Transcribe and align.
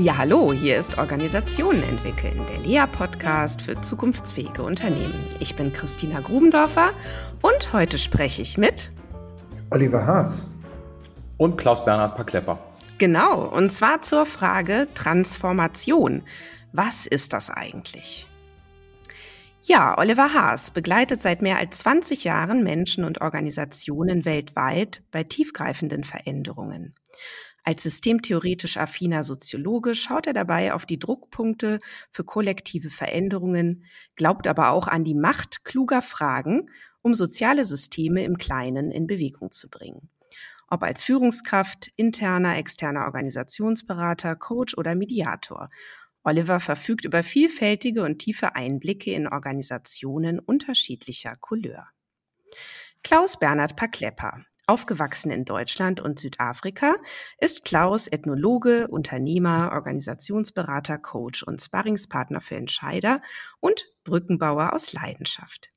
Ja, 0.00 0.16
hallo, 0.16 0.50
hier 0.50 0.78
ist 0.78 0.96
Organisationen 0.96 1.82
entwickeln, 1.82 2.40
der 2.50 2.66
LEA-Podcast 2.66 3.60
für 3.60 3.78
zukunftsfähige 3.82 4.62
Unternehmen. 4.62 5.12
Ich 5.40 5.56
bin 5.56 5.74
Christina 5.74 6.20
Grubendorfer 6.20 6.92
und 7.42 7.74
heute 7.74 7.98
spreche 7.98 8.40
ich 8.40 8.56
mit 8.56 8.90
Oliver 9.68 10.06
Haas 10.06 10.50
und 11.36 11.58
Klaus-Bernhard 11.58 12.16
Paklepper. 12.16 12.58
Genau, 12.96 13.42
und 13.44 13.70
zwar 13.72 14.00
zur 14.00 14.24
Frage 14.24 14.88
Transformation. 14.94 16.22
Was 16.72 17.06
ist 17.06 17.34
das 17.34 17.50
eigentlich? 17.50 18.26
Ja, 19.60 19.98
Oliver 19.98 20.32
Haas 20.32 20.70
begleitet 20.70 21.20
seit 21.20 21.42
mehr 21.42 21.58
als 21.58 21.80
20 21.80 22.24
Jahren 22.24 22.62
Menschen 22.62 23.04
und 23.04 23.20
Organisationen 23.20 24.24
weltweit 24.24 25.02
bei 25.10 25.24
tiefgreifenden 25.24 26.04
Veränderungen. 26.04 26.94
Als 27.64 27.82
systemtheoretisch 27.82 28.76
affiner 28.76 29.22
Soziologe 29.22 29.94
schaut 29.94 30.26
er 30.26 30.32
dabei 30.32 30.72
auf 30.72 30.86
die 30.86 30.98
Druckpunkte 30.98 31.78
für 32.10 32.24
kollektive 32.24 32.90
Veränderungen, 32.90 33.84
glaubt 34.16 34.46
aber 34.46 34.70
auch 34.70 34.88
an 34.88 35.04
die 35.04 35.14
Macht 35.14 35.64
kluger 35.64 36.02
Fragen, 36.02 36.70
um 37.02 37.14
soziale 37.14 37.64
Systeme 37.64 38.24
im 38.24 38.38
Kleinen 38.38 38.90
in 38.90 39.06
Bewegung 39.06 39.50
zu 39.50 39.68
bringen. 39.68 40.10
Ob 40.68 40.82
als 40.82 41.02
Führungskraft, 41.02 41.90
interner, 41.96 42.56
externer 42.56 43.04
Organisationsberater, 43.06 44.36
Coach 44.36 44.76
oder 44.76 44.94
Mediator. 44.94 45.68
Oliver 46.22 46.60
verfügt 46.60 47.04
über 47.04 47.22
vielfältige 47.22 48.04
und 48.04 48.18
tiefe 48.18 48.54
Einblicke 48.54 49.12
in 49.12 49.26
Organisationen 49.26 50.38
unterschiedlicher 50.38 51.34
Couleur. 51.36 51.88
Klaus 53.02 53.38
Bernhard 53.38 53.76
Paklepper 53.76 54.44
Aufgewachsen 54.70 55.32
in 55.32 55.44
Deutschland 55.44 56.00
und 56.00 56.20
Südafrika 56.20 56.94
ist 57.38 57.64
Klaus 57.64 58.06
Ethnologe, 58.06 58.86
Unternehmer, 58.86 59.72
Organisationsberater, 59.72 60.96
Coach 60.96 61.42
und 61.42 61.60
Sparringspartner 61.60 62.40
für 62.40 62.54
Entscheider 62.54 63.20
und 63.58 63.86
Brückenbauer 64.04 64.72
aus 64.72 64.92
Leidenschaft. 64.92 65.72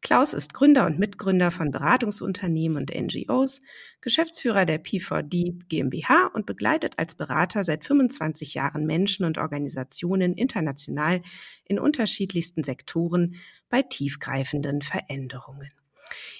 Klaus 0.00 0.32
ist 0.32 0.54
Gründer 0.54 0.86
und 0.86 1.00
Mitgründer 1.00 1.50
von 1.50 1.72
Beratungsunternehmen 1.72 2.76
und 2.76 2.94
NGOs, 2.94 3.62
Geschäftsführer 4.00 4.64
der 4.64 4.80
P4D 4.80 5.66
GmbH 5.66 6.30
und 6.32 6.46
begleitet 6.46 7.00
als 7.00 7.16
Berater 7.16 7.64
seit 7.64 7.84
25 7.84 8.54
Jahren 8.54 8.86
Menschen 8.86 9.24
und 9.24 9.38
Organisationen 9.38 10.34
international 10.34 11.20
in 11.64 11.80
unterschiedlichsten 11.80 12.62
Sektoren 12.62 13.34
bei 13.70 13.82
tiefgreifenden 13.82 14.82
Veränderungen. 14.82 15.72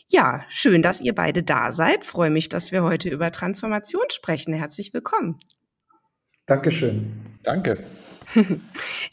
Ja, 0.08 0.44
schön, 0.48 0.82
dass 0.82 1.00
ihr 1.00 1.14
beide 1.14 1.42
da 1.42 1.72
seid. 1.72 2.04
Freue 2.04 2.30
mich, 2.30 2.48
dass 2.48 2.72
wir 2.72 2.82
heute 2.82 3.08
über 3.08 3.32
Transformation 3.32 4.04
sprechen. 4.10 4.52
Herzlich 4.52 4.94
willkommen. 4.94 5.38
Dankeschön. 6.46 7.38
Danke. 7.42 7.78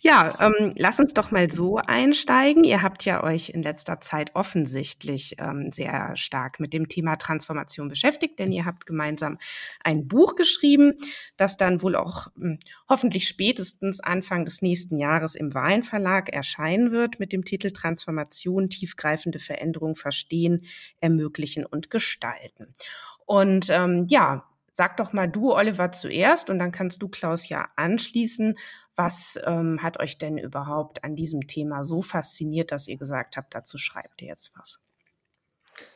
Ja, 0.01 0.37
ähm, 0.39 0.71
lass 0.75 0.99
uns 0.99 1.13
doch 1.13 1.31
mal 1.31 1.49
so 1.49 1.77
einsteigen. 1.77 2.63
Ihr 2.63 2.81
habt 2.81 3.05
ja 3.05 3.23
euch 3.23 3.49
in 3.49 3.63
letzter 3.63 3.99
Zeit 3.99 4.31
offensichtlich 4.35 5.35
ähm, 5.39 5.71
sehr 5.71 6.15
stark 6.17 6.59
mit 6.59 6.73
dem 6.73 6.87
Thema 6.89 7.15
Transformation 7.15 7.89
beschäftigt, 7.89 8.39
denn 8.39 8.51
ihr 8.51 8.65
habt 8.65 8.85
gemeinsam 8.85 9.37
ein 9.83 10.07
Buch 10.07 10.35
geschrieben, 10.35 10.93
das 11.37 11.57
dann 11.57 11.81
wohl 11.81 11.95
auch 11.95 12.27
hm, 12.35 12.59
hoffentlich 12.89 13.27
spätestens 13.27 13.99
Anfang 13.99 14.45
des 14.45 14.61
nächsten 14.61 14.97
Jahres 14.97 15.35
im 15.35 15.53
Wahlenverlag 15.53 16.29
erscheinen 16.29 16.91
wird 16.91 17.19
mit 17.19 17.31
dem 17.31 17.45
Titel 17.45 17.71
Transformation, 17.71 18.69
tiefgreifende 18.69 19.39
Veränderung 19.39 19.95
verstehen, 19.95 20.65
ermöglichen 20.99 21.65
und 21.65 21.89
gestalten. 21.89 22.73
Und 23.25 23.67
ähm, 23.69 24.07
ja, 24.09 24.45
Sag 24.75 24.97
doch 24.97 25.13
mal 25.13 25.27
du, 25.27 25.53
Oliver, 25.53 25.91
zuerst 25.91 26.49
und 26.49 26.57
dann 26.57 26.71
kannst 26.71 26.99
du, 27.03 27.07
Klaus, 27.07 27.47
ja 27.47 27.67
anschließen. 27.75 28.57
Was 28.95 29.39
ähm, 29.45 29.81
hat 29.81 29.99
euch 29.99 30.17
denn 30.17 30.37
überhaupt 30.37 31.03
an 31.03 31.15
diesem 31.15 31.47
Thema 31.47 31.83
so 31.83 32.01
fasziniert, 32.01 32.71
dass 32.71 32.87
ihr 32.87 32.97
gesagt 32.97 33.37
habt, 33.37 33.55
dazu 33.55 33.77
schreibt 33.77 34.21
ihr 34.21 34.27
jetzt 34.27 34.51
was? 34.55 34.79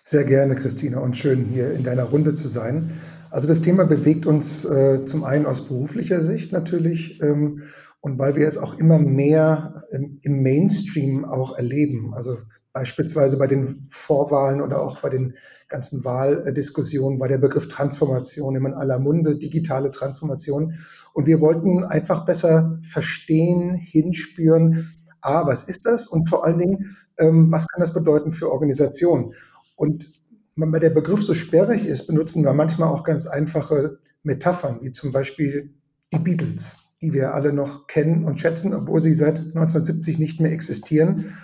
Sehr 0.04 0.24
gerne, 0.24 0.56
Christina, 0.56 1.00
und 1.00 1.16
schön 1.16 1.46
hier 1.46 1.74
in 1.74 1.84
deiner 1.84 2.06
Runde 2.06 2.34
zu 2.34 2.48
sein. 2.48 3.00
Also 3.30 3.48
das 3.48 3.62
Thema 3.62 3.86
bewegt 3.86 4.26
uns 4.26 4.66
äh, 4.66 5.06
zum 5.06 5.24
einen 5.24 5.46
aus 5.46 5.68
beruflicher 5.68 6.22
Sicht 6.22 6.52
natürlich 6.52 7.22
ähm, 7.22 7.64
und 8.00 8.18
weil 8.18 8.36
wir 8.36 8.48
es 8.48 8.58
auch 8.58 8.78
immer 8.80 9.00
mehr 9.00 9.84
im, 9.92 10.20
im 10.24 10.42
Mainstream 10.42 11.26
auch 11.26 11.56
erleben. 11.56 12.14
Also 12.16 12.38
beispielsweise 12.74 13.38
bei 13.38 13.48
den 13.48 13.88
Vorwahlen 13.90 14.62
oder 14.62 14.82
auch 14.82 15.02
bei 15.02 15.10
den 15.10 15.36
ganzen 15.68 16.06
Wahldiskussionen 16.06 17.20
war 17.20 17.28
der 17.28 17.40
Begriff 17.40 17.68
Transformation 17.68 18.56
immer 18.56 18.70
in 18.70 18.76
aller 18.76 19.00
Munde, 19.00 19.38
digitale 19.38 19.92
Transformation. 19.92 20.80
Und 21.18 21.26
wir 21.26 21.42
wollten 21.42 21.84
einfach 21.84 22.26
besser 22.26 22.78
verstehen, 22.84 23.74
hinspüren, 23.74 24.88
ah, 25.22 25.48
was 25.48 25.64
ist 25.64 25.84
das? 25.88 26.06
Und 26.06 26.30
vor 26.30 26.46
allen 26.46 26.60
Dingen, 26.60 26.96
ähm, 27.18 27.52
was 27.52 27.68
kann 27.68 27.82
das 27.82 27.92
bedeuten 27.92 28.34
für 28.34 28.52
Organisationen? 28.52 29.34
Und 29.76 30.12
wenn 30.56 30.72
der 30.74 30.92
Begriff 30.92 31.24
so 31.24 31.34
sperrig 31.34 31.88
ist, 31.88 32.06
benutzen 32.06 32.44
wir 32.44 32.54
manchmal 32.54 32.90
auch 32.90 33.04
ganz 33.04 33.26
einfache 33.26 33.98
Metaphern, 34.22 34.78
wie 34.84 34.92
zum 34.92 35.12
Beispiel 35.12 35.74
die 36.14 36.20
Beatles, 36.20 36.78
die 37.02 37.12
wir 37.14 37.34
alle 37.34 37.52
noch 37.52 37.88
kennen 37.88 38.24
und 38.24 38.40
schätzen, 38.40 38.76
obwohl 38.76 39.02
sie 39.02 39.16
seit 39.16 39.40
1970 39.40 40.20
nicht 40.20 40.40
mehr 40.40 40.52
existieren. 40.52 41.36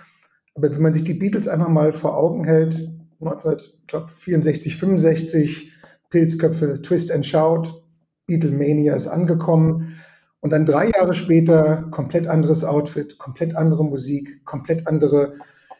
Aber 0.54 0.70
wenn 0.70 0.84
man 0.84 0.94
sich 0.94 1.04
die 1.04 1.16
Beatles 1.16 1.48
einfach 1.48 1.70
mal 1.70 1.94
vor 1.94 2.16
Augen 2.16 2.44
hält, 2.44 2.76
1964, 3.22 4.78
65, 4.78 5.72
Pilzköpfe, 6.12 6.80
Twist 6.84 7.12
and 7.12 7.26
Shout, 7.26 7.83
Beatlemania 8.28 8.96
ist 8.96 9.08
angekommen. 9.08 9.96
Und 10.40 10.52
dann 10.52 10.66
drei 10.66 10.90
Jahre 10.90 11.14
später 11.14 11.88
komplett 11.92 12.28
anderes 12.28 12.64
Outfit, 12.64 13.18
komplett 13.18 13.56
andere 13.56 13.86
Musik, 13.86 14.44
komplett 14.44 14.88
andere, 14.88 15.36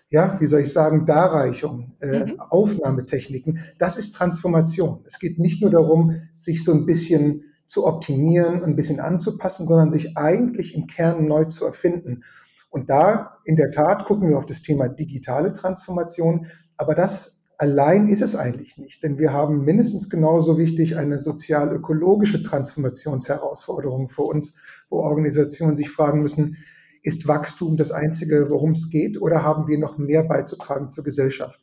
ja, 0.10 0.40
wie 0.40 0.46
soll 0.46 0.62
ich 0.62 0.72
sagen, 0.72 1.06
Darreichung, 1.06 1.96
äh, 2.00 2.26
mhm. 2.26 2.40
Aufnahmetechniken. 2.40 3.60
Das 3.78 3.98
ist 3.98 4.14
Transformation. 4.14 5.04
Es 5.06 5.20
geht 5.20 5.38
nicht 5.38 5.62
nur 5.62 5.72
darum, 5.72 6.22
sich 6.40 6.64
so 6.64 6.72
ein 6.72 6.86
bisschen 6.86 7.44
zu 7.66 7.86
optimieren, 7.86 8.64
ein 8.64 8.76
bisschen 8.76 9.00
anzupassen, 9.00 9.68
sondern 9.68 9.90
sich 9.90 10.16
eigentlich 10.16 10.76
im 10.76 10.88
Kern 10.88 11.28
neu 11.28 11.46
zu 11.46 11.66
erfinden. 11.66 12.24
Und 12.70 12.90
da 12.90 13.38
in 13.46 13.56
der 13.56 13.72
Tat 13.72 14.06
gucken 14.06 14.30
wir 14.30 14.38
auf 14.38 14.46
das 14.46 14.62
Thema 14.62 14.88
digitale 14.88 15.54
Transformation, 15.54 16.48
aber 16.78 16.96
das 16.96 17.43
allein 17.64 18.10
ist 18.10 18.22
es 18.22 18.36
eigentlich 18.36 18.78
nicht, 18.78 19.04
denn 19.04 19.18
wir 19.18 19.32
haben 19.32 19.64
mindestens 19.64 20.10
genauso 20.10 20.58
wichtig 20.58 20.98
eine 20.98 21.18
sozial-ökologische 21.18 22.44
Transformationsherausforderung 22.44 24.10
vor 24.10 24.28
uns, 24.28 24.58
wo 24.90 24.98
Organisationen 24.98 25.78
sich 25.78 25.90
fragen 25.90 26.22
müssen, 26.22 26.58
ist 27.04 27.26
Wachstum 27.26 27.78
das 27.78 27.92
Einzige, 27.92 28.50
worum 28.50 28.72
es 28.72 28.90
geht, 28.90 29.22
oder 29.22 29.44
haben 29.44 29.70
wir 29.70 29.78
noch 29.78 29.98
mehr 29.98 30.24
beizutragen 30.24 30.90
zur 30.90 31.06
Gesellschaft? 31.06 31.62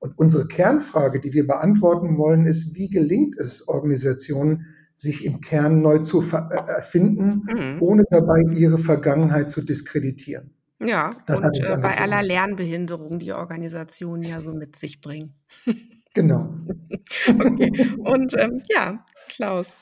Und 0.00 0.18
unsere 0.18 0.48
Kernfrage, 0.48 1.20
die 1.20 1.32
wir 1.32 1.46
beantworten 1.46 2.18
wollen, 2.18 2.44
ist, 2.44 2.74
wie 2.74 2.90
gelingt 2.90 3.38
es 3.38 3.68
Organisationen, 3.68 4.66
sich 4.96 5.24
im 5.24 5.40
Kern 5.40 5.80
neu 5.80 6.00
zu 6.00 6.22
äh, 6.22 6.56
erfinden, 6.66 7.46
mhm. 7.46 7.82
ohne 7.82 8.02
dabei 8.10 8.40
ihre 8.52 8.78
Vergangenheit 8.78 9.52
zu 9.52 9.62
diskreditieren. 9.62 10.55
Ja, 10.78 11.10
das 11.26 11.40
und 11.40 11.58
äh, 11.58 11.78
bei 11.80 11.98
aller 11.98 12.22
Lernbehinderung, 12.22 13.18
die 13.18 13.32
Organisationen 13.32 14.22
ja 14.22 14.40
so 14.40 14.52
mit 14.52 14.76
sich 14.76 15.00
bringen. 15.00 15.34
Genau. 16.14 16.48
okay. 17.28 17.94
Und 17.98 18.32
ähm, 18.38 18.62
ja, 18.70 19.04
Klaus. 19.28 19.76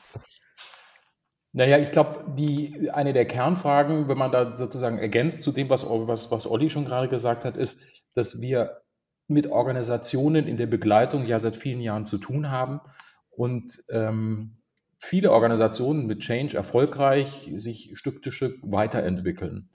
Naja, 1.53 1.79
ich 1.79 1.93
glaube, 1.93 2.35
die 2.37 2.91
eine 2.91 3.13
der 3.13 3.25
Kernfragen, 3.25 4.09
wenn 4.09 4.19
man 4.19 4.33
da 4.33 4.59
sozusagen 4.59 4.99
ergänzt 4.99 5.45
zu 5.45 5.53
dem, 5.53 5.71
was, 5.71 5.89
was, 5.89 6.33
was 6.33 6.51
Olli 6.51 6.71
schon 6.71 6.87
gerade 6.87 7.09
gesagt 7.09 7.45
hat, 7.45 7.57
ist, 7.57 7.81
dass 8.15 8.41
wir 8.41 8.81
mit 9.29 9.47
Organisationen 9.47 10.49
in 10.49 10.57
der 10.57 10.67
Begleitung 10.67 11.25
ja 11.25 11.39
seit 11.39 11.55
vielen 11.55 11.81
Jahren 11.81 12.05
zu 12.05 12.19
tun 12.19 12.51
haben 12.51 12.81
und 13.31 13.85
ähm, 13.89 14.57
viele 14.99 15.31
Organisationen 15.31 16.09
mit 16.09 16.19
Change 16.19 16.57
erfolgreich 16.57 17.53
sich 17.55 17.93
Stück 17.95 18.25
für 18.25 18.33
Stück 18.33 18.59
weiterentwickeln. 18.63 19.71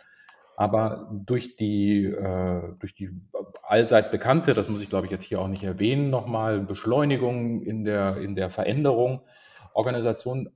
Aber 0.59 1.09
durch 1.25 1.55
die, 1.55 2.03
äh, 2.03 2.73
durch 2.79 2.93
die 2.93 3.11
allseit 3.63 4.11
bekannte, 4.11 4.53
das 4.53 4.67
muss 4.67 4.81
ich 4.81 4.89
glaube 4.89 5.05
ich 5.05 5.11
jetzt 5.11 5.23
hier 5.23 5.39
auch 5.39 5.47
nicht 5.47 5.63
erwähnen, 5.63 6.09
nochmal 6.09 6.59
Beschleunigung 6.59 7.61
in 7.61 7.85
der, 7.85 8.17
in 8.17 8.35
der 8.35 8.49
Veränderung, 8.49 9.21
Organisationen 9.73 10.49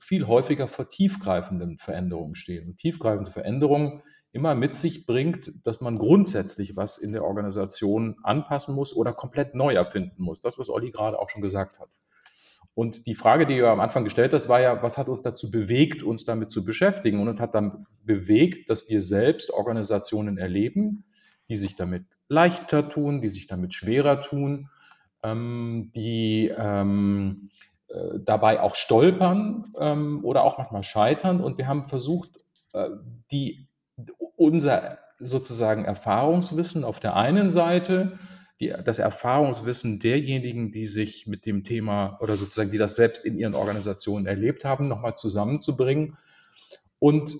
viel 0.00 0.26
häufiger 0.26 0.66
vor 0.66 0.88
tiefgreifenden 0.88 1.76
Veränderungen 1.76 2.36
stehen. 2.36 2.68
Und 2.68 2.78
tiefgreifende 2.78 3.32
Veränderungen 3.32 4.02
immer 4.32 4.54
mit 4.54 4.76
sich 4.76 5.04
bringt, 5.04 5.52
dass 5.66 5.82
man 5.82 5.98
grundsätzlich 5.98 6.74
was 6.74 6.96
in 6.96 7.12
der 7.12 7.24
Organisation 7.24 8.16
anpassen 8.22 8.74
muss 8.74 8.96
oder 8.96 9.12
komplett 9.12 9.54
neu 9.54 9.74
erfinden 9.74 10.22
muss. 10.22 10.40
Das, 10.40 10.58
was 10.58 10.70
Olli 10.70 10.90
gerade 10.90 11.18
auch 11.18 11.28
schon 11.28 11.42
gesagt 11.42 11.78
hat. 11.78 11.90
Und 12.80 13.04
die 13.04 13.14
Frage, 13.14 13.44
die 13.44 13.58
du 13.58 13.68
am 13.68 13.78
Anfang 13.78 14.04
gestellt 14.04 14.32
hast, 14.32 14.48
war 14.48 14.62
ja, 14.62 14.82
was 14.82 14.96
hat 14.96 15.10
uns 15.10 15.20
dazu 15.20 15.50
bewegt, 15.50 16.02
uns 16.02 16.24
damit 16.24 16.50
zu 16.50 16.64
beschäftigen? 16.64 17.20
Und 17.20 17.28
es 17.28 17.38
hat 17.38 17.54
dann 17.54 17.86
bewegt, 18.06 18.70
dass 18.70 18.88
wir 18.88 19.02
selbst 19.02 19.50
Organisationen 19.50 20.38
erleben, 20.38 21.04
die 21.50 21.58
sich 21.58 21.76
damit 21.76 22.06
leichter 22.28 22.88
tun, 22.88 23.20
die 23.20 23.28
sich 23.28 23.46
damit 23.48 23.74
schwerer 23.74 24.22
tun, 24.22 24.70
ähm, 25.22 25.90
die 25.94 26.50
ähm, 26.56 27.50
äh, 27.88 28.18
dabei 28.24 28.62
auch 28.62 28.76
stolpern 28.76 29.74
ähm, 29.78 30.24
oder 30.24 30.42
auch 30.42 30.56
manchmal 30.56 30.82
scheitern. 30.82 31.42
Und 31.42 31.58
wir 31.58 31.68
haben 31.68 31.84
versucht, 31.84 32.30
äh, 32.72 32.88
die, 33.30 33.68
unser 34.36 34.96
sozusagen 35.18 35.84
Erfahrungswissen 35.84 36.84
auf 36.84 36.98
der 36.98 37.14
einen 37.14 37.50
Seite, 37.50 38.18
die, 38.60 38.74
das 38.84 38.98
Erfahrungswissen 38.98 39.98
derjenigen, 39.98 40.70
die 40.70 40.86
sich 40.86 41.26
mit 41.26 41.46
dem 41.46 41.64
Thema 41.64 42.18
oder 42.20 42.36
sozusagen, 42.36 42.70
die 42.70 42.78
das 42.78 42.94
selbst 42.94 43.24
in 43.24 43.38
ihren 43.38 43.54
Organisationen 43.54 44.26
erlebt 44.26 44.64
haben, 44.64 44.88
nochmal 44.88 45.16
zusammenzubringen 45.16 46.18
und 46.98 47.34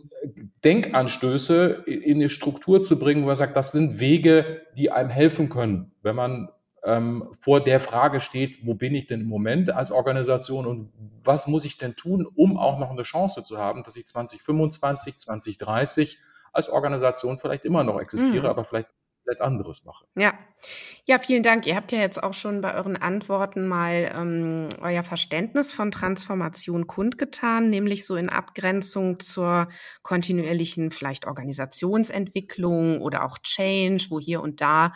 Denkanstöße 0.64 1.84
in 1.87 2.17
eine 2.17 2.31
Struktur 2.31 2.82
zu 2.82 2.99
bringen, 2.99 3.22
wo 3.22 3.26
man 3.26 3.37
sagt, 3.37 3.56
das 3.56 3.72
sind 3.72 4.00
Wege, 4.00 4.62
die 4.76 4.90
einem 4.90 5.11
helfen 5.11 5.50
können, 5.50 5.93
wenn 6.02 6.17
man 6.17 6.49
ähm, 6.82 7.28
vor 7.38 7.62
der 7.62 7.78
Frage 7.78 8.20
steht, 8.20 8.67
wo 8.67 8.72
bin 8.72 8.94
ich 8.94 9.06
denn 9.06 9.20
im 9.20 9.28
Moment 9.28 9.70
als 9.70 9.93
Organisation 9.93 10.67
und 10.67 10.90
was 11.22 11.46
muss 11.46 11.67
ich 11.67 11.76
denn 11.76 11.94
tun, 11.94 12.26
um 12.34 12.56
auch 12.56 12.78
noch 12.78 12.90
eine 12.90 13.02
Chance 13.02 13.44
zu 13.44 13.58
haben, 13.58 13.82
dass 13.82 13.96
ich 13.96 14.06
2025, 14.06 15.19
2030 15.19 16.19
als 16.52 16.70
Organisation 16.70 17.38
vielleicht 17.38 17.67
immer 17.67 17.84
noch 17.84 18.00
existiere, 18.00 18.44
mhm. 18.44 18.50
aber 18.50 18.64
vielleicht 18.64 18.88
komplett 19.31 19.41
anderes 19.41 19.85
mache. 19.85 20.05
Ja. 20.17 20.35
Ja, 21.06 21.19
vielen 21.19 21.43
Dank. 21.43 21.67
Ihr 21.67 21.75
habt 21.75 21.91
ja 21.91 22.00
jetzt 22.00 22.23
auch 22.23 22.35
schon 22.35 22.61
bei 22.61 22.75
euren 22.75 22.97
Antworten 22.97 23.67
mal 23.67 24.12
ähm, 24.15 24.69
euer 24.82 25.03
Verständnis 25.03 25.73
von 25.73 25.91
Transformation 25.91 26.87
kundgetan, 26.87 27.71
nämlich 27.71 28.06
so 28.06 28.17
in 28.17 28.29
Abgrenzung 28.29 29.19
zur 29.21 29.69
kontinuierlichen 30.03 30.91
vielleicht 30.91 31.27
Organisationsentwicklung 31.27 33.00
oder 33.00 33.25
auch 33.25 33.38
Change, 33.38 34.06
wo 34.11 34.21
hier 34.21 34.43
und 34.43 34.61
da 34.61 34.93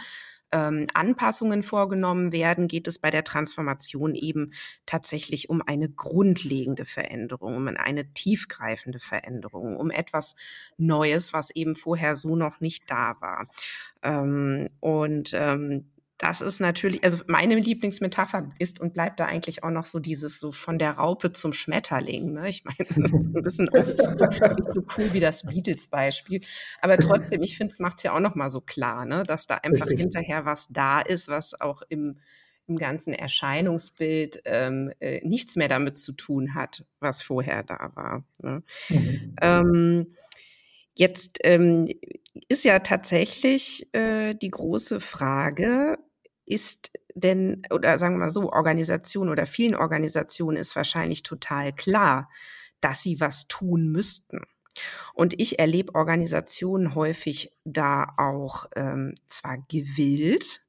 ähm, 0.54 0.86
Anpassungen 0.94 1.64
vorgenommen 1.64 2.30
werden, 2.30 2.68
geht 2.68 2.86
es 2.86 3.00
bei 3.00 3.10
der 3.10 3.24
Transformation 3.24 4.14
eben 4.14 4.52
tatsächlich 4.86 5.50
um 5.50 5.60
eine 5.60 5.88
grundlegende 5.88 6.84
Veränderung, 6.84 7.56
um 7.56 7.66
eine 7.66 8.12
tiefgreifende 8.14 9.00
Veränderung, 9.00 9.76
um 9.76 9.90
etwas 9.90 10.36
Neues, 10.76 11.32
was 11.32 11.50
eben 11.50 11.74
vorher 11.74 12.14
so 12.14 12.36
noch 12.36 12.60
nicht 12.60 12.88
da 12.88 13.16
war. 13.20 13.48
Ähm, 14.04 14.68
und 14.78 15.32
ähm, 15.34 15.90
das 16.18 16.40
ist 16.40 16.60
natürlich, 16.60 17.02
also 17.02 17.18
meine 17.26 17.56
Lieblingsmetapher 17.56 18.50
ist 18.58 18.80
und 18.80 18.94
bleibt 18.94 19.18
da 19.18 19.26
eigentlich 19.26 19.64
auch 19.64 19.70
noch 19.70 19.84
so 19.84 19.98
dieses 19.98 20.38
so 20.38 20.52
von 20.52 20.78
der 20.78 20.92
Raupe 20.92 21.32
zum 21.32 21.52
Schmetterling. 21.52 22.32
Ne? 22.32 22.48
Ich 22.48 22.64
meine, 22.64 22.76
das 22.78 23.12
ist 23.12 23.24
ein 23.24 23.42
bisschen 23.42 23.68
nicht 24.56 24.72
so 24.72 24.84
cool 24.96 25.12
wie 25.12 25.20
das 25.20 25.42
Beatles-Beispiel. 25.42 26.40
Aber 26.80 26.98
trotzdem, 26.98 27.42
ich 27.42 27.56
finde, 27.56 27.72
es 27.72 27.80
macht 27.80 27.98
es 27.98 28.04
ja 28.04 28.14
auch 28.14 28.20
noch 28.20 28.36
mal 28.36 28.48
so 28.48 28.60
klar, 28.60 29.04
ne? 29.04 29.24
dass 29.24 29.46
da 29.46 29.56
einfach 29.56 29.86
Richtig. 29.86 30.02
hinterher 30.02 30.44
was 30.44 30.68
da 30.70 31.00
ist, 31.00 31.28
was 31.28 31.60
auch 31.60 31.82
im, 31.88 32.20
im 32.68 32.78
ganzen 32.78 33.12
Erscheinungsbild 33.12 34.42
ähm, 34.44 34.92
äh, 35.00 35.20
nichts 35.26 35.56
mehr 35.56 35.68
damit 35.68 35.98
zu 35.98 36.12
tun 36.12 36.54
hat, 36.54 36.84
was 37.00 37.22
vorher 37.22 37.64
da 37.64 37.90
war. 37.94 38.24
Ne? 38.40 38.62
Mhm. 38.88 39.36
Ähm, 39.40 40.06
Jetzt 40.94 41.38
ähm, 41.42 41.88
ist 42.48 42.64
ja 42.64 42.78
tatsächlich 42.80 43.88
äh, 43.94 44.34
die 44.34 44.50
große 44.50 45.00
Frage, 45.00 45.98
ist 46.46 46.92
denn, 47.14 47.62
oder 47.70 47.98
sagen 47.98 48.16
wir 48.16 48.20
mal 48.20 48.30
so, 48.30 48.52
Organisation 48.52 49.28
oder 49.28 49.46
vielen 49.46 49.74
Organisationen 49.74 50.56
ist 50.56 50.76
wahrscheinlich 50.76 51.22
total 51.22 51.72
klar, 51.72 52.28
dass 52.80 53.02
sie 53.02 53.20
was 53.20 53.48
tun 53.48 53.88
müssten. 53.88 54.40
Und 55.14 55.40
ich 55.40 55.58
erlebe 55.58 55.94
Organisationen 55.94 56.94
häufig 56.94 57.52
da 57.64 58.12
auch 58.18 58.66
ähm, 58.74 59.14
zwar 59.28 59.58
gewillt, 59.68 60.63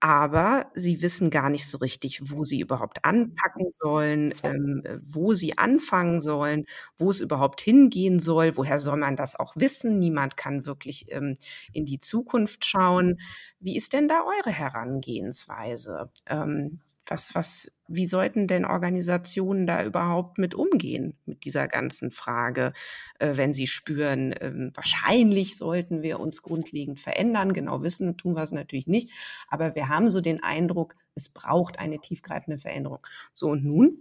aber 0.00 0.70
sie 0.74 1.02
wissen 1.02 1.30
gar 1.30 1.48
nicht 1.50 1.66
so 1.68 1.78
richtig, 1.78 2.20
wo 2.30 2.44
sie 2.44 2.60
überhaupt 2.60 3.04
anpacken 3.04 3.66
sollen, 3.80 4.34
ähm, 4.42 4.82
wo 5.06 5.32
sie 5.34 5.58
anfangen 5.58 6.20
sollen, 6.20 6.66
wo 6.96 7.10
es 7.10 7.20
überhaupt 7.20 7.60
hingehen 7.60 8.20
soll, 8.20 8.56
woher 8.56 8.78
soll 8.80 8.98
man 8.98 9.16
das 9.16 9.34
auch 9.38 9.56
wissen? 9.56 9.98
Niemand 9.98 10.36
kann 10.36 10.66
wirklich 10.66 11.06
ähm, 11.10 11.36
in 11.72 11.86
die 11.86 12.00
Zukunft 12.00 12.64
schauen. 12.64 13.18
Wie 13.60 13.76
ist 13.76 13.92
denn 13.94 14.08
da 14.08 14.22
eure 14.24 14.50
Herangehensweise? 14.52 16.10
Ähm, 16.26 16.80
was, 17.06 17.34
was, 17.34 17.70
wie 17.88 18.06
sollten 18.06 18.46
denn 18.46 18.64
Organisationen 18.64 19.66
da 19.66 19.84
überhaupt 19.84 20.38
mit 20.38 20.54
umgehen, 20.54 21.16
mit 21.24 21.44
dieser 21.44 21.68
ganzen 21.68 22.10
Frage, 22.10 22.72
äh, 23.18 23.36
wenn 23.36 23.54
sie 23.54 23.66
spüren, 23.66 24.32
äh, 24.32 24.70
wahrscheinlich 24.74 25.56
sollten 25.56 26.02
wir 26.02 26.20
uns 26.20 26.42
grundlegend 26.42 27.00
verändern. 27.00 27.52
Genau 27.52 27.82
wissen 27.82 28.16
tun 28.16 28.34
wir 28.34 28.42
es 28.42 28.52
natürlich 28.52 28.86
nicht, 28.86 29.10
aber 29.48 29.74
wir 29.74 29.88
haben 29.88 30.08
so 30.08 30.20
den 30.20 30.42
Eindruck, 30.42 30.94
es 31.14 31.28
braucht 31.28 31.78
eine 31.78 32.00
tiefgreifende 32.00 32.58
Veränderung. 32.58 33.06
So 33.32 33.50
und 33.50 33.64
nun? 33.64 33.98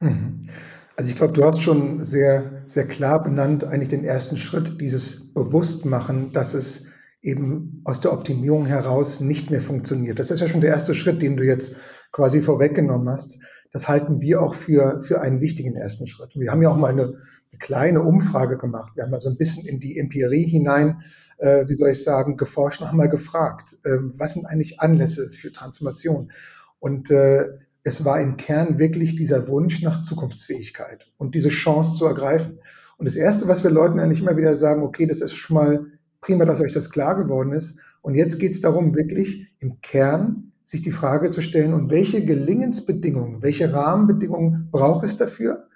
Mhm. 0.00 0.48
Also 0.96 1.10
ich 1.10 1.16
glaube, 1.16 1.32
du 1.32 1.44
hast 1.44 1.60
schon 1.62 2.04
sehr, 2.04 2.62
sehr 2.66 2.86
klar 2.86 3.22
benannt, 3.22 3.64
eigentlich 3.64 3.88
den 3.88 4.04
ersten 4.04 4.36
Schritt, 4.36 4.80
dieses 4.80 5.32
Bewusstmachen, 5.32 6.32
dass 6.32 6.52
es 6.54 6.86
eben 7.22 7.80
aus 7.84 8.00
der 8.00 8.12
Optimierung 8.12 8.66
heraus 8.66 9.20
nicht 9.20 9.50
mehr 9.50 9.60
funktioniert. 9.60 10.18
Das 10.18 10.30
ist 10.30 10.40
ja 10.40 10.48
schon 10.48 10.60
der 10.60 10.70
erste 10.70 10.94
Schritt, 10.94 11.22
den 11.22 11.36
du 11.36 11.44
jetzt 11.44 11.76
quasi 12.10 12.42
vorweggenommen 12.42 13.08
hast. 13.08 13.38
Das 13.72 13.88
halten 13.88 14.20
wir 14.20 14.42
auch 14.42 14.54
für, 14.54 15.02
für 15.02 15.20
einen 15.20 15.40
wichtigen 15.40 15.76
ersten 15.76 16.06
Schritt. 16.06 16.30
Wir 16.34 16.50
haben 16.50 16.62
ja 16.62 16.70
auch 16.70 16.76
mal 16.76 16.90
eine, 16.90 17.04
eine 17.04 17.58
kleine 17.58 18.02
Umfrage 18.02 18.58
gemacht. 18.58 18.92
Wir 18.96 19.04
haben 19.04 19.10
mal 19.10 19.20
so 19.20 19.30
ein 19.30 19.38
bisschen 19.38 19.66
in 19.66 19.80
die 19.80 19.98
Empirie 19.98 20.44
hinein, 20.44 21.02
äh, 21.38 21.66
wie 21.68 21.76
soll 21.76 21.90
ich 21.90 22.02
sagen, 22.02 22.36
geforscht 22.36 22.80
und 22.80 22.88
haben 22.88 22.98
mal 22.98 23.08
gefragt, 23.08 23.76
äh, 23.84 23.96
was 24.16 24.34
sind 24.34 24.44
eigentlich 24.44 24.80
Anlässe 24.80 25.30
für 25.30 25.52
Transformation? 25.52 26.32
Und 26.80 27.10
äh, 27.10 27.48
es 27.84 28.04
war 28.04 28.20
im 28.20 28.36
Kern 28.36 28.78
wirklich 28.78 29.16
dieser 29.16 29.48
Wunsch 29.48 29.80
nach 29.82 30.02
Zukunftsfähigkeit 30.02 31.06
und 31.18 31.34
diese 31.34 31.48
Chance 31.48 31.96
zu 31.96 32.04
ergreifen. 32.04 32.58
Und 32.98 33.06
das 33.06 33.14
Erste, 33.14 33.48
was 33.48 33.64
wir 33.64 33.70
Leuten 33.70 34.00
eigentlich 34.00 34.20
immer 34.20 34.36
wieder 34.36 34.54
sagen, 34.56 34.82
okay, 34.82 35.06
das 35.06 35.20
ist 35.20 35.34
schon 35.34 35.56
mal 35.56 35.86
prima, 36.22 36.46
dass 36.46 36.60
euch 36.60 36.72
das 36.72 36.88
klar 36.88 37.14
geworden 37.16 37.52
ist. 37.52 37.78
Und 38.00 38.14
jetzt 38.14 38.38
geht 38.38 38.52
es 38.52 38.62
darum, 38.62 38.94
wirklich 38.94 39.52
im 39.58 39.80
Kern 39.82 40.52
sich 40.64 40.80
die 40.80 40.92
Frage 40.92 41.30
zu 41.30 41.42
stellen, 41.42 41.74
und 41.74 41.90
welche 41.90 42.24
Gelingensbedingungen, 42.24 43.42
welche 43.42 43.72
Rahmenbedingungen 43.72 44.68
braucht 44.70 45.04
es 45.04 45.18
dafür, 45.18 45.68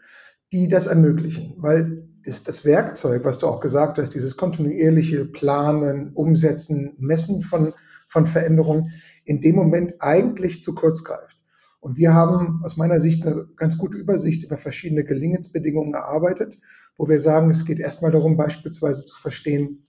die 0.52 0.68
das 0.68 0.86
ermöglichen? 0.86 1.54
Weil 1.58 2.08
das, 2.24 2.42
das 2.42 2.64
Werkzeug, 2.64 3.24
was 3.24 3.38
du 3.38 3.46
auch 3.46 3.60
gesagt 3.60 3.98
hast, 3.98 4.14
dieses 4.14 4.36
kontinuierliche 4.36 5.26
Planen, 5.26 6.12
Umsetzen, 6.14 6.94
Messen 6.98 7.42
von, 7.42 7.74
von 8.08 8.26
Veränderungen, 8.26 8.92
in 9.24 9.40
dem 9.40 9.56
Moment 9.56 9.94
eigentlich 9.98 10.62
zu 10.62 10.74
kurz 10.74 11.04
greift. 11.04 11.36
Und 11.80 11.96
wir 11.96 12.14
haben 12.14 12.62
aus 12.64 12.76
meiner 12.76 13.00
Sicht 13.00 13.26
eine 13.26 13.46
ganz 13.56 13.76
gute 13.78 13.98
Übersicht 13.98 14.44
über 14.44 14.56
verschiedene 14.56 15.04
Gelingensbedingungen 15.04 15.94
erarbeitet, 15.94 16.58
wo 16.96 17.08
wir 17.08 17.20
sagen, 17.20 17.50
es 17.50 17.64
geht 17.64 17.78
erstmal 17.78 18.12
darum, 18.12 18.36
beispielsweise 18.36 19.04
zu 19.04 19.20
verstehen, 19.20 19.86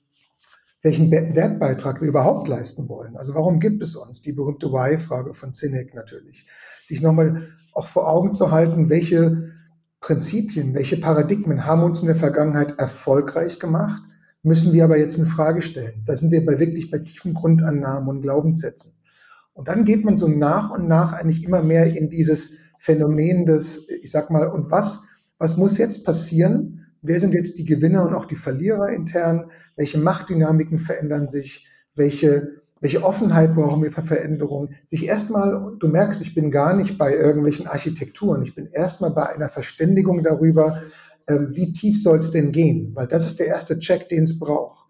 welchen 0.87 1.11
Wertbeitrag 1.11 1.99
wir 1.99 2.07
überhaupt 2.07 2.47
leisten 2.47 2.87
wollen. 2.87 3.17
Also 3.17 3.35
warum 3.35 3.59
gibt 3.59 3.83
es 3.83 3.97
uns? 3.97 4.21
Die 4.21 4.31
berühmte 4.31 4.71
Why-Frage 4.71 5.33
von 5.33 5.51
Sinek 5.51 5.93
natürlich. 5.93 6.47
Sich 6.85 7.01
nochmal 7.01 7.49
auch 7.73 7.87
vor 7.87 8.09
Augen 8.09 8.33
zu 8.35 8.51
halten, 8.51 8.89
welche 8.89 9.51
Prinzipien, 9.99 10.73
welche 10.73 10.95
Paradigmen 10.95 11.65
haben 11.65 11.83
uns 11.83 11.99
in 11.99 12.07
der 12.07 12.15
Vergangenheit 12.15 12.79
erfolgreich 12.79 13.59
gemacht, 13.59 14.01
müssen 14.43 14.71
wir 14.71 14.85
aber 14.85 14.97
jetzt 14.97 15.17
in 15.17 15.25
Frage 15.25 15.61
stellen. 15.61 16.03
Da 16.05 16.15
sind 16.15 16.31
wir 16.31 16.45
bei 16.45 16.57
wirklich 16.57 16.89
bei 16.89 16.99
tiefen 16.99 17.33
Grundannahmen 17.33 18.07
und 18.07 18.21
Glaubenssätzen. 18.21 18.93
Und 19.51 19.67
dann 19.67 19.83
geht 19.83 20.05
man 20.05 20.17
so 20.17 20.29
nach 20.29 20.71
und 20.71 20.87
nach 20.87 21.11
eigentlich 21.11 21.43
immer 21.43 21.61
mehr 21.61 21.97
in 21.97 22.09
dieses 22.09 22.53
Phänomen 22.79 23.45
des, 23.45 23.89
ich 23.89 24.09
sag 24.09 24.29
mal, 24.29 24.47
und 24.47 24.71
was, 24.71 25.03
was 25.37 25.57
muss 25.57 25.77
jetzt 25.77 26.05
passieren, 26.05 26.76
wer 27.01 27.19
sind 27.19 27.33
jetzt 27.33 27.57
die 27.57 27.65
Gewinner 27.65 28.07
und 28.07 28.13
auch 28.13 28.25
die 28.25 28.35
Verlierer 28.35 28.89
intern, 28.89 29.51
welche 29.75 29.97
Machtdynamiken 29.97 30.79
verändern 30.79 31.29
sich, 31.29 31.67
welche, 31.95 32.61
welche 32.79 33.03
Offenheit 33.03 33.55
brauchen 33.55 33.83
wir 33.83 33.91
für 33.91 34.03
Veränderungen. 34.03 34.75
Sich 34.85 35.05
erstmal, 35.05 35.75
du 35.79 35.87
merkst, 35.87 36.21
ich 36.21 36.35
bin 36.35 36.51
gar 36.51 36.75
nicht 36.75 36.97
bei 36.97 37.15
irgendwelchen 37.15 37.67
Architekturen, 37.67 38.41
ich 38.41 38.55
bin 38.55 38.67
erstmal 38.71 39.11
bei 39.11 39.27
einer 39.27 39.49
Verständigung 39.49 40.23
darüber, 40.23 40.83
ähm, 41.27 41.49
wie 41.51 41.73
tief 41.73 42.01
soll 42.01 42.19
es 42.19 42.31
denn 42.31 42.51
gehen, 42.51 42.91
weil 42.95 43.07
das 43.07 43.25
ist 43.25 43.39
der 43.39 43.47
erste 43.47 43.79
Check, 43.79 44.09
den 44.09 44.23
es 44.23 44.39
braucht. 44.39 44.85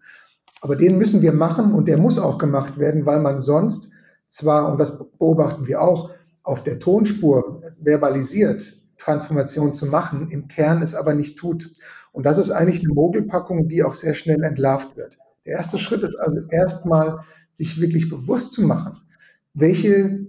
Aber 0.60 0.76
den 0.76 0.98
müssen 0.98 1.22
wir 1.22 1.32
machen 1.32 1.72
und 1.72 1.86
der 1.86 1.98
muss 1.98 2.18
auch 2.18 2.38
gemacht 2.38 2.78
werden, 2.78 3.06
weil 3.06 3.20
man 3.20 3.42
sonst 3.42 3.90
zwar, 4.28 4.70
und 4.70 4.78
das 4.78 4.98
beobachten 4.98 5.66
wir 5.66 5.80
auch, 5.80 6.10
auf 6.42 6.62
der 6.62 6.78
Tonspur 6.78 7.62
verbalisiert, 7.82 8.74
Transformation 8.98 9.74
zu 9.74 9.86
machen, 9.86 10.30
im 10.30 10.48
Kern 10.48 10.82
es 10.82 10.94
aber 10.94 11.14
nicht 11.14 11.38
tut. 11.38 11.72
Und 12.12 12.26
das 12.26 12.38
ist 12.38 12.50
eigentlich 12.50 12.80
eine 12.80 12.94
Mogelpackung, 12.94 13.68
die 13.68 13.82
auch 13.82 13.94
sehr 13.94 14.14
schnell 14.14 14.42
entlarvt 14.42 14.96
wird. 14.96 15.18
Der 15.46 15.54
erste 15.54 15.78
Schritt 15.78 16.02
ist 16.02 16.16
also 16.16 16.40
erstmal, 16.50 17.20
sich 17.52 17.80
wirklich 17.80 18.08
bewusst 18.08 18.52
zu 18.52 18.62
machen, 18.62 19.00
welche 19.54 20.26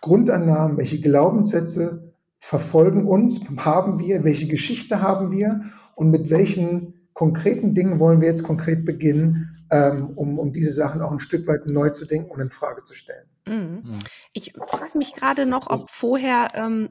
Grundannahmen, 0.00 0.78
welche 0.78 1.00
Glaubenssätze 1.00 2.12
verfolgen 2.38 3.06
uns, 3.06 3.46
haben 3.56 4.00
wir, 4.00 4.24
welche 4.24 4.48
Geschichte 4.48 5.00
haben 5.00 5.30
wir 5.30 5.60
und 5.94 6.10
mit 6.10 6.30
welchen 6.30 6.94
konkreten 7.12 7.74
Dingen 7.74 8.00
wollen 8.00 8.20
wir 8.20 8.28
jetzt 8.28 8.42
konkret 8.42 8.84
beginnen, 8.84 9.64
ähm, 9.70 10.10
um, 10.16 10.38
um 10.38 10.52
diese 10.52 10.72
Sachen 10.72 11.02
auch 11.02 11.12
ein 11.12 11.20
Stück 11.20 11.46
weit 11.46 11.66
neu 11.66 11.90
zu 11.90 12.04
denken 12.04 12.30
und 12.30 12.40
in 12.40 12.50
Frage 12.50 12.82
zu 12.82 12.94
stellen. 12.94 13.26
Mhm. 13.46 13.98
Ich 14.32 14.52
frage 14.66 14.98
mich 14.98 15.14
gerade 15.14 15.46
noch, 15.46 15.70
ob 15.70 15.88
vorher 15.88 16.48
ähm, 16.54 16.88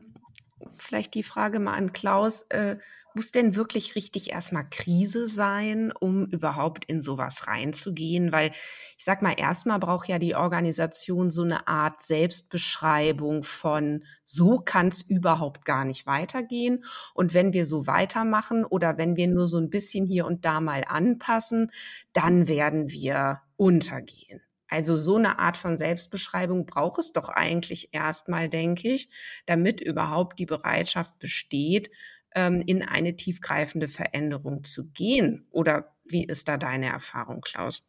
vielleicht 0.81 1.13
die 1.13 1.23
Frage 1.23 1.59
mal 1.59 1.73
an 1.73 1.93
Klaus. 1.93 2.43
Äh, 2.49 2.77
muss 3.13 3.31
denn 3.31 3.55
wirklich 3.55 3.95
richtig 3.95 4.31
erstmal 4.31 4.67
Krise 4.69 5.27
sein, 5.27 5.91
um 5.99 6.25
überhaupt 6.27 6.85
in 6.85 7.01
sowas 7.01 7.47
reinzugehen? 7.47 8.31
Weil 8.31 8.51
ich 8.97 9.03
sag 9.03 9.21
mal, 9.21 9.35
erstmal 9.37 9.79
braucht 9.79 10.07
ja 10.07 10.17
die 10.17 10.35
Organisation 10.35 11.29
so 11.29 11.43
eine 11.43 11.67
Art 11.67 12.01
Selbstbeschreibung 12.01 13.43
von, 13.43 14.05
so 14.23 14.59
kann 14.59 14.87
es 14.87 15.01
überhaupt 15.01 15.65
gar 15.65 15.83
nicht 15.83 16.05
weitergehen. 16.05 16.83
Und 17.13 17.33
wenn 17.33 17.53
wir 17.53 17.65
so 17.65 17.87
weitermachen 17.87 18.63
oder 18.63 18.97
wenn 18.97 19.15
wir 19.15 19.27
nur 19.27 19.47
so 19.47 19.57
ein 19.57 19.69
bisschen 19.69 20.05
hier 20.05 20.25
und 20.25 20.45
da 20.45 20.61
mal 20.61 20.85
anpassen, 20.87 21.71
dann 22.13 22.47
werden 22.47 22.89
wir 22.89 23.41
untergehen. 23.57 24.41
Also 24.71 24.95
so 24.95 25.17
eine 25.17 25.37
Art 25.37 25.57
von 25.57 25.75
Selbstbeschreibung 25.75 26.65
braucht 26.65 26.97
es 26.97 27.11
doch 27.11 27.27
eigentlich 27.27 27.89
erstmal, 27.91 28.47
denke 28.47 28.93
ich, 28.93 29.09
damit 29.45 29.81
überhaupt 29.81 30.39
die 30.39 30.45
Bereitschaft 30.45 31.19
besteht, 31.19 31.91
ähm, 32.33 32.63
in 32.65 32.81
eine 32.81 33.17
tiefgreifende 33.17 33.89
Veränderung 33.89 34.63
zu 34.63 34.87
gehen. 34.91 35.45
Oder 35.51 35.93
wie 36.05 36.23
ist 36.23 36.47
da 36.47 36.55
deine 36.55 36.87
Erfahrung, 36.87 37.41
Klaus? 37.41 37.85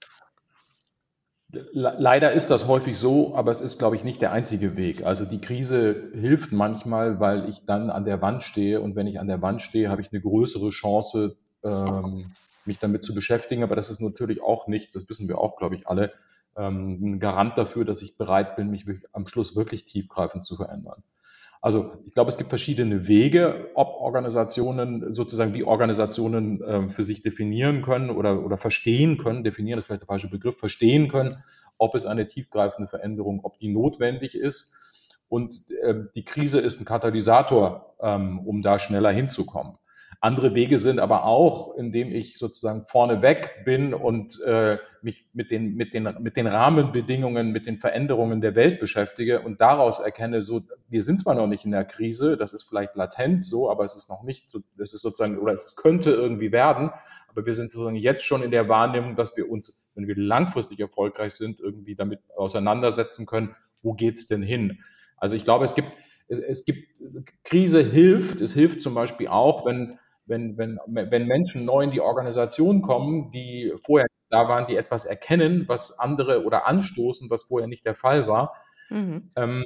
Leider 1.52 2.32
ist 2.32 2.48
das 2.48 2.66
häufig 2.66 2.98
so, 2.98 3.36
aber 3.36 3.52
es 3.52 3.60
ist, 3.60 3.78
glaube 3.78 3.94
ich, 3.94 4.02
nicht 4.02 4.20
der 4.20 4.32
einzige 4.32 4.76
Weg. 4.76 5.04
Also 5.04 5.24
die 5.24 5.40
Krise 5.40 6.10
hilft 6.14 6.50
manchmal, 6.50 7.20
weil 7.20 7.48
ich 7.48 7.64
dann 7.64 7.90
an 7.90 8.04
der 8.04 8.20
Wand 8.22 8.42
stehe 8.42 8.80
und 8.80 8.96
wenn 8.96 9.06
ich 9.06 9.20
an 9.20 9.28
der 9.28 9.40
Wand 9.40 9.62
stehe, 9.62 9.88
habe 9.88 10.02
ich 10.02 10.10
eine 10.10 10.22
größere 10.22 10.70
Chance, 10.70 11.36
ähm, 11.62 12.32
mich 12.64 12.78
damit 12.80 13.04
zu 13.04 13.14
beschäftigen. 13.14 13.62
Aber 13.62 13.76
das 13.76 13.88
ist 13.90 14.00
natürlich 14.00 14.42
auch 14.42 14.66
nicht, 14.66 14.96
das 14.96 15.08
wissen 15.08 15.28
wir 15.28 15.38
auch, 15.38 15.56
glaube 15.58 15.76
ich, 15.76 15.86
alle, 15.86 16.12
ähm, 16.56 16.98
ein 17.00 17.20
Garant 17.20 17.56
dafür, 17.58 17.84
dass 17.84 18.02
ich 18.02 18.16
bereit 18.16 18.56
bin, 18.56 18.70
mich 18.70 18.86
am 19.12 19.26
Schluss 19.26 19.56
wirklich 19.56 19.84
tiefgreifend 19.84 20.44
zu 20.44 20.56
verändern. 20.56 21.02
Also 21.62 21.92
ich 22.06 22.14
glaube, 22.14 22.28
es 22.28 22.36
gibt 22.36 22.48
verschiedene 22.48 23.06
Wege, 23.06 23.70
ob 23.74 23.88
Organisationen 24.00 25.14
sozusagen 25.14 25.54
wie 25.54 25.62
Organisationen 25.62 26.60
äh, 26.60 26.88
für 26.88 27.04
sich 27.04 27.22
definieren 27.22 27.82
können 27.82 28.10
oder, 28.10 28.44
oder 28.44 28.58
verstehen 28.58 29.16
können, 29.16 29.44
definieren 29.44 29.78
ist 29.78 29.86
vielleicht 29.86 30.02
der 30.02 30.08
falsche 30.08 30.28
Begriff, 30.28 30.58
verstehen 30.58 31.08
können, 31.08 31.36
ob 31.78 31.94
es 31.94 32.04
eine 32.04 32.26
tiefgreifende 32.26 32.88
Veränderung, 32.88 33.44
ob 33.44 33.58
die 33.58 33.68
notwendig 33.68 34.34
ist. 34.34 34.74
Und 35.28 35.54
äh, 35.82 35.94
die 36.16 36.24
Krise 36.24 36.58
ist 36.58 36.80
ein 36.80 36.84
Katalysator, 36.84 37.94
ähm, 38.00 38.40
um 38.40 38.60
da 38.60 38.80
schneller 38.80 39.12
hinzukommen. 39.12 39.78
Andere 40.24 40.54
Wege 40.54 40.78
sind 40.78 41.00
aber 41.00 41.24
auch, 41.24 41.76
indem 41.76 42.12
ich 42.12 42.38
sozusagen 42.38 42.84
vorneweg 42.84 43.64
bin 43.64 43.92
und 43.92 44.40
äh, 44.42 44.78
mich 45.02 45.26
mit 45.32 45.50
den, 45.50 45.74
mit, 45.74 45.94
den, 45.94 46.08
mit 46.20 46.36
den 46.36 46.46
Rahmenbedingungen, 46.46 47.50
mit 47.50 47.66
den 47.66 47.78
Veränderungen 47.78 48.40
der 48.40 48.54
Welt 48.54 48.78
beschäftige 48.78 49.40
und 49.40 49.60
daraus 49.60 49.98
erkenne, 49.98 50.42
so, 50.42 50.62
wir 50.88 51.02
sind 51.02 51.20
zwar 51.20 51.34
noch 51.34 51.48
nicht 51.48 51.64
in 51.64 51.72
der 51.72 51.84
Krise, 51.84 52.36
das 52.36 52.52
ist 52.52 52.62
vielleicht 52.62 52.94
latent 52.94 53.44
so, 53.44 53.68
aber 53.68 53.84
es 53.84 53.96
ist 53.96 54.08
noch 54.08 54.22
nicht 54.22 54.48
so, 54.48 54.60
das 54.78 54.94
ist 54.94 55.02
sozusagen, 55.02 55.38
oder 55.38 55.54
es 55.54 55.74
könnte 55.74 56.12
irgendwie 56.12 56.52
werden, 56.52 56.92
aber 57.26 57.44
wir 57.44 57.54
sind 57.54 57.72
sozusagen 57.72 57.96
jetzt 57.96 58.24
schon 58.24 58.44
in 58.44 58.52
der 58.52 58.68
Wahrnehmung, 58.68 59.16
dass 59.16 59.36
wir 59.36 59.50
uns, 59.50 59.84
wenn 59.96 60.06
wir 60.06 60.16
langfristig 60.16 60.78
erfolgreich 60.78 61.32
sind, 61.32 61.58
irgendwie 61.58 61.96
damit 61.96 62.20
auseinandersetzen 62.36 63.26
können, 63.26 63.56
wo 63.82 63.94
geht's 63.94 64.28
denn 64.28 64.44
hin? 64.44 64.78
Also 65.16 65.34
ich 65.34 65.42
glaube, 65.42 65.64
es 65.64 65.74
gibt, 65.74 65.90
es 66.28 66.64
gibt, 66.64 67.02
Krise 67.42 67.82
hilft, 67.82 68.40
es 68.40 68.52
hilft 68.52 68.80
zum 68.80 68.94
Beispiel 68.94 69.26
auch, 69.26 69.66
wenn 69.66 69.98
wenn, 70.32 70.56
wenn, 70.56 70.78
wenn 70.86 71.26
Menschen 71.26 71.66
neu 71.66 71.84
in 71.84 71.90
die 71.90 72.00
Organisation 72.00 72.80
kommen, 72.80 73.30
die 73.30 73.72
vorher 73.84 74.06
da 74.30 74.48
waren, 74.48 74.66
die 74.66 74.76
etwas 74.76 75.04
erkennen, 75.04 75.68
was 75.68 75.98
andere 75.98 76.44
oder 76.44 76.66
anstoßen, 76.66 77.28
was 77.28 77.44
vorher 77.44 77.68
nicht 77.68 77.84
der 77.84 77.94
Fall 77.94 78.26
war. 78.26 78.54
Mhm. 78.88 79.30
Ähm, 79.36 79.64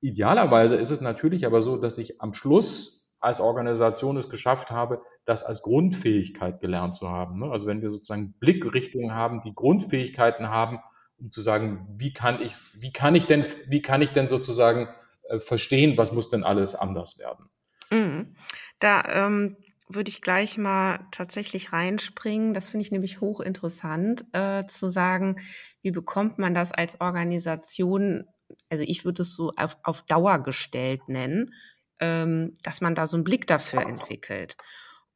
idealerweise 0.00 0.76
ist 0.76 0.90
es 0.90 1.02
natürlich 1.02 1.46
aber 1.46 1.60
so, 1.60 1.76
dass 1.76 1.98
ich 1.98 2.20
am 2.20 2.32
Schluss 2.32 3.14
als 3.20 3.40
Organisation 3.40 4.16
es 4.16 4.30
geschafft 4.30 4.70
habe, 4.70 5.02
das 5.26 5.42
als 5.42 5.62
Grundfähigkeit 5.62 6.60
gelernt 6.60 6.94
zu 6.94 7.10
haben. 7.10 7.40
Ne? 7.40 7.50
Also 7.50 7.66
wenn 7.66 7.82
wir 7.82 7.90
sozusagen 7.90 8.34
Blickrichtungen 8.40 9.14
haben, 9.14 9.40
die 9.44 9.54
Grundfähigkeiten 9.54 10.48
haben, 10.48 10.80
um 11.18 11.30
zu 11.30 11.42
sagen, 11.42 11.86
wie 11.98 12.12
kann 12.12 12.40
ich, 12.42 12.54
wie 12.80 12.92
kann 12.92 13.14
ich 13.14 13.26
denn, 13.26 13.44
wie 13.68 13.82
kann 13.82 14.00
ich 14.00 14.12
denn 14.12 14.28
sozusagen 14.28 14.88
äh, 15.28 15.40
verstehen, 15.40 15.98
was 15.98 16.12
muss 16.12 16.30
denn 16.30 16.44
alles 16.44 16.74
anders 16.74 17.18
werden? 17.18 17.50
Mhm. 17.90 18.36
Da 18.78 19.02
ähm, 19.08 19.56
würde 19.88 20.10
ich 20.10 20.20
gleich 20.20 20.58
mal 20.58 21.06
tatsächlich 21.12 21.72
reinspringen. 21.72 22.54
Das 22.54 22.68
finde 22.68 22.84
ich 22.84 22.90
nämlich 22.90 23.20
hochinteressant, 23.20 24.24
äh, 24.32 24.66
zu 24.66 24.88
sagen, 24.88 25.36
wie 25.82 25.92
bekommt 25.92 26.38
man 26.38 26.54
das 26.54 26.72
als 26.72 27.00
Organisation, 27.00 28.24
also 28.68 28.82
ich 28.86 29.04
würde 29.04 29.22
es 29.22 29.34
so 29.34 29.52
auf, 29.56 29.76
auf 29.82 30.02
Dauer 30.02 30.40
gestellt 30.40 31.08
nennen, 31.08 31.54
ähm, 32.00 32.54
dass 32.62 32.80
man 32.80 32.94
da 32.94 33.06
so 33.06 33.16
einen 33.16 33.24
Blick 33.24 33.46
dafür 33.46 33.82
entwickelt. 33.82 34.56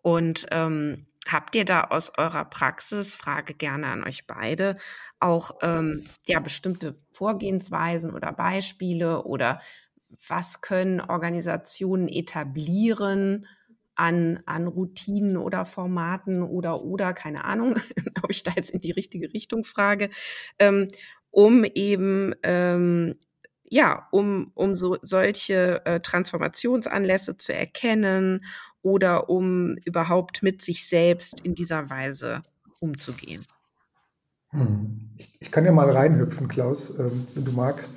Und 0.02 0.46
ähm, 0.50 1.06
habt 1.28 1.54
ihr 1.56 1.64
da 1.64 1.84
aus 1.84 2.12
eurer 2.16 2.44
Praxis, 2.44 3.16
Frage 3.16 3.54
gerne 3.54 3.88
an 3.88 4.04
euch 4.04 4.26
beide, 4.26 4.76
auch 5.18 5.58
ähm, 5.62 6.04
ja 6.26 6.40
bestimmte 6.40 6.94
Vorgehensweisen 7.12 8.14
oder 8.14 8.32
Beispiele 8.32 9.24
oder 9.24 9.60
was 10.28 10.60
können 10.60 11.00
Organisationen 11.00 12.08
etablieren, 12.08 13.46
an, 14.00 14.40
an 14.46 14.66
Routinen 14.66 15.36
oder 15.36 15.66
Formaten 15.66 16.42
oder 16.42 16.82
oder, 16.82 17.12
keine 17.12 17.44
Ahnung, 17.44 17.76
ob 18.22 18.30
ich 18.30 18.42
da 18.42 18.52
jetzt 18.56 18.70
in 18.70 18.80
die 18.80 18.92
richtige 18.92 19.32
Richtung 19.32 19.64
frage, 19.64 20.08
ähm, 20.58 20.88
um 21.30 21.64
eben 21.64 22.34
ähm, 22.42 23.14
ja, 23.72 24.08
um, 24.10 24.50
um 24.54 24.74
so 24.74 24.96
solche 25.02 25.84
äh, 25.84 26.00
Transformationsanlässe 26.00 27.36
zu 27.36 27.54
erkennen 27.54 28.44
oder 28.82 29.28
um 29.28 29.76
überhaupt 29.84 30.42
mit 30.42 30.62
sich 30.62 30.88
selbst 30.88 31.40
in 31.42 31.54
dieser 31.54 31.88
Weise 31.88 32.42
umzugehen. 32.80 33.46
Hm. 34.48 35.10
Ich 35.38 35.52
kann 35.52 35.64
ja 35.64 35.72
mal 35.72 35.88
reinhüpfen, 35.90 36.48
Klaus, 36.48 36.98
ähm, 36.98 37.28
wenn 37.34 37.44
du 37.44 37.52
magst. 37.52 37.92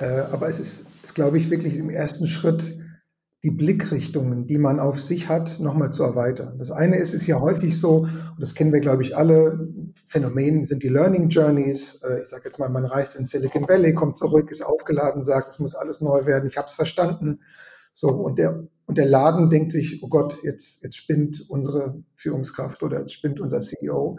Äh, 0.00 0.06
aber 0.32 0.48
es 0.48 0.58
ist, 0.58 0.86
ist, 1.04 1.14
glaube 1.14 1.38
ich, 1.38 1.50
wirklich 1.50 1.76
im 1.76 1.90
ersten 1.90 2.26
Schritt 2.26 2.73
die 3.44 3.50
Blickrichtungen, 3.50 4.46
die 4.46 4.56
man 4.56 4.80
auf 4.80 5.02
sich 5.02 5.28
hat, 5.28 5.60
nochmal 5.60 5.92
zu 5.92 6.02
erweitern. 6.02 6.56
Das 6.58 6.70
eine 6.70 6.96
ist, 6.96 7.12
ist 7.12 7.26
ja 7.26 7.40
häufig 7.40 7.78
so, 7.78 7.98
und 7.98 8.40
das 8.40 8.54
kennen 8.54 8.72
wir, 8.72 8.80
glaube 8.80 9.02
ich, 9.02 9.14
alle, 9.18 9.68
Phänomen 10.06 10.64
sind 10.64 10.82
die 10.82 10.88
Learning 10.88 11.28
Journeys. 11.28 12.02
Äh, 12.02 12.22
ich 12.22 12.28
sage 12.28 12.44
jetzt 12.46 12.58
mal, 12.58 12.70
man 12.70 12.86
reist 12.86 13.16
in 13.16 13.26
Silicon 13.26 13.68
Valley, 13.68 13.92
kommt 13.92 14.16
zurück, 14.16 14.50
ist 14.50 14.64
aufgeladen, 14.64 15.22
sagt, 15.22 15.52
es 15.52 15.58
muss 15.58 15.74
alles 15.74 16.00
neu 16.00 16.24
werden, 16.24 16.48
ich 16.48 16.56
habe 16.56 16.68
es 16.68 16.74
verstanden. 16.74 17.40
So, 17.92 18.08
und 18.08 18.38
der, 18.38 18.66
und 18.86 18.96
der 18.96 19.06
Laden 19.06 19.50
denkt 19.50 19.72
sich, 19.72 20.02
oh 20.02 20.08
Gott, 20.08 20.38
jetzt, 20.42 20.82
jetzt 20.82 20.96
spinnt 20.96 21.44
unsere 21.50 22.02
Führungskraft 22.14 22.82
oder 22.82 23.00
jetzt 23.00 23.12
spinnt 23.12 23.40
unser 23.40 23.60
CEO, 23.60 24.18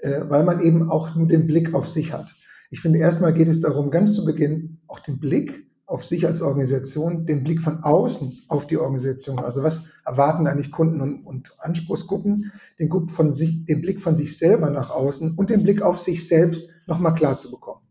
äh, 0.00 0.20
weil 0.28 0.44
man 0.44 0.60
eben 0.60 0.90
auch 0.90 1.16
nur 1.16 1.28
den 1.28 1.46
Blick 1.46 1.74
auf 1.74 1.88
sich 1.88 2.12
hat. 2.12 2.34
Ich 2.70 2.82
finde, 2.82 2.98
erstmal 2.98 3.32
geht 3.32 3.48
es 3.48 3.62
darum, 3.62 3.90
ganz 3.90 4.12
zu 4.12 4.26
Beginn 4.26 4.80
auch 4.86 5.00
den 5.00 5.18
Blick 5.18 5.65
auf 5.86 6.04
sich 6.04 6.26
als 6.26 6.42
Organisation, 6.42 7.26
den 7.26 7.44
Blick 7.44 7.62
von 7.62 7.82
außen 7.82 8.44
auf 8.48 8.66
die 8.66 8.76
Organisation. 8.76 9.38
Also 9.38 9.62
was 9.62 9.84
erwarten 10.04 10.46
eigentlich 10.48 10.72
Kunden 10.72 11.00
und, 11.00 11.24
und 11.24 11.54
Anspruchsgruppen, 11.58 12.52
den, 12.80 13.08
von 13.08 13.34
sich, 13.34 13.64
den 13.66 13.80
Blick 13.80 14.00
von 14.00 14.16
sich 14.16 14.36
selber 14.36 14.68
nach 14.70 14.90
außen 14.90 15.34
und 15.36 15.48
den 15.48 15.62
Blick 15.62 15.82
auf 15.82 15.98
sich 16.00 16.26
selbst 16.26 16.70
nochmal 16.86 17.14
klar 17.14 17.38
zu 17.38 17.50
bekommen. 17.52 17.82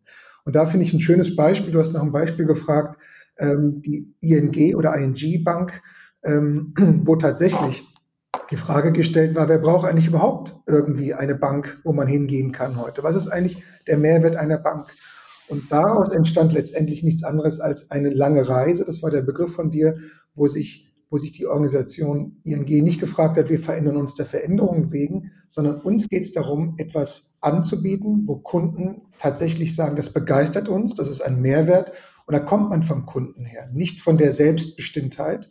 Und 0.44 0.56
da 0.56 0.66
finde 0.66 0.86
ich 0.86 0.94
ein 0.94 1.00
schönes 1.00 1.36
Beispiel, 1.36 1.72
du 1.72 1.80
hast 1.80 1.94
nach 1.94 2.02
einem 2.02 2.12
Beispiel 2.12 2.46
gefragt, 2.46 3.00
ähm, 3.38 3.82
die 3.82 4.14
ING 4.20 4.76
oder 4.76 4.96
ING 4.96 5.44
Bank, 5.44 5.82
ähm, 6.24 6.74
wo 7.06 7.16
tatsächlich 7.16 7.84
die 8.52 8.58
Frage 8.58 8.92
gestellt 8.92 9.36
war, 9.36 9.48
wer 9.48 9.60
braucht 9.60 9.88
eigentlich 9.88 10.08
überhaupt 10.08 10.56
irgendwie 10.68 11.14
eine 11.14 11.36
Bank, 11.36 11.80
wo 11.84 11.94
man 11.94 12.08
hingehen 12.08 12.52
kann 12.52 12.76
heute? 12.76 13.04
Was 13.04 13.16
ist 13.16 13.30
eigentlich 13.30 13.64
der 13.88 13.98
Mehrwert 13.98 14.36
einer 14.36 14.58
Bank? 14.58 14.88
Und 15.48 15.72
daraus 15.72 16.10
entstand 16.10 16.54
letztendlich 16.54 17.04
nichts 17.04 17.24
anderes 17.24 17.60
als 17.60 17.92
eine 17.92 18.10
lange 18.10 18.48
Reise, 18.48 18.86
das 18.86 19.04
war 19.04 19.12
der 19.12 19.22
Begriff 19.22 19.54
von 19.54 19.72
dir, 19.72 19.98
wo 20.34 20.48
sich, 20.48 20.92
wo 21.10 21.18
sich 21.18 21.34
die 21.34 21.46
Organisation 21.46 22.38
ING 22.44 22.66
nicht 22.84 23.00
gefragt 23.00 23.38
hat, 23.38 23.50
wir 23.50 23.60
verändern 23.60 23.98
uns 23.98 24.16
der 24.16 24.26
Veränderung 24.26 24.92
wegen, 24.92 25.32
sondern 25.52 25.82
uns 25.82 26.10
geht 26.10 26.24
es 26.24 26.34
darum, 26.34 26.76
etwas 26.78 27.38
anzubieten, 27.42 28.24
wo 28.26 28.38
Kunden 28.38 29.04
tatsächlich 29.20 29.76
sagen, 29.76 29.96
das 29.96 30.12
begeistert 30.12 30.68
uns, 30.68 30.96
das 30.96 31.08
ist 31.08 31.22
ein 31.22 31.42
Mehrwert. 31.42 31.94
Und 32.28 32.34
da 32.34 32.40
kommt 32.40 32.72
man 32.72 32.84
vom 32.84 33.06
Kunden 33.06 33.46
her, 33.46 33.70
nicht 33.72 34.02
von 34.02 34.18
der 34.18 34.34
Selbstbestimmtheit. 34.34 35.50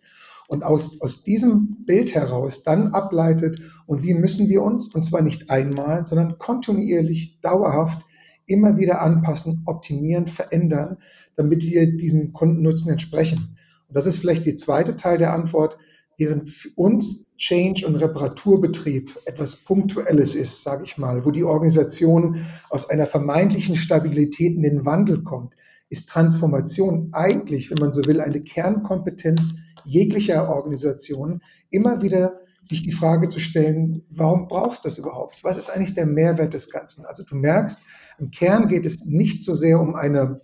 Und 0.48 0.62
aus, 0.62 1.00
aus 1.00 1.22
diesem 1.22 1.84
Bild 1.86 2.14
heraus 2.14 2.64
dann 2.64 2.88
ableitet, 2.88 3.60
und 3.86 4.02
wie 4.02 4.12
müssen 4.12 4.48
wir 4.48 4.62
uns, 4.62 4.94
und 4.94 5.04
zwar 5.04 5.22
nicht 5.22 5.50
einmal, 5.50 6.04
sondern 6.04 6.38
kontinuierlich, 6.38 7.40
dauerhaft 7.40 8.04
immer 8.46 8.76
wieder 8.76 9.00
anpassen, 9.00 9.62
optimieren, 9.66 10.28
verändern, 10.28 10.98
damit 11.36 11.62
wir 11.62 11.96
diesem 11.96 12.32
Kundennutzen 12.32 12.90
entsprechen. 12.90 13.56
Und 13.88 13.96
das 13.96 14.06
ist 14.06 14.18
vielleicht 14.18 14.46
der 14.46 14.56
zweite 14.56 14.96
Teil 14.96 15.18
der 15.18 15.32
Antwort. 15.32 15.78
Während 16.16 16.50
für 16.50 16.68
uns 16.76 17.26
Change- 17.38 17.86
und 17.86 17.96
Reparaturbetrieb 17.96 19.10
etwas 19.26 19.56
Punktuelles 19.56 20.36
ist, 20.36 20.62
sage 20.62 20.84
ich 20.84 20.96
mal, 20.96 21.24
wo 21.24 21.32
die 21.32 21.42
Organisation 21.42 22.46
aus 22.70 22.88
einer 22.88 23.06
vermeintlichen 23.06 23.76
Stabilität 23.76 24.54
in 24.54 24.62
den 24.62 24.84
Wandel 24.84 25.24
kommt, 25.24 25.54
ist 25.88 26.08
Transformation 26.08 27.08
eigentlich, 27.12 27.70
wenn 27.70 27.78
man 27.80 27.92
so 27.92 28.04
will, 28.06 28.20
eine 28.20 28.42
Kernkompetenz 28.42 29.56
jeglicher 29.84 30.48
Organisation 30.48 31.40
immer 31.70 32.00
wieder 32.02 32.40
sich 32.62 32.82
die 32.82 32.92
Frage 32.92 33.28
zu 33.28 33.40
stellen, 33.40 34.02
warum 34.08 34.48
brauchst 34.48 34.84
du 34.84 34.88
das 34.88 34.98
überhaupt? 34.98 35.44
Was 35.44 35.58
ist 35.58 35.68
eigentlich 35.68 35.94
der 35.94 36.06
Mehrwert 36.06 36.54
des 36.54 36.70
Ganzen? 36.70 37.04
Also 37.04 37.22
du 37.22 37.34
merkst, 37.36 37.78
im 38.18 38.30
Kern 38.30 38.68
geht 38.68 38.86
es 38.86 39.04
nicht 39.04 39.44
so 39.44 39.54
sehr 39.54 39.80
um 39.80 39.94
eine, 39.94 40.40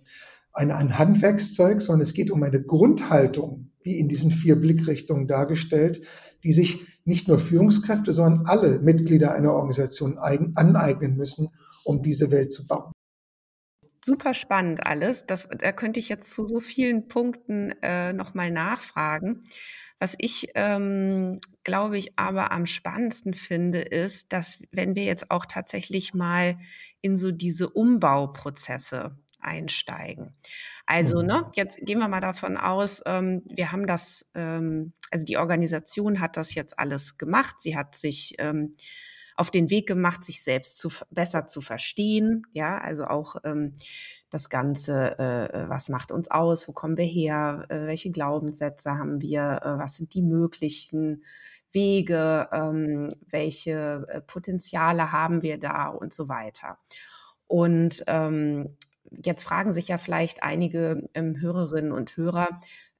eine, 0.53 0.75
ein 0.75 0.97
Handwerkszeug, 0.97 1.81
sondern 1.81 2.01
es 2.01 2.13
geht 2.13 2.31
um 2.31 2.43
eine 2.43 2.61
Grundhaltung, 2.61 3.71
wie 3.83 3.97
in 3.97 4.07
diesen 4.07 4.31
vier 4.31 4.55
Blickrichtungen 4.55 5.27
dargestellt, 5.27 6.01
die 6.43 6.53
sich 6.53 6.85
nicht 7.05 7.27
nur 7.27 7.39
Führungskräfte, 7.39 8.13
sondern 8.13 8.45
alle 8.45 8.79
Mitglieder 8.79 9.33
einer 9.33 9.53
Organisation 9.53 10.17
eigen, 10.17 10.55
aneignen 10.55 11.17
müssen, 11.17 11.49
um 11.83 12.03
diese 12.03 12.31
Welt 12.31 12.51
zu 12.51 12.67
bauen. 12.67 12.91
Super 14.03 14.33
spannend 14.33 14.85
alles. 14.85 15.25
Das, 15.27 15.47
da 15.49 15.71
könnte 15.71 15.99
ich 15.99 16.09
jetzt 16.09 16.31
zu 16.31 16.47
so 16.47 16.59
vielen 16.59 17.07
Punkten 17.07 17.73
äh, 17.81 18.13
nochmal 18.13 18.51
nachfragen. 18.51 19.41
Was 20.01 20.15
ich, 20.17 20.49
ähm, 20.55 21.39
glaube 21.63 21.99
ich, 21.99 22.17
aber 22.17 22.51
am 22.51 22.65
spannendsten 22.65 23.35
finde, 23.35 23.81
ist, 23.81 24.33
dass 24.33 24.59
wenn 24.71 24.95
wir 24.95 25.03
jetzt 25.03 25.29
auch 25.29 25.45
tatsächlich 25.45 26.15
mal 26.15 26.57
in 27.01 27.19
so 27.19 27.29
diese 27.29 27.69
Umbauprozesse 27.69 29.15
einsteigen. 29.39 30.33
Also, 30.87 31.21
ne, 31.21 31.43
mhm. 31.45 31.51
jetzt 31.53 31.77
gehen 31.83 31.99
wir 31.99 32.07
mal 32.07 32.19
davon 32.19 32.57
aus, 32.57 33.03
ähm, 33.05 33.43
wir 33.45 33.71
haben 33.71 33.85
das, 33.85 34.27
ähm, 34.33 34.93
also 35.11 35.23
die 35.23 35.37
Organisation 35.37 36.19
hat 36.19 36.35
das 36.35 36.55
jetzt 36.55 36.79
alles 36.79 37.19
gemacht. 37.19 37.57
Sie 37.59 37.77
hat 37.77 37.95
sich 37.95 38.33
ähm, 38.39 38.73
auf 39.41 39.49
den 39.49 39.71
Weg 39.71 39.87
gemacht, 39.87 40.23
sich 40.23 40.43
selbst 40.43 40.77
zu, 40.77 40.91
besser 41.09 41.47
zu 41.47 41.61
verstehen. 41.61 42.43
Ja, 42.53 42.77
also 42.77 43.05
auch 43.05 43.37
ähm, 43.43 43.73
das 44.29 44.49
Ganze, 44.49 45.17
äh, 45.17 45.45
äh, 45.45 45.67
was 45.67 45.89
macht 45.89 46.11
uns 46.11 46.29
aus, 46.29 46.67
wo 46.67 46.73
kommen 46.73 46.95
wir 46.95 47.05
her, 47.05 47.65
äh, 47.69 47.87
welche 47.87 48.11
Glaubenssätze 48.11 48.91
haben 48.91 49.19
wir, 49.19 49.61
äh, 49.63 49.79
was 49.79 49.95
sind 49.95 50.13
die 50.13 50.21
möglichen 50.21 51.23
Wege, 51.71 52.49
ähm, 52.51 53.09
welche 53.31 54.05
äh, 54.09 54.21
Potenziale 54.21 55.11
haben 55.11 55.41
wir 55.41 55.57
da 55.57 55.87
und 55.87 56.13
so 56.13 56.29
weiter. 56.29 56.77
Und 57.47 58.03
ähm, 58.05 58.77
jetzt 59.25 59.43
fragen 59.43 59.73
sich 59.73 59.87
ja 59.87 59.97
vielleicht 59.97 60.43
einige 60.43 61.09
ähm, 61.15 61.41
Hörerinnen 61.41 61.91
und 61.91 62.15
Hörer, 62.15 62.47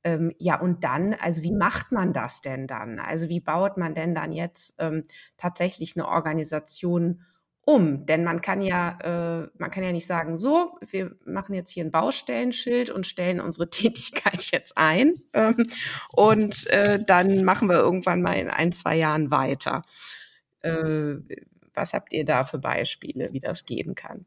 ähm, 0.03 0.33
ja, 0.39 0.59
und 0.59 0.83
dann, 0.83 1.13
also 1.13 1.43
wie 1.43 1.51
macht 1.51 1.91
man 1.91 2.13
das 2.13 2.41
denn 2.41 2.67
dann? 2.67 2.99
Also 2.99 3.29
wie 3.29 3.39
baut 3.39 3.77
man 3.77 3.93
denn 3.93 4.15
dann 4.15 4.31
jetzt 4.31 4.75
ähm, 4.79 5.03
tatsächlich 5.37 5.95
eine 5.95 6.07
Organisation 6.07 7.21
um? 7.63 8.05
Denn 8.05 8.23
man 8.23 8.41
kann 8.41 8.61
ja, 8.61 8.97
äh, 9.01 9.49
man 9.57 9.71
kann 9.71 9.83
ja 9.83 9.91
nicht 9.91 10.07
sagen, 10.07 10.37
so, 10.37 10.77
wir 10.81 11.15
machen 11.25 11.53
jetzt 11.53 11.71
hier 11.71 11.85
ein 11.85 11.91
Baustellenschild 11.91 12.89
und 12.89 13.05
stellen 13.05 13.39
unsere 13.39 13.69
Tätigkeit 13.69 14.51
jetzt 14.51 14.77
ein 14.77 15.13
ähm, 15.33 15.63
und 16.13 16.67
äh, 16.67 16.99
dann 17.03 17.43
machen 17.43 17.69
wir 17.69 17.77
irgendwann 17.77 18.21
mal 18.21 18.33
in 18.37 18.49
ein, 18.49 18.71
zwei 18.71 18.95
Jahren 18.95 19.29
weiter. 19.31 19.83
Äh, 20.61 21.15
was 21.73 21.93
habt 21.93 22.13
ihr 22.13 22.25
da 22.25 22.43
für 22.43 22.59
Beispiele, 22.59 23.33
wie 23.33 23.39
das 23.39 23.65
gehen 23.65 23.95
kann? 23.95 24.25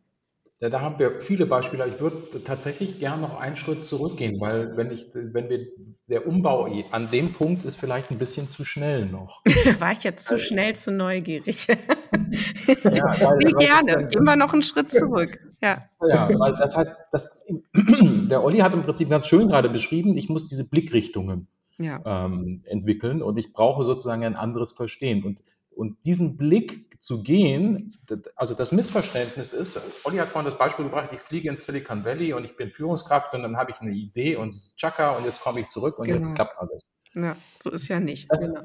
Ja, 0.64 0.70
da 0.70 0.80
haben 0.80 0.98
wir 0.98 1.20
viele 1.20 1.44
Beispiele. 1.44 1.86
Ich 1.88 2.00
würde 2.00 2.42
tatsächlich 2.42 2.98
gern 2.98 3.20
noch 3.20 3.38
einen 3.38 3.54
Schritt 3.54 3.84
zurückgehen, 3.84 4.40
weil 4.40 4.74
wenn 4.78 4.90
ich, 4.92 5.10
wenn 5.12 5.50
wir, 5.50 5.66
der 6.08 6.26
Umbau 6.26 6.66
an 6.90 7.10
dem 7.10 7.34
Punkt 7.34 7.66
ist 7.66 7.76
vielleicht 7.76 8.10
ein 8.10 8.16
bisschen 8.16 8.48
zu 8.48 8.64
schnell 8.64 9.04
noch. 9.04 9.42
War 9.78 9.92
ich 9.92 10.04
jetzt 10.04 10.24
zu 10.24 10.38
schnell, 10.38 10.74
zu 10.74 10.90
neugierig? 10.90 11.66
ja, 11.66 11.76
weil, 12.16 13.38
Wie 13.40 13.52
gerne. 13.62 14.08
Gehen 14.08 14.24
wir 14.24 14.36
noch 14.36 14.54
einen 14.54 14.62
Schritt 14.62 14.90
zurück. 14.90 15.38
Ja. 15.60 15.84
Ja, 16.00 16.30
weil 16.30 16.56
das 16.56 16.74
heißt, 16.74 16.96
das, 17.12 17.30
der 17.74 18.42
Olli 18.42 18.60
hat 18.60 18.72
im 18.72 18.84
Prinzip 18.84 19.10
ganz 19.10 19.26
schön 19.26 19.48
gerade 19.48 19.68
beschrieben, 19.68 20.16
ich 20.16 20.30
muss 20.30 20.48
diese 20.48 20.64
Blickrichtungen 20.64 21.46
ja. 21.76 22.00
ähm, 22.06 22.62
entwickeln 22.64 23.20
und 23.20 23.36
ich 23.36 23.52
brauche 23.52 23.84
sozusagen 23.84 24.24
ein 24.24 24.34
anderes 24.34 24.72
Verstehen. 24.72 25.24
Und 25.24 25.40
und 25.76 25.96
diesen 26.04 26.36
Blick 26.36 26.93
zu 27.04 27.22
gehen, 27.22 27.94
also 28.34 28.54
das 28.54 28.72
Missverständnis 28.72 29.52
ist, 29.52 29.78
Olli 30.04 30.16
hat 30.16 30.28
vorhin 30.28 30.50
das 30.50 30.58
Beispiel 30.58 30.86
gebracht, 30.86 31.10
ich 31.12 31.20
fliege 31.20 31.50
ins 31.50 31.66
Silicon 31.66 32.02
Valley 32.02 32.32
und 32.32 32.46
ich 32.46 32.56
bin 32.56 32.70
Führungskraft 32.70 33.34
und 33.34 33.42
dann 33.42 33.58
habe 33.58 33.72
ich 33.72 33.80
eine 33.80 33.90
Idee 33.90 34.36
und 34.36 34.56
tschakka 34.78 35.10
und 35.18 35.26
jetzt 35.26 35.42
komme 35.42 35.60
ich 35.60 35.68
zurück 35.68 35.98
und 35.98 36.06
genau. 36.06 36.26
jetzt 36.26 36.34
klappt 36.34 36.58
alles. 36.58 36.86
Ja, 37.14 37.36
so 37.62 37.70
ist 37.70 37.88
ja 37.88 38.00
nicht. 38.00 38.32
Das, 38.32 38.40
genau. 38.40 38.62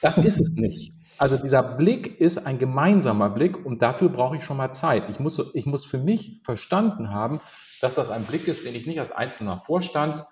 das 0.00 0.18
ist 0.18 0.40
es 0.40 0.50
nicht. 0.50 0.94
Also 1.16 1.36
dieser 1.36 1.62
Blick 1.62 2.20
ist 2.20 2.38
ein 2.38 2.58
gemeinsamer 2.58 3.30
Blick 3.30 3.64
und 3.64 3.82
dafür 3.82 4.08
brauche 4.08 4.36
ich 4.36 4.42
schon 4.42 4.56
mal 4.56 4.72
Zeit. 4.72 5.08
Ich 5.08 5.20
muss, 5.20 5.40
ich 5.54 5.64
muss 5.64 5.86
für 5.86 5.98
mich 5.98 6.42
verstanden 6.44 7.10
haben, 7.10 7.40
dass 7.80 7.94
das 7.94 8.10
ein 8.10 8.24
Blick 8.24 8.48
ist, 8.48 8.66
den 8.66 8.74
ich 8.74 8.88
nicht 8.88 8.98
als 8.98 9.12
einzelner 9.12 9.58
Vorstand 9.58 10.24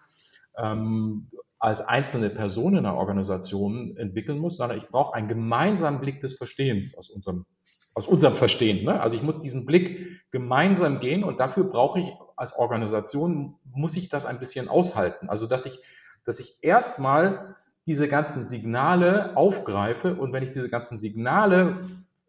ähm, 0.59 1.29
als 1.65 1.81
einzelne 1.81 2.29
Person 2.29 2.77
in 2.77 2.85
einer 2.85 2.95
Organisation 2.95 3.97
entwickeln 3.97 4.39
muss, 4.39 4.59
sondern 4.59 4.77
ich 4.77 4.87
brauche 4.89 5.15
einen 5.15 5.29
gemeinsamen 5.29 5.99
Blick 5.99 6.21
des 6.21 6.37
Verstehens 6.37 6.95
aus 6.95 7.09
unserem, 7.09 7.47
aus 7.95 8.07
unserem 8.07 8.37
Verstehen. 8.37 8.85
Ne? 8.85 9.01
Also 9.01 9.17
ich 9.17 9.23
muss 9.23 9.41
diesen 9.41 9.65
Blick 9.65 10.21
gemeinsam 10.31 11.01
gehen 11.01 11.25
und 11.25 11.41
dafür 11.41 11.65
brauche 11.65 12.01
ich 12.01 12.13
als 12.37 12.55
Organisation, 12.55 13.55
muss 13.65 13.97
ich 13.97 14.11
das 14.11 14.27
ein 14.27 14.39
bisschen 14.39 14.69
aushalten. 14.69 15.31
Also 15.31 15.47
dass 15.47 15.65
ich, 15.65 15.81
dass 16.27 16.39
ich 16.39 16.59
erstmal 16.61 17.57
diese 17.87 18.09
ganzen 18.09 18.45
Signale 18.45 19.35
aufgreife 19.35 20.17
und 20.17 20.35
wenn 20.35 20.43
ich 20.43 20.53
diese 20.53 20.69
ganzen 20.69 20.99
Signale 20.99 21.79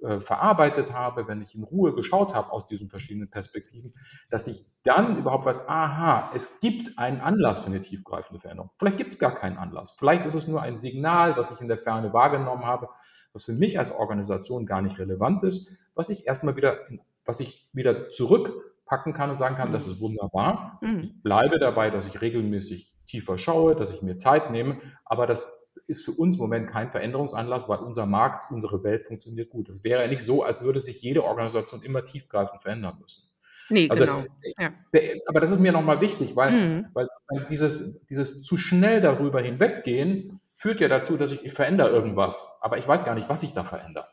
äh, 0.02 0.20
verarbeitet 0.20 0.92
habe, 0.92 1.28
wenn 1.28 1.42
ich 1.42 1.56
in 1.56 1.64
Ruhe 1.64 1.96
geschaut 1.96 2.34
habe 2.34 2.52
aus 2.52 2.68
diesen 2.68 2.90
verschiedenen 2.90 3.30
Perspektiven, 3.30 3.94
dass 4.30 4.46
ich 4.46 4.66
dann 4.84 5.18
überhaupt 5.18 5.46
weiß, 5.46 5.68
aha, 5.70 6.32
es 6.36 6.60
gibt 6.60 7.00
einen 7.00 7.22
Anlass 7.22 7.62
für 7.62 7.68
eine 7.68 7.82
tiefgreifende 7.82 8.42
Veränderung. 8.42 8.72
Vielleicht 8.78 8.98
gibt 8.98 9.14
es 9.14 9.20
gar 9.20 9.36
keinen 9.36 9.58
Anlass. 9.58 9.96
Vielleicht 9.98 10.26
ist 10.26 10.36
es 10.36 10.48
nur 10.48 10.62
ein 10.62 10.78
Signal, 10.78 11.38
was 11.38 11.50
ich 11.52 11.62
in 11.62 11.70
der 11.70 11.78
Ferne 11.78 12.12
wahrgenommen 12.12 12.66
habe, 12.66 12.90
was 13.32 13.46
für 13.46 13.54
mich 13.54 13.80
als 13.80 13.92
Organisation 13.92 14.66
gar 14.66 14.82
nicht 14.82 15.00
relevant 15.00 15.44
ist, 15.44 15.72
was 15.96 16.10
ich 16.10 16.28
erstmal 16.28 16.56
wieder, 16.56 16.78
was 17.26 17.40
ich 17.40 17.70
wieder 17.72 18.10
zurückpacken 18.10 19.14
kann 19.14 19.30
und 19.30 19.38
sagen 19.38 19.56
kann, 19.56 19.72
das 19.72 19.88
ist 19.88 20.02
wunderbar. 20.02 20.78
Mhm. 20.82 21.00
Ich 21.00 21.24
bleibe 21.24 21.58
dabei, 21.58 21.90
dass 21.90 22.06
ich 22.06 22.22
regelmäßig 22.22 22.94
tiefer 23.08 23.38
schaue, 23.38 23.76
dass 23.76 23.94
ich 23.94 24.02
mir 24.02 24.18
Zeit 24.18 24.52
nehme, 24.52 24.82
aber 25.06 25.26
das 25.26 25.65
ist 25.88 26.06
für 26.06 26.12
uns 26.12 26.36
im 26.36 26.42
Moment 26.42 26.70
kein 26.70 26.92
Veränderungsanlass, 26.92 27.68
weil 27.68 27.80
unser 27.80 28.06
Markt, 28.06 28.52
unsere 28.52 28.84
Welt 28.84 29.06
funktioniert 29.06 29.50
gut. 29.50 29.70
Es 29.70 29.84
wäre 29.84 30.02
ja 30.02 30.08
nicht 30.08 30.24
so, 30.24 30.44
als 30.44 30.62
würde 30.62 30.80
sich 30.80 31.02
jede 31.02 31.24
Organisation 31.24 31.82
immer 31.84 32.06
tiefgreifend 32.06 32.62
verändern 32.62 32.98
müssen. 33.02 33.24
Nee, 33.70 33.90
also, 33.90 34.06
genau. 34.06 34.24
Ja. 34.58 34.74
Der, 34.94 35.16
aber 35.28 35.40
das 35.40 35.52
ist 35.52 35.60
mir 35.60 35.72
nochmal 35.72 36.02
wichtig, 36.02 36.36
weil, 36.36 36.52
mhm. 36.52 36.86
weil 36.94 37.08
dieses, 37.50 38.06
dieses 38.08 38.44
zu 38.44 38.58
schnell 38.58 39.02
darüber 39.02 39.42
hinweggehen 39.42 40.40
führt 40.56 40.80
ja 40.80 40.88
dazu, 40.88 41.18
dass 41.18 41.32
ich, 41.32 41.44
ich 41.44 41.54
verändere 41.54 41.90
irgendwas, 41.90 42.58
aber 42.62 42.78
ich 42.78 42.88
weiß 42.88 43.06
gar 43.06 43.16
nicht, 43.16 43.30
was 43.30 43.44
ich 43.44 43.54
da 43.54 43.64
verändere. 43.64 44.06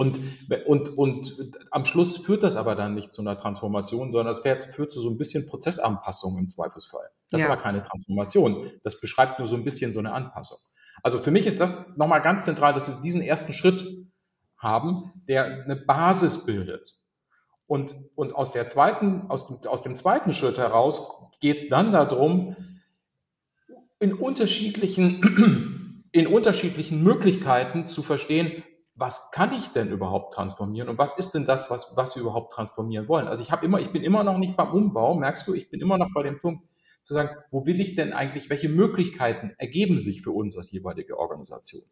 Und, 0.00 0.18
und, 0.64 0.96
und 0.96 1.58
am 1.70 1.84
Schluss 1.84 2.16
führt 2.16 2.42
das 2.42 2.56
aber 2.56 2.74
dann 2.74 2.94
nicht 2.94 3.12
zu 3.12 3.20
einer 3.20 3.38
Transformation, 3.38 4.12
sondern 4.12 4.34
es 4.34 4.40
führt 4.74 4.94
zu 4.94 5.02
so 5.02 5.10
ein 5.10 5.18
bisschen 5.18 5.46
Prozessanpassung 5.46 6.38
im 6.38 6.48
Zweifelsfall. 6.48 7.10
Das 7.30 7.42
ja. 7.42 7.48
aber 7.48 7.60
keine 7.60 7.84
Transformation. 7.84 8.70
Das 8.82 8.98
beschreibt 8.98 9.38
nur 9.38 9.46
so 9.46 9.56
ein 9.56 9.62
bisschen 9.62 9.92
so 9.92 9.98
eine 9.98 10.14
Anpassung. 10.14 10.56
Also 11.02 11.18
für 11.18 11.30
mich 11.30 11.44
ist 11.44 11.60
das 11.60 11.74
nochmal 11.98 12.22
ganz 12.22 12.46
zentral, 12.46 12.72
dass 12.72 12.88
wir 12.88 12.94
diesen 13.02 13.20
ersten 13.20 13.52
Schritt 13.52 14.06
haben, 14.56 15.12
der 15.28 15.64
eine 15.64 15.76
Basis 15.76 16.46
bildet. 16.46 16.94
Und, 17.66 17.94
und 18.14 18.34
aus, 18.34 18.52
der 18.52 18.68
zweiten, 18.68 19.26
aus, 19.28 19.48
dem, 19.48 19.68
aus 19.68 19.82
dem 19.82 19.96
zweiten 19.96 20.32
Schritt 20.32 20.56
heraus 20.56 21.30
geht 21.42 21.64
es 21.64 21.68
dann 21.68 21.92
darum, 21.92 22.56
in 23.98 24.14
unterschiedlichen, 24.14 26.06
in 26.12 26.26
unterschiedlichen 26.26 27.02
Möglichkeiten 27.02 27.86
zu 27.86 28.02
verstehen, 28.02 28.64
was 29.00 29.30
kann 29.30 29.54
ich 29.54 29.68
denn 29.72 29.88
überhaupt 29.88 30.34
transformieren 30.34 30.90
und 30.90 30.98
was 30.98 31.16
ist 31.16 31.32
denn 31.32 31.46
das, 31.46 31.70
was, 31.70 31.96
was 31.96 32.16
wir 32.16 32.22
überhaupt 32.22 32.52
transformieren 32.52 33.08
wollen? 33.08 33.28
Also 33.28 33.42
ich 33.42 33.50
habe 33.50 33.64
immer, 33.64 33.80
ich 33.80 33.92
bin 33.92 34.02
immer 34.02 34.22
noch 34.24 34.36
nicht 34.36 34.58
beim 34.58 34.72
Umbau, 34.72 35.14
merkst 35.14 35.48
du, 35.48 35.54
ich 35.54 35.70
bin 35.70 35.80
immer 35.80 35.96
noch 35.96 36.10
bei 36.14 36.22
dem 36.22 36.38
Punkt 36.38 36.68
zu 37.02 37.14
sagen, 37.14 37.30
wo 37.50 37.64
will 37.64 37.80
ich 37.80 37.96
denn 37.96 38.12
eigentlich, 38.12 38.50
welche 38.50 38.68
Möglichkeiten 38.68 39.54
ergeben 39.56 39.98
sich 39.98 40.20
für 40.20 40.32
uns 40.32 40.54
als 40.54 40.70
jeweilige 40.70 41.18
Organisation? 41.18 41.82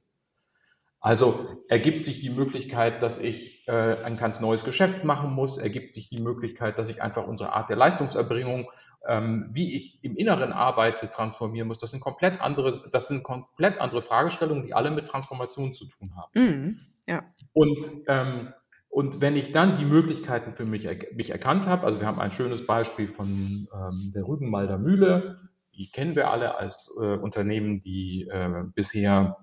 Also 1.01 1.63
ergibt 1.69 2.05
sich 2.05 2.21
die 2.21 2.29
Möglichkeit, 2.29 3.03
dass 3.03 3.19
ich 3.19 3.67
äh, 3.69 4.03
ein 4.05 4.19
ganz 4.19 4.41
neues 4.41 4.65
Geschäft 4.65 5.05
machen 5.05 5.33
muss, 5.33 5.57
ergibt 5.57 5.95
sich 5.95 6.11
die 6.11 6.21
Möglichkeit, 6.21 6.79
dass 6.79 6.91
ich 6.91 7.03
einfach 7.03 7.27
unsere 7.27 7.55
Art 7.55 7.71
der 7.71 7.77
Leistungserbringung, 7.77 8.69
ähm, 9.07 9.49
wie 9.53 9.77
ich 9.77 10.05
im 10.05 10.15
Inneren 10.17 10.53
arbeite, 10.53 11.09
transformieren 11.09 11.69
muss. 11.69 11.79
Das 11.79 11.93
sind 11.93 12.01
komplett 12.01 12.41
andere, 12.43 12.91
das 12.93 13.09
sind 13.09 13.23
komplett 13.23 13.81
andere 13.81 14.03
Fragestellungen, 14.03 14.67
die 14.67 14.75
alle 14.75 14.91
mit 14.91 15.09
Transformation 15.09 15.73
zu 15.73 15.87
tun 15.87 16.15
haben. 16.15 16.33
Mhm. 16.35 16.81
Ja. 17.09 17.25
Und, 17.55 17.79
ähm, 18.07 18.53
und 18.91 19.21
wenn 19.21 19.37
ich 19.37 19.53
dann 19.53 19.79
die 19.79 19.85
Möglichkeiten 19.85 20.53
für 20.53 20.67
mich, 20.67 20.89
mich 21.15 21.31
erkannt 21.31 21.67
habe, 21.67 21.87
also 21.87 22.01
wir 22.01 22.07
haben 22.07 22.21
ein 22.21 22.33
schönes 22.33 22.67
Beispiel 22.67 23.09
von 23.09 23.69
ähm, 23.73 24.13
der 24.15 24.29
Rügenmalder 24.29 24.79
Mühle, 24.79 25.39
die 25.75 25.91
kennen 25.91 26.17
wir 26.17 26.31
alle 26.31 26.59
als 26.59 26.95
äh, 27.01 27.17
Unternehmen, 27.17 27.81
die 27.81 28.29
äh, 28.31 28.65
bisher 28.75 29.39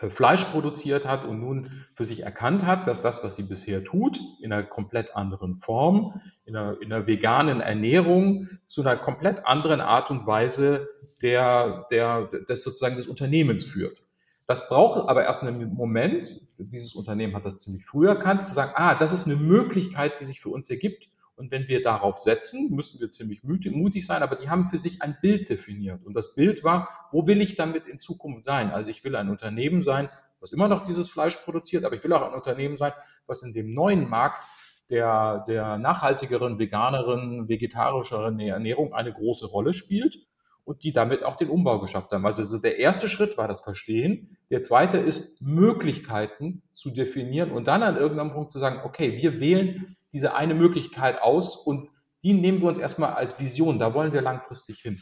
äh, 0.00 0.10
Fleisch 0.10 0.44
produziert 0.46 1.06
hat 1.06 1.24
und 1.24 1.40
nun 1.40 1.84
für 1.94 2.04
sich 2.04 2.22
erkannt 2.22 2.66
hat, 2.66 2.88
dass 2.88 3.02
das, 3.02 3.22
was 3.22 3.36
sie 3.36 3.44
bisher 3.44 3.84
tut, 3.84 4.18
in 4.40 4.52
einer 4.52 4.64
komplett 4.64 5.14
anderen 5.14 5.56
Form, 5.56 6.20
in 6.44 6.56
einer, 6.56 6.80
in 6.80 6.92
einer 6.92 7.06
veganen 7.06 7.60
Ernährung, 7.60 8.48
zu 8.66 8.80
einer 8.80 8.96
komplett 8.96 9.46
anderen 9.46 9.80
Art 9.80 10.10
und 10.10 10.26
Weise 10.26 10.88
der, 11.22 11.86
der, 11.90 12.26
des 12.48 12.64
sozusagen 12.64 12.96
des 12.96 13.06
Unternehmens 13.06 13.64
führt. 13.64 14.03
Das 14.46 14.68
braucht 14.68 15.08
aber 15.08 15.24
erst 15.24 15.42
einen 15.42 15.74
Moment, 15.74 16.40
dieses 16.58 16.94
Unternehmen 16.94 17.34
hat 17.34 17.46
das 17.46 17.60
ziemlich 17.60 17.86
früh 17.86 18.06
erkannt, 18.06 18.46
zu 18.46 18.52
sagen, 18.52 18.72
ah, 18.74 18.94
das 18.94 19.12
ist 19.12 19.26
eine 19.26 19.36
Möglichkeit, 19.36 20.20
die 20.20 20.24
sich 20.24 20.40
für 20.40 20.50
uns 20.50 20.68
ergibt. 20.68 21.08
Und 21.36 21.50
wenn 21.50 21.66
wir 21.66 21.82
darauf 21.82 22.18
setzen, 22.18 22.70
müssen 22.70 23.00
wir 23.00 23.10
ziemlich 23.10 23.42
mutig 23.42 24.06
sein, 24.06 24.22
aber 24.22 24.36
die 24.36 24.48
haben 24.48 24.66
für 24.66 24.78
sich 24.78 25.02
ein 25.02 25.16
Bild 25.20 25.48
definiert. 25.48 26.04
Und 26.04 26.14
das 26.14 26.34
Bild 26.34 26.62
war, 26.62 26.88
wo 27.10 27.26
will 27.26 27.40
ich 27.40 27.56
damit 27.56 27.86
in 27.86 27.98
Zukunft 27.98 28.44
sein? 28.44 28.70
Also 28.70 28.90
ich 28.90 29.02
will 29.02 29.16
ein 29.16 29.30
Unternehmen 29.30 29.82
sein, 29.82 30.10
was 30.40 30.52
immer 30.52 30.68
noch 30.68 30.84
dieses 30.84 31.10
Fleisch 31.10 31.36
produziert, 31.36 31.84
aber 31.84 31.96
ich 31.96 32.04
will 32.04 32.12
auch 32.12 32.22
ein 32.22 32.34
Unternehmen 32.34 32.76
sein, 32.76 32.92
was 33.26 33.42
in 33.42 33.54
dem 33.54 33.72
neuen 33.72 34.08
Markt 34.08 34.44
der, 34.90 35.44
der 35.48 35.78
nachhaltigeren, 35.78 36.58
veganeren, 36.58 37.48
vegetarischeren 37.48 38.38
Ernährung 38.38 38.92
eine 38.92 39.12
große 39.12 39.46
Rolle 39.46 39.72
spielt 39.72 40.18
und 40.64 40.82
die 40.82 40.92
damit 40.92 41.22
auch 41.22 41.36
den 41.36 41.50
Umbau 41.50 41.78
geschafft 41.80 42.10
haben. 42.12 42.24
Also 42.26 42.42
so 42.44 42.58
der 42.58 42.78
erste 42.78 43.08
Schritt 43.08 43.36
war 43.36 43.48
das 43.48 43.60
Verstehen. 43.60 44.36
Der 44.50 44.62
zweite 44.62 44.98
ist, 44.98 45.40
Möglichkeiten 45.42 46.62
zu 46.72 46.90
definieren 46.90 47.52
und 47.52 47.66
dann 47.66 47.82
an 47.82 47.96
irgendeinem 47.96 48.32
Punkt 48.32 48.50
zu 48.50 48.58
sagen, 48.58 48.80
okay, 48.84 49.18
wir 49.18 49.40
wählen 49.40 49.96
diese 50.12 50.34
eine 50.34 50.54
Möglichkeit 50.54 51.22
aus 51.22 51.56
und 51.56 51.88
die 52.22 52.32
nehmen 52.32 52.60
wir 52.60 52.68
uns 52.68 52.78
erstmal 52.78 53.12
als 53.12 53.38
Vision. 53.38 53.78
Da 53.78 53.92
wollen 53.92 54.12
wir 54.12 54.22
langfristig 54.22 54.80
hin. 54.80 55.00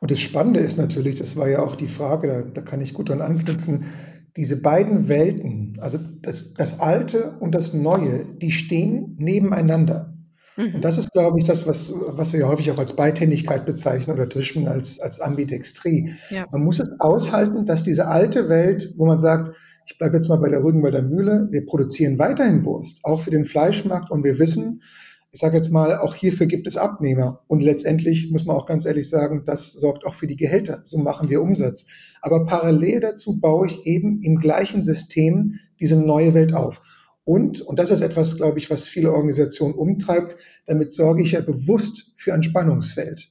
Und 0.00 0.10
das 0.10 0.20
Spannende 0.20 0.60
ist 0.60 0.78
natürlich, 0.78 1.16
das 1.16 1.36
war 1.36 1.48
ja 1.48 1.60
auch 1.60 1.76
die 1.76 1.88
Frage, 1.88 2.28
da, 2.28 2.42
da 2.42 2.60
kann 2.62 2.80
ich 2.80 2.94
gut 2.94 3.08
dran 3.08 3.20
anknüpfen, 3.20 3.92
diese 4.36 4.60
beiden 4.60 5.08
Welten, 5.08 5.78
also 5.80 5.98
das, 5.98 6.54
das 6.54 6.78
Alte 6.78 7.36
und 7.40 7.52
das 7.52 7.74
Neue, 7.74 8.24
die 8.24 8.52
stehen 8.52 9.16
nebeneinander. 9.18 10.17
Mhm. 10.58 10.74
Und 10.74 10.84
das 10.84 10.98
ist, 10.98 11.12
glaube 11.12 11.38
ich, 11.38 11.44
das, 11.44 11.66
was, 11.66 11.92
was 11.94 12.32
wir 12.32 12.48
häufig 12.48 12.70
auch 12.72 12.78
als 12.78 12.94
Beidhändigkeit 12.94 13.64
bezeichnen 13.64 14.14
oder 14.14 14.28
Tischmen 14.28 14.66
als, 14.66 15.00
als 15.00 15.20
Ambidextrie. 15.20 16.16
Ja. 16.30 16.46
Man 16.50 16.64
muss 16.64 16.80
es 16.80 16.90
aushalten, 16.98 17.64
dass 17.64 17.84
diese 17.84 18.08
alte 18.08 18.48
Welt, 18.48 18.92
wo 18.96 19.06
man 19.06 19.20
sagt, 19.20 19.54
ich 19.86 19.96
bleibe 19.96 20.16
jetzt 20.16 20.28
mal 20.28 20.36
bei 20.36 20.50
der 20.50 20.62
Rügenwalder 20.62 21.00
Mühle, 21.00 21.48
wir 21.50 21.64
produzieren 21.64 22.18
weiterhin 22.18 22.64
Wurst, 22.64 23.00
auch 23.04 23.22
für 23.22 23.30
den 23.30 23.46
Fleischmarkt 23.46 24.10
und 24.10 24.24
wir 24.24 24.38
wissen, 24.38 24.82
ich 25.30 25.40
sage 25.40 25.56
jetzt 25.56 25.70
mal, 25.70 25.96
auch 25.98 26.14
hierfür 26.14 26.46
gibt 26.46 26.66
es 26.66 26.76
Abnehmer. 26.76 27.44
Und 27.46 27.60
letztendlich 27.60 28.30
muss 28.30 28.44
man 28.44 28.56
auch 28.56 28.66
ganz 28.66 28.84
ehrlich 28.84 29.08
sagen, 29.08 29.42
das 29.46 29.72
sorgt 29.72 30.04
auch 30.04 30.14
für 30.14 30.26
die 30.26 30.36
Gehälter. 30.36 30.80
So 30.84 30.98
machen 30.98 31.30
wir 31.30 31.42
Umsatz. 31.42 31.86
Aber 32.22 32.46
parallel 32.46 33.00
dazu 33.00 33.38
baue 33.38 33.66
ich 33.66 33.86
eben 33.86 34.22
im 34.22 34.36
gleichen 34.36 34.84
System 34.84 35.60
diese 35.80 36.00
neue 36.00 36.34
Welt 36.34 36.54
auf. 36.54 36.80
Und, 37.28 37.60
und 37.60 37.78
das 37.78 37.90
ist 37.90 38.00
etwas, 38.00 38.38
glaube 38.38 38.58
ich, 38.58 38.70
was 38.70 38.86
viele 38.86 39.12
Organisationen 39.12 39.74
umtreibt, 39.74 40.36
damit 40.64 40.94
sorge 40.94 41.22
ich 41.22 41.32
ja 41.32 41.42
bewusst 41.42 42.14
für 42.16 42.32
ein 42.32 42.42
Spannungsfeld. 42.42 43.30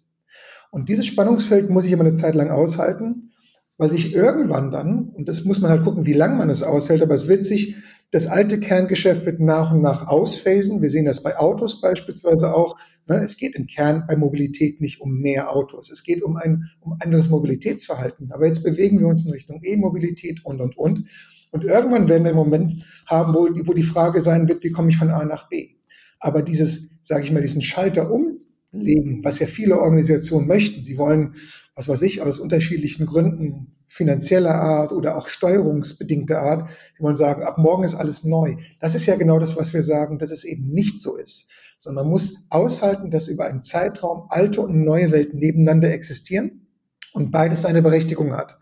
Und 0.70 0.88
dieses 0.88 1.08
Spannungsfeld 1.08 1.72
muss 1.72 1.84
ich 1.84 1.92
immer 1.92 2.06
eine 2.06 2.14
Zeit 2.14 2.36
lang 2.36 2.52
aushalten, 2.52 3.32
weil 3.80 3.90
sich 3.90 4.14
irgendwann 4.14 4.70
dann, 4.70 5.10
und 5.10 5.28
das 5.28 5.46
muss 5.46 5.62
man 5.62 5.72
halt 5.72 5.82
gucken, 5.82 6.06
wie 6.06 6.14
lange 6.14 6.36
man 6.36 6.52
es 6.52 6.62
aushält, 6.62 7.02
aber 7.02 7.16
es 7.16 7.28
wird 7.28 7.48
sich, 7.48 7.76
das 8.12 8.28
alte 8.28 8.60
Kerngeschäft 8.60 9.26
wird 9.26 9.40
nach 9.40 9.74
und 9.74 9.82
nach 9.82 10.06
ausphasen. 10.06 10.84
Wir 10.84 10.92
sehen 10.92 11.06
das 11.06 11.24
bei 11.24 11.36
Autos 11.40 11.82
beispielsweise 11.82 12.54
auch. 12.54 12.78
Ne? 13.08 13.16
Es 13.24 13.36
geht 13.36 13.56
im 13.56 13.66
Kern 13.66 14.06
bei 14.08 14.16
Mobilität 14.16 14.80
nicht 14.80 15.02
um 15.02 15.18
mehr 15.18 15.56
Autos. 15.56 15.90
Es 15.90 16.04
geht 16.04 16.22
um 16.22 16.38
ein 16.38 16.70
um 16.82 16.98
anderes 17.00 17.30
Mobilitätsverhalten. 17.30 18.32
Aber 18.32 18.46
jetzt 18.46 18.64
bewegen 18.64 19.00
wir 19.00 19.08
uns 19.08 19.26
in 19.26 19.32
Richtung 19.32 19.60
E-Mobilität 19.64 20.46
und, 20.46 20.62
und, 20.62 20.78
und. 20.78 21.06
Und 21.52 21.64
irgendwann 21.64 22.10
werden 22.10 22.24
wir 22.24 22.32
einen 22.32 22.38
Moment 22.38 22.86
haben, 23.06 23.34
wo, 23.34 23.48
wo 23.66 23.74
die 23.74 23.84
Frage 23.84 24.22
sein 24.22 24.48
wird, 24.48 24.64
wie 24.64 24.72
komme 24.72 24.90
ich 24.90 24.98
von 24.98 25.10
A 25.10 25.24
nach 25.26 25.50
B? 25.50 25.76
Aber 26.20 26.42
dieses, 26.42 26.90
sage 27.04 27.24
ich 27.24 27.32
mal, 27.32 27.42
diesen 27.42 27.62
Schalter 27.62 28.12
umlegen, 28.12 29.24
was 29.24 29.40
ja 29.40 29.48
viele 29.48 29.80
Organisationen 29.80 30.48
möchten, 30.48 30.84
sie 30.84 30.98
wollen, 30.98 31.36
was 31.76 31.88
weiß 31.88 32.02
ich, 32.02 32.22
aus 32.22 32.40
unterschiedlichen 32.40 33.06
Gründen, 33.06 33.76
finanzieller 33.88 34.56
Art 34.56 34.92
oder 34.92 35.18
auch 35.18 35.28
steuerungsbedingter 35.28 36.42
Art, 36.42 36.70
die 36.98 37.04
wollen 37.04 37.16
sagen, 37.16 37.44
ab 37.44 37.58
morgen 37.58 37.84
ist 37.84 37.96
alles 37.96 38.24
neu. 38.24 38.58
Das 38.80 38.96
ist 38.96 39.06
ja 39.06 39.16
genau 39.16 39.40
das, 39.40 39.56
was 39.56 39.74
wir 39.74 39.84
sagen, 39.84 40.20
dass 40.20 40.32
es 40.32 40.44
eben 40.44 40.70
nicht 40.70 41.02
so 41.02 41.16
ist. 41.16 41.50
Sondern 41.80 42.06
man 42.06 42.12
muss 42.12 42.48
aushalten, 42.50 43.12
dass 43.12 43.28
über 43.28 43.46
einen 43.46 43.64
Zeitraum 43.64 44.26
alte 44.30 44.62
und 44.62 44.84
neue 44.84 45.12
Welten 45.12 45.40
nebeneinander 45.40 45.92
existieren 45.94 46.68
und 47.14 47.32
beides 47.32 47.62
seine 47.62 47.82
Berechtigung 47.82 48.34
hat. 48.34 48.58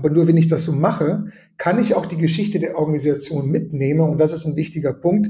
Aber 0.00 0.08
nur 0.08 0.26
wenn 0.26 0.38
ich 0.38 0.48
das 0.48 0.64
so 0.64 0.72
mache, 0.72 1.30
kann 1.58 1.78
ich 1.78 1.94
auch 1.94 2.06
die 2.06 2.16
Geschichte 2.16 2.58
der 2.58 2.78
Organisation 2.78 3.50
mitnehmen. 3.50 4.00
Und 4.00 4.16
das 4.16 4.32
ist 4.32 4.46
ein 4.46 4.56
wichtiger 4.56 4.94
Punkt. 4.94 5.28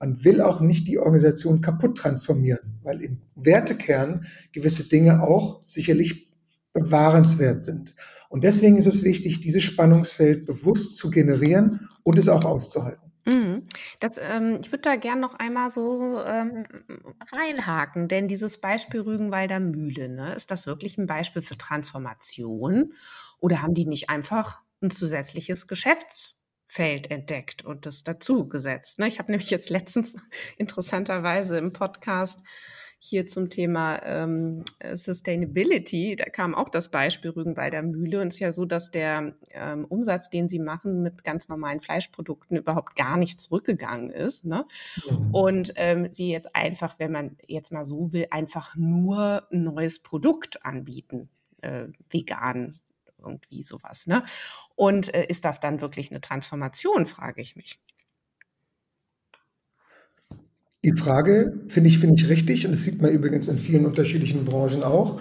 Man 0.00 0.24
will 0.24 0.40
auch 0.40 0.60
nicht 0.60 0.88
die 0.88 0.98
Organisation 0.98 1.60
kaputt 1.60 1.98
transformieren, 1.98 2.80
weil 2.82 3.00
im 3.00 3.18
Wertekern 3.36 4.26
gewisse 4.52 4.88
Dinge 4.88 5.22
auch 5.22 5.62
sicherlich 5.66 6.32
bewahrenswert 6.72 7.62
sind. 7.62 7.94
Und 8.28 8.42
deswegen 8.42 8.76
ist 8.76 8.88
es 8.88 9.04
wichtig, 9.04 9.40
dieses 9.40 9.62
Spannungsfeld 9.62 10.46
bewusst 10.46 10.96
zu 10.96 11.10
generieren 11.10 11.88
und 12.02 12.18
es 12.18 12.28
auch 12.28 12.44
auszuhalten. 12.44 13.12
Mhm. 13.24 13.68
Das, 14.00 14.18
ähm, 14.18 14.58
ich 14.60 14.72
würde 14.72 14.82
da 14.82 14.96
gern 14.96 15.20
noch 15.20 15.34
einmal 15.34 15.70
so 15.70 16.20
ähm, 16.24 16.66
reinhaken, 17.30 18.08
denn 18.08 18.26
dieses 18.26 18.58
Beispiel 18.58 19.02
Rügenwalder 19.02 19.60
Mühle, 19.60 20.08
ne, 20.08 20.34
ist 20.34 20.50
das 20.50 20.66
wirklich 20.66 20.98
ein 20.98 21.06
Beispiel 21.06 21.42
für 21.42 21.56
Transformation 21.56 22.94
oder 23.40 23.62
haben 23.62 23.74
die 23.74 23.86
nicht 23.86 24.10
einfach 24.10 24.60
ein 24.82 24.90
zusätzliches 24.90 25.66
Geschäftsfeld 25.66 27.10
entdeckt 27.10 27.64
und 27.64 27.86
das 27.86 28.04
dazu 28.04 28.48
gesetzt. 28.48 28.98
Ne? 28.98 29.08
Ich 29.08 29.18
habe 29.18 29.30
nämlich 29.30 29.50
jetzt 29.50 29.70
letztens 29.70 30.16
interessanterweise 30.56 31.58
im 31.58 31.72
Podcast 31.72 32.42
hier 33.00 33.26
zum 33.26 33.48
Thema 33.48 34.02
ähm, 34.04 34.64
Sustainability, 34.92 36.16
da 36.16 36.24
kam 36.24 36.54
auch 36.54 36.68
das 36.68 36.90
Beispiel 36.90 37.30
Rügenwalder 37.30 37.80
Mühle 37.82 38.20
und 38.20 38.28
es 38.28 38.34
ist 38.34 38.40
ja 38.40 38.50
so, 38.50 38.64
dass 38.64 38.90
der 38.90 39.34
ähm, 39.52 39.84
Umsatz, 39.84 40.30
den 40.30 40.48
sie 40.48 40.58
machen 40.58 41.02
mit 41.02 41.22
ganz 41.22 41.48
normalen 41.48 41.78
Fleischprodukten, 41.78 42.56
überhaupt 42.56 42.96
gar 42.96 43.16
nicht 43.16 43.40
zurückgegangen 43.40 44.10
ist. 44.10 44.44
Ne? 44.44 44.64
Mhm. 45.08 45.34
Und 45.34 45.72
ähm, 45.76 46.08
sie 46.10 46.32
jetzt 46.32 46.56
einfach, 46.56 46.98
wenn 46.98 47.12
man 47.12 47.36
jetzt 47.46 47.70
mal 47.70 47.84
so 47.84 48.12
will, 48.12 48.26
einfach 48.30 48.74
nur 48.74 49.46
ein 49.52 49.62
neues 49.62 50.00
Produkt 50.00 50.64
anbieten, 50.64 51.28
äh, 51.62 51.86
vegan 52.10 52.80
irgendwie 53.18 53.62
sowas. 53.62 54.06
Ne? 54.06 54.22
Und 54.74 55.14
äh, 55.14 55.26
ist 55.26 55.44
das 55.44 55.60
dann 55.60 55.80
wirklich 55.80 56.10
eine 56.10 56.20
Transformation, 56.20 57.06
frage 57.06 57.40
ich 57.40 57.56
mich. 57.56 57.78
Die 60.84 60.92
Frage 60.92 61.60
finde 61.68 61.90
ich, 61.90 61.98
finde 61.98 62.22
ich 62.22 62.28
richtig 62.28 62.64
und 62.64 62.72
das 62.72 62.84
sieht 62.84 63.02
man 63.02 63.10
übrigens 63.10 63.48
in 63.48 63.58
vielen 63.58 63.84
unterschiedlichen 63.84 64.44
Branchen 64.44 64.84
auch. 64.84 65.20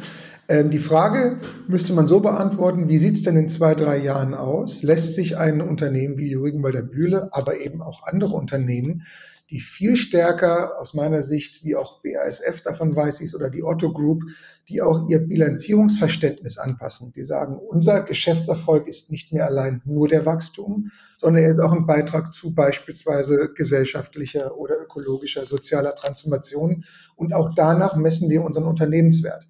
Ähm, 0.49 0.71
die 0.71 0.79
Frage 0.79 1.41
müsste 1.67 1.93
man 1.93 2.07
so 2.07 2.19
beantworten, 2.19 2.87
wie 2.89 2.99
sieht 2.99 3.15
es 3.15 3.23
denn 3.23 3.35
in 3.35 3.49
zwei, 3.49 3.75
drei 3.75 3.97
Jahren 3.97 4.33
aus? 4.33 4.83
Lässt 4.83 5.15
sich 5.15 5.37
ein 5.37 5.61
Unternehmen 5.61 6.17
wie 6.17 6.29
die 6.29 6.35
Rügenwalder 6.35 6.83
Bühle, 6.83 7.29
aber 7.33 7.59
eben 7.59 7.81
auch 7.81 8.03
andere 8.03 8.35
Unternehmen 8.35 9.03
die 9.49 9.61
viel 9.61 9.95
stärker 9.95 10.79
aus 10.79 10.93
meiner 10.93 11.23
Sicht, 11.23 11.63
wie 11.63 11.75
auch 11.75 12.01
BASF 12.01 12.61
davon 12.63 12.95
weiß 12.95 13.21
ich, 13.21 13.33
oder 13.33 13.49
die 13.49 13.63
Otto 13.63 13.93
Group, 13.93 14.23
die 14.67 14.81
auch 14.81 15.07
ihr 15.07 15.19
Bilanzierungsverständnis 15.19 16.57
anpassen. 16.57 17.13
Die 17.13 17.23
sagen, 17.23 17.57
unser 17.57 18.03
Geschäftserfolg 18.03 18.87
ist 18.87 19.09
nicht 19.09 19.31
mehr 19.31 19.45
allein 19.45 19.81
nur 19.85 20.09
der 20.09 20.25
Wachstum, 20.25 20.91
sondern 21.15 21.43
er 21.43 21.49
ist 21.49 21.59
auch 21.59 21.71
ein 21.71 21.85
Beitrag 21.85 22.33
zu 22.33 22.53
beispielsweise 22.53 23.53
gesellschaftlicher 23.55 24.57
oder 24.57 24.81
ökologischer, 24.81 25.45
sozialer 25.45 25.95
Transformation. 25.95 26.83
Und 27.15 27.33
auch 27.33 27.55
danach 27.55 27.95
messen 27.95 28.29
wir 28.29 28.43
unseren 28.43 28.65
Unternehmenswert. 28.65 29.47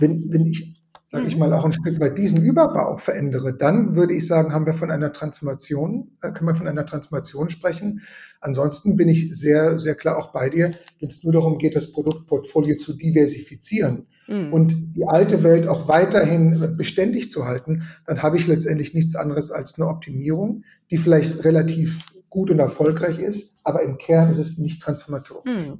Wenn, 0.00 0.32
wenn 0.32 0.46
ich 0.46 0.77
sage 1.10 1.26
ich 1.26 1.34
mhm. 1.34 1.40
mal, 1.40 1.52
auch 1.52 1.64
ein 1.64 1.72
Stück 1.72 1.98
weit 2.00 2.18
diesen 2.18 2.42
Überbau 2.42 2.96
verändere, 2.96 3.54
dann 3.54 3.96
würde 3.96 4.12
ich 4.12 4.26
sagen, 4.26 4.52
haben 4.52 4.66
wir 4.66 4.74
von 4.74 4.90
einer 4.90 5.12
Transformation, 5.12 6.12
äh, 6.20 6.32
können 6.32 6.48
wir 6.48 6.54
von 6.54 6.68
einer 6.68 6.84
Transformation 6.84 7.48
sprechen. 7.48 8.02
Ansonsten 8.40 8.96
bin 8.96 9.08
ich 9.08 9.36
sehr, 9.36 9.78
sehr 9.78 9.94
klar 9.94 10.18
auch 10.18 10.32
bei 10.32 10.50
dir, 10.50 10.74
wenn 11.00 11.08
es 11.08 11.24
nur 11.24 11.32
darum 11.32 11.58
geht, 11.58 11.74
das 11.74 11.92
Produktportfolio 11.92 12.76
zu 12.76 12.92
diversifizieren 12.92 14.06
mhm. 14.28 14.52
und 14.52 14.94
die 14.96 15.06
alte 15.06 15.42
Welt 15.42 15.66
auch 15.66 15.88
weiterhin 15.88 16.76
beständig 16.76 17.32
zu 17.32 17.46
halten, 17.46 17.82
dann 18.06 18.22
habe 18.22 18.36
ich 18.36 18.46
letztendlich 18.46 18.94
nichts 18.94 19.16
anderes 19.16 19.50
als 19.50 19.78
eine 19.78 19.88
Optimierung, 19.88 20.64
die 20.90 20.98
vielleicht 20.98 21.44
relativ 21.44 21.98
gut 22.28 22.50
und 22.50 22.58
erfolgreich 22.58 23.18
ist, 23.18 23.60
aber 23.64 23.82
im 23.82 23.96
Kern 23.96 24.30
ist 24.30 24.38
es 24.38 24.58
nicht 24.58 24.82
transformatorisch. 24.82 25.68
Mhm. 25.68 25.78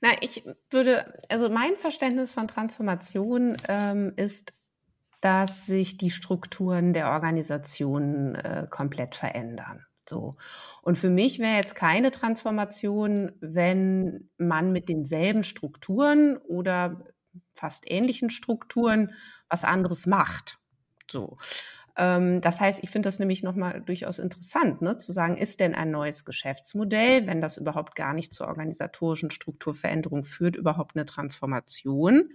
Na, 0.00 0.10
ich 0.20 0.44
würde, 0.70 1.12
also 1.28 1.48
mein 1.48 1.76
Verständnis 1.76 2.32
von 2.32 2.48
Transformation 2.48 3.56
ähm, 3.68 4.12
ist, 4.16 4.52
dass 5.20 5.66
sich 5.66 5.96
die 5.96 6.10
Strukturen 6.10 6.92
der 6.92 7.10
Organisation 7.10 8.34
äh, 8.36 8.66
komplett 8.70 9.14
verändern. 9.14 9.84
So. 10.08 10.36
Und 10.82 10.96
für 10.96 11.10
mich 11.10 11.38
wäre 11.38 11.56
jetzt 11.56 11.74
keine 11.74 12.10
Transformation, 12.10 13.32
wenn 13.40 14.30
man 14.38 14.72
mit 14.72 14.88
denselben 14.88 15.44
Strukturen 15.44 16.38
oder 16.38 17.04
fast 17.54 17.90
ähnlichen 17.90 18.30
Strukturen 18.30 19.12
was 19.48 19.64
anderes 19.64 20.06
macht. 20.06 20.58
So. 21.10 21.36
Ähm, 21.98 22.40
das 22.40 22.60
heißt, 22.60 22.82
ich 22.82 22.90
finde 22.90 23.08
das 23.08 23.18
nämlich 23.18 23.42
nochmal 23.42 23.82
durchaus 23.84 24.20
interessant, 24.20 24.80
ne, 24.80 24.96
zu 24.98 25.12
sagen, 25.12 25.36
ist 25.36 25.58
denn 25.60 25.74
ein 25.74 25.90
neues 25.90 26.24
Geschäftsmodell, 26.24 27.26
wenn 27.26 27.40
das 27.40 27.56
überhaupt 27.56 27.96
gar 27.96 28.14
nicht 28.14 28.32
zur 28.32 28.46
organisatorischen 28.46 29.32
Strukturveränderung 29.32 30.22
führt, 30.22 30.56
überhaupt 30.56 30.96
eine 30.96 31.04
Transformation? 31.04 32.30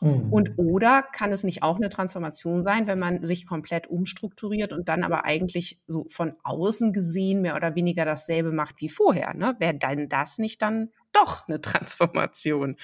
Mhm. 0.00 0.32
Und 0.32 0.52
oder 0.56 1.02
kann 1.02 1.32
es 1.32 1.44
nicht 1.44 1.62
auch 1.62 1.76
eine 1.76 1.88
Transformation 1.88 2.62
sein, 2.62 2.86
wenn 2.86 2.98
man 2.98 3.24
sich 3.24 3.46
komplett 3.46 3.86
umstrukturiert 3.86 4.72
und 4.72 4.88
dann 4.88 5.04
aber 5.04 5.24
eigentlich 5.24 5.80
so 5.86 6.04
von 6.08 6.34
außen 6.42 6.92
gesehen 6.92 7.42
mehr 7.42 7.56
oder 7.56 7.76
weniger 7.76 8.04
dasselbe 8.04 8.52
macht 8.52 8.80
wie 8.80 8.88
vorher? 8.88 9.34
Ne? 9.34 9.54
Wäre 9.58 9.74
dann 9.74 10.08
das 10.08 10.38
nicht 10.38 10.60
dann 10.60 10.90
doch 11.16 11.48
eine 11.48 11.60
Transformation? 11.60 12.76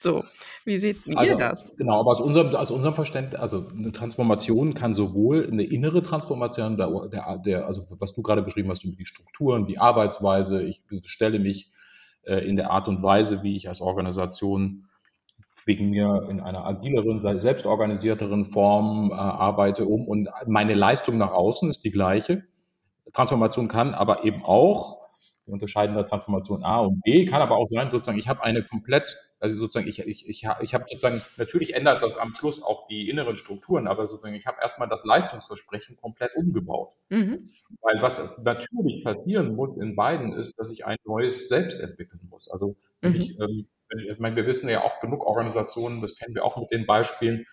So, 0.00 0.24
wie 0.64 0.76
seht 0.76 1.06
ihr 1.06 1.18
also, 1.18 1.38
das? 1.38 1.66
Genau, 1.76 2.00
aber 2.00 2.10
aus 2.10 2.20
unserem, 2.20 2.54
aus 2.54 2.70
unserem 2.70 2.94
Verständnis, 2.94 3.40
also 3.40 3.66
eine 3.74 3.92
Transformation 3.92 4.74
kann 4.74 4.94
sowohl 4.94 5.48
eine 5.50 5.62
innere 5.62 6.02
Transformation, 6.02 6.76
der, 6.76 6.90
der, 7.08 7.38
der, 7.44 7.66
also 7.66 7.82
was 7.98 8.14
du 8.14 8.22
gerade 8.22 8.42
beschrieben 8.42 8.70
hast, 8.70 8.84
über 8.84 8.96
die 8.96 9.06
Strukturen, 9.06 9.64
die 9.64 9.78
Arbeitsweise, 9.78 10.62
ich 10.62 10.82
stelle 11.04 11.38
mich 11.38 11.72
äh, 12.24 12.46
in 12.46 12.56
der 12.56 12.70
Art 12.70 12.88
und 12.88 13.02
Weise, 13.02 13.42
wie 13.42 13.56
ich 13.56 13.68
als 13.68 13.80
Organisation 13.80 14.88
wegen 15.64 15.90
mir 15.90 16.26
in 16.30 16.40
einer 16.40 16.64
agileren, 16.64 17.20
selbstorganisierteren 17.20 18.46
Form 18.46 19.10
äh, 19.10 19.14
arbeite 19.14 19.84
um 19.84 20.06
und 20.06 20.28
meine 20.46 20.74
Leistung 20.74 21.18
nach 21.18 21.32
außen 21.32 21.68
ist 21.68 21.84
die 21.84 21.90
gleiche. 21.90 22.44
Transformation 23.12 23.66
kann 23.68 23.94
aber 23.94 24.24
eben 24.24 24.44
auch, 24.44 25.05
wir 25.46 25.52
unterscheiden 25.52 25.96
da 25.96 26.02
Transformation 26.02 26.64
A 26.64 26.80
und 26.80 27.00
B, 27.02 27.26
kann 27.26 27.40
aber 27.40 27.56
auch 27.56 27.68
sein, 27.68 27.90
sozusagen, 27.90 28.18
ich 28.18 28.28
habe 28.28 28.42
eine 28.42 28.62
komplett, 28.62 29.16
also 29.38 29.58
sozusagen, 29.58 29.88
ich, 29.88 30.00
ich, 30.00 30.28
ich, 30.28 30.46
ich 30.60 30.74
habe 30.74 30.84
sozusagen, 30.88 31.22
natürlich 31.36 31.74
ändert 31.74 32.02
das 32.02 32.16
am 32.16 32.34
Schluss 32.34 32.62
auch 32.62 32.86
die 32.88 33.08
inneren 33.08 33.36
Strukturen, 33.36 33.86
aber 33.86 34.06
sozusagen, 34.06 34.34
ich 34.34 34.46
habe 34.46 34.58
erstmal 34.60 34.88
das 34.88 35.04
Leistungsversprechen 35.04 35.96
komplett 35.96 36.34
umgebaut. 36.34 36.92
Mhm. 37.08 37.48
Weil 37.80 38.02
was 38.02 38.18
natürlich 38.38 39.04
passieren 39.04 39.54
muss 39.54 39.80
in 39.80 39.96
beiden 39.96 40.32
ist, 40.32 40.58
dass 40.58 40.70
ich 40.70 40.84
ein 40.84 40.98
neues 41.04 41.48
Selbst 41.48 41.80
entwickeln 41.80 42.26
muss. 42.28 42.48
Also 42.50 42.76
wenn 43.00 43.12
mhm. 43.12 43.20
ich 43.20 43.38
ähm, 43.40 43.66
ich 44.08 44.18
meine, 44.18 44.36
wir 44.36 44.46
wissen 44.46 44.68
ja 44.68 44.82
auch 44.82 45.00
genug 45.00 45.24
Organisationen, 45.24 46.00
das 46.02 46.16
kennen 46.16 46.34
wir 46.34 46.44
auch 46.44 46.56
mit 46.56 46.70
den 46.72 46.86
Beispielen, 46.86 47.46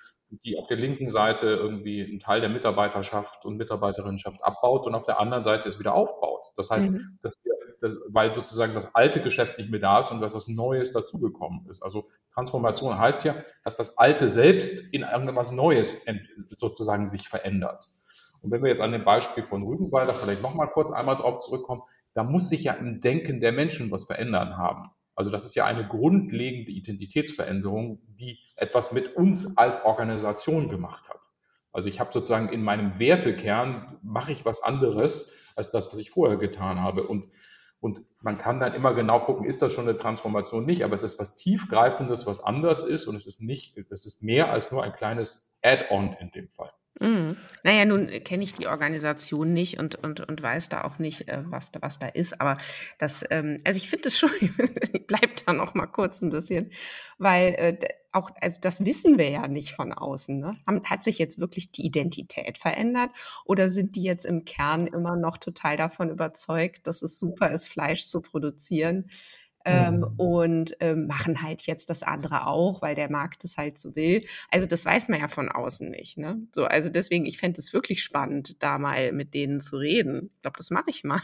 die 0.45 0.57
auf 0.57 0.67
der 0.67 0.77
linken 0.77 1.09
Seite 1.09 1.47
irgendwie 1.47 2.03
einen 2.03 2.19
Teil 2.19 2.41
der 2.41 2.49
Mitarbeiterschaft 2.49 3.45
und 3.45 3.57
Mitarbeiterinnenschaft 3.57 4.43
abbaut 4.43 4.85
und 4.85 4.95
auf 4.95 5.05
der 5.05 5.19
anderen 5.19 5.43
Seite 5.43 5.69
es 5.69 5.79
wieder 5.79 5.93
aufbaut. 5.93 6.51
Das 6.57 6.69
heißt, 6.69 6.89
mhm. 6.89 7.19
dass 7.21 7.39
wir, 7.43 7.52
dass, 7.83 7.97
weil 8.07 8.33
sozusagen 8.33 8.73
das 8.73 8.95
alte 8.95 9.19
Geschäft 9.19 9.57
nicht 9.57 9.69
mehr 9.69 9.81
da 9.81 9.99
ist 9.99 10.09
und 10.09 10.21
dass 10.21 10.33
was 10.33 10.47
Neues 10.47 10.93
dazugekommen 10.93 11.67
ist. 11.69 11.83
Also 11.83 12.09
Transformation 12.33 12.97
heißt 12.97 13.25
ja, 13.25 13.35
dass 13.65 13.75
das 13.75 13.97
Alte 13.97 14.29
selbst 14.29 14.71
in 14.93 15.01
irgendwas 15.01 15.51
Neues 15.51 16.01
sozusagen 16.57 17.09
sich 17.09 17.27
verändert. 17.27 17.85
Und 18.41 18.51
wenn 18.51 18.63
wir 18.63 18.69
jetzt 18.69 18.79
an 18.79 18.93
dem 18.93 19.03
Beispiel 19.03 19.43
von 19.43 19.63
Rügenwalder 19.63 20.13
vielleicht 20.13 20.41
nochmal 20.41 20.69
kurz 20.69 20.91
einmal 20.91 21.17
drauf 21.17 21.41
zurückkommen, 21.41 21.81
da 22.13 22.23
muss 22.23 22.47
sich 22.47 22.63
ja 22.63 22.73
im 22.73 23.01
Denken 23.01 23.41
der 23.41 23.51
Menschen 23.51 23.91
was 23.91 24.05
verändern 24.05 24.55
haben. 24.57 24.89
Also 25.13 25.29
das 25.29 25.43
ist 25.43 25.55
ja 25.55 25.65
eine 25.65 25.85
grundlegende 25.85 26.71
Identitätsveränderung, 26.71 27.99
die 28.07 28.39
etwas 28.55 28.93
mit 28.93 29.13
uns 29.17 29.57
als 29.57 29.83
Organisation 29.83 30.69
gemacht 30.69 31.09
hat. 31.09 31.19
Also 31.73 31.89
ich 31.89 31.99
habe 31.99 32.13
sozusagen 32.13 32.47
in 32.47 32.63
meinem 32.63 32.97
Wertekern 32.97 33.99
mache 34.03 34.31
ich 34.31 34.45
was 34.45 34.63
anderes 34.63 35.33
als 35.57 35.69
das, 35.71 35.91
was 35.91 35.99
ich 35.99 36.11
vorher 36.11 36.37
getan 36.37 36.79
habe. 36.79 37.03
Und, 37.03 37.25
und 37.83 37.99
man 38.21 38.37
kann 38.37 38.61
dann 38.61 38.73
immer 38.73 38.93
genau 38.93 39.19
gucken, 39.19 39.45
ist 39.45 39.61
das 39.61 39.73
schon 39.73 39.89
eine 39.89 39.97
Transformation 39.97 40.65
nicht, 40.65 40.85
aber 40.85 40.95
es 40.95 41.03
ist 41.03 41.19
was 41.19 41.35
tiefgreifendes, 41.35 42.25
was 42.25 42.41
anders 42.41 42.79
ist 42.79 43.07
und 43.07 43.15
es 43.17 43.27
ist 43.27 43.41
nicht, 43.41 43.77
es 43.77 44.05
ist 44.05 44.23
mehr 44.23 44.51
als 44.51 44.71
nur 44.71 44.83
ein 44.83 44.93
kleines 44.93 45.45
Add-on 45.61 46.13
in 46.13 46.31
dem 46.31 46.49
Fall. 46.49 46.71
Mhm. 46.99 47.37
Naja, 47.63 47.85
nun 47.85 48.07
kenne 48.23 48.43
ich 48.43 48.53
die 48.53 48.67
Organisation 48.67 49.51
nicht 49.51 49.79
und, 49.79 49.95
und, 49.95 50.19
und 50.19 50.41
weiß 50.41 50.69
da 50.69 50.83
auch 50.83 50.99
nicht, 50.99 51.27
äh, 51.27 51.43
was, 51.45 51.71
da, 51.71 51.81
was 51.81 51.97
da 51.97 52.07
ist. 52.07 52.39
Aber 52.39 52.57
das, 52.99 53.23
ähm, 53.29 53.57
also 53.63 53.77
ich 53.77 53.89
finde 53.89 54.09
es 54.09 54.17
schon, 54.17 54.29
ich 54.93 55.07
bleib 55.07 55.45
da 55.45 55.53
noch 55.53 55.73
mal 55.73 55.87
kurz 55.87 56.21
ein 56.21 56.29
bisschen, 56.29 56.71
weil 57.17 57.55
äh, 57.55 57.77
auch, 58.11 58.29
also 58.41 58.59
das 58.61 58.85
wissen 58.85 59.17
wir 59.17 59.29
ja 59.29 59.47
nicht 59.47 59.71
von 59.71 59.91
außen. 59.91 60.39
Ne? 60.39 60.53
Hat 60.85 61.03
sich 61.03 61.17
jetzt 61.17 61.39
wirklich 61.39 61.71
die 61.71 61.85
Identität 61.85 62.57
verändert 62.57 63.09
oder 63.45 63.69
sind 63.69 63.95
die 63.95 64.03
jetzt 64.03 64.25
im 64.25 64.45
Kern 64.45 64.85
immer 64.85 65.15
noch 65.15 65.37
total 65.37 65.77
davon 65.77 66.09
überzeugt, 66.09 66.85
dass 66.85 67.01
es 67.01 67.19
super 67.19 67.49
ist, 67.49 67.67
Fleisch 67.67 68.07
zu 68.07 68.21
produzieren? 68.21 69.09
Ähm, 69.65 69.97
mhm. 69.97 70.13
und 70.17 70.77
ähm, 70.79 71.07
machen 71.07 71.41
halt 71.41 71.63
jetzt 71.63 71.89
das 71.89 72.03
andere 72.03 72.47
auch, 72.47 72.81
weil 72.81 72.95
der 72.95 73.09
Markt 73.09 73.43
es 73.43 73.57
halt 73.57 73.77
so 73.77 73.95
will. 73.95 74.25
Also 74.51 74.67
das 74.67 74.85
weiß 74.85 75.09
man 75.09 75.19
ja 75.19 75.27
von 75.27 75.49
außen 75.49 75.89
nicht. 75.89 76.17
Ne? 76.17 76.41
So, 76.51 76.65
also 76.65 76.89
deswegen, 76.89 77.25
ich 77.25 77.37
fände 77.37 77.59
es 77.59 77.73
wirklich 77.73 78.03
spannend, 78.03 78.61
da 78.61 78.77
mal 78.77 79.11
mit 79.11 79.33
denen 79.33 79.59
zu 79.59 79.77
reden. 79.77 80.31
Ich 80.35 80.41
glaube, 80.41 80.57
das 80.57 80.69
mache 80.71 80.89
ich 80.89 81.03
mal. 81.03 81.21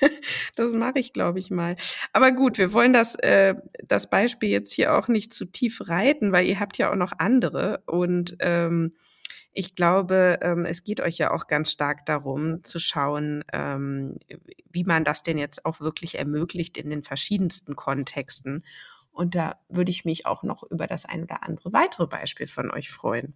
das 0.56 0.72
mache 0.72 0.98
ich, 0.98 1.12
glaube 1.12 1.38
ich, 1.38 1.50
mal. 1.50 1.76
Aber 2.12 2.32
gut, 2.32 2.58
wir 2.58 2.72
wollen 2.72 2.92
das, 2.92 3.14
äh, 3.16 3.54
das 3.86 4.08
Beispiel 4.08 4.48
jetzt 4.48 4.72
hier 4.72 4.94
auch 4.94 5.08
nicht 5.08 5.34
zu 5.34 5.44
tief 5.44 5.88
reiten, 5.88 6.32
weil 6.32 6.46
ihr 6.46 6.60
habt 6.60 6.78
ja 6.78 6.90
auch 6.90 6.96
noch 6.96 7.12
andere 7.18 7.82
und 7.86 8.36
ähm, 8.40 8.94
ich 9.52 9.74
glaube, 9.74 10.38
ähm, 10.42 10.64
es 10.64 10.84
geht 10.84 11.00
euch 11.00 11.18
ja 11.18 11.32
auch 11.32 11.46
ganz 11.46 11.70
stark 11.70 12.06
darum 12.06 12.62
zu 12.62 12.78
schauen, 12.78 13.44
ähm, 13.52 14.18
wie 14.70 14.84
man 14.84 15.04
das 15.04 15.22
denn 15.22 15.38
jetzt 15.38 15.64
auch 15.64 15.80
wirklich 15.80 16.18
ermöglicht 16.18 16.76
in 16.76 16.90
den 16.90 17.02
verschiedensten 17.02 17.74
Kontexten. 17.74 18.64
Und 19.10 19.34
da 19.34 19.58
würde 19.68 19.90
ich 19.90 20.04
mich 20.04 20.24
auch 20.24 20.44
noch 20.44 20.62
über 20.62 20.86
das 20.86 21.04
ein 21.04 21.24
oder 21.24 21.42
andere 21.42 21.72
weitere 21.72 22.06
Beispiel 22.06 22.46
von 22.46 22.70
euch 22.70 22.90
freuen, 22.90 23.34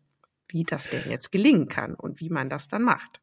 wie 0.49 0.63
das 0.63 0.89
denn 0.89 1.11
jetzt 1.11 1.33
gelingen 1.33 1.69
kann 1.69 1.95
und 1.95 2.21
wie 2.21 2.31
man 2.31 2.49
das 2.49 2.69
dann 2.69 2.83
macht. 2.83 3.21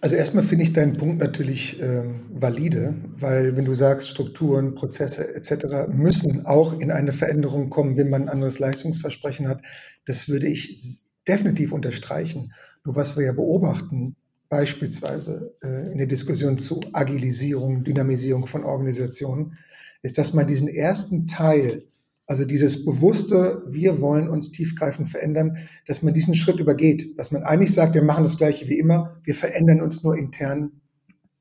Also 0.00 0.16
erstmal 0.16 0.44
finde 0.44 0.64
ich 0.64 0.74
deinen 0.74 0.98
Punkt 0.98 1.18
natürlich 1.18 1.80
äh, 1.80 2.02
valide, 2.28 2.94
weil 3.18 3.56
wenn 3.56 3.64
du 3.64 3.72
sagst, 3.72 4.10
Strukturen, 4.10 4.74
Prozesse 4.74 5.34
etc. 5.34 5.88
müssen 5.88 6.44
auch 6.44 6.78
in 6.78 6.90
eine 6.90 7.14
Veränderung 7.14 7.70
kommen, 7.70 7.96
wenn 7.96 8.10
man 8.10 8.24
ein 8.24 8.28
anderes 8.28 8.58
Leistungsversprechen 8.58 9.48
hat, 9.48 9.62
das 10.04 10.28
würde 10.28 10.48
ich 10.48 11.03
definitiv 11.26 11.72
unterstreichen. 11.72 12.52
Nur 12.84 12.96
was 12.96 13.16
wir 13.16 13.24
ja 13.24 13.32
beobachten, 13.32 14.16
beispielsweise 14.48 15.54
äh, 15.62 15.90
in 15.92 15.98
der 15.98 16.06
Diskussion 16.06 16.58
zu 16.58 16.80
Agilisierung, 16.92 17.84
Dynamisierung 17.84 18.46
von 18.46 18.64
Organisationen, 18.64 19.58
ist, 20.02 20.18
dass 20.18 20.34
man 20.34 20.46
diesen 20.46 20.68
ersten 20.68 21.26
Teil, 21.26 21.86
also 22.26 22.44
dieses 22.44 22.84
bewusste, 22.84 23.62
wir 23.68 24.00
wollen 24.00 24.28
uns 24.28 24.52
tiefgreifend 24.52 25.08
verändern, 25.08 25.56
dass 25.86 26.02
man 26.02 26.14
diesen 26.14 26.36
Schritt 26.36 26.60
übergeht, 26.60 27.18
dass 27.18 27.30
man 27.30 27.42
eigentlich 27.42 27.72
sagt, 27.72 27.94
wir 27.94 28.02
machen 28.02 28.24
das 28.24 28.36
gleiche 28.36 28.68
wie 28.68 28.78
immer, 28.78 29.16
wir 29.24 29.34
verändern 29.34 29.80
uns 29.80 30.02
nur 30.02 30.16
intern 30.16 30.72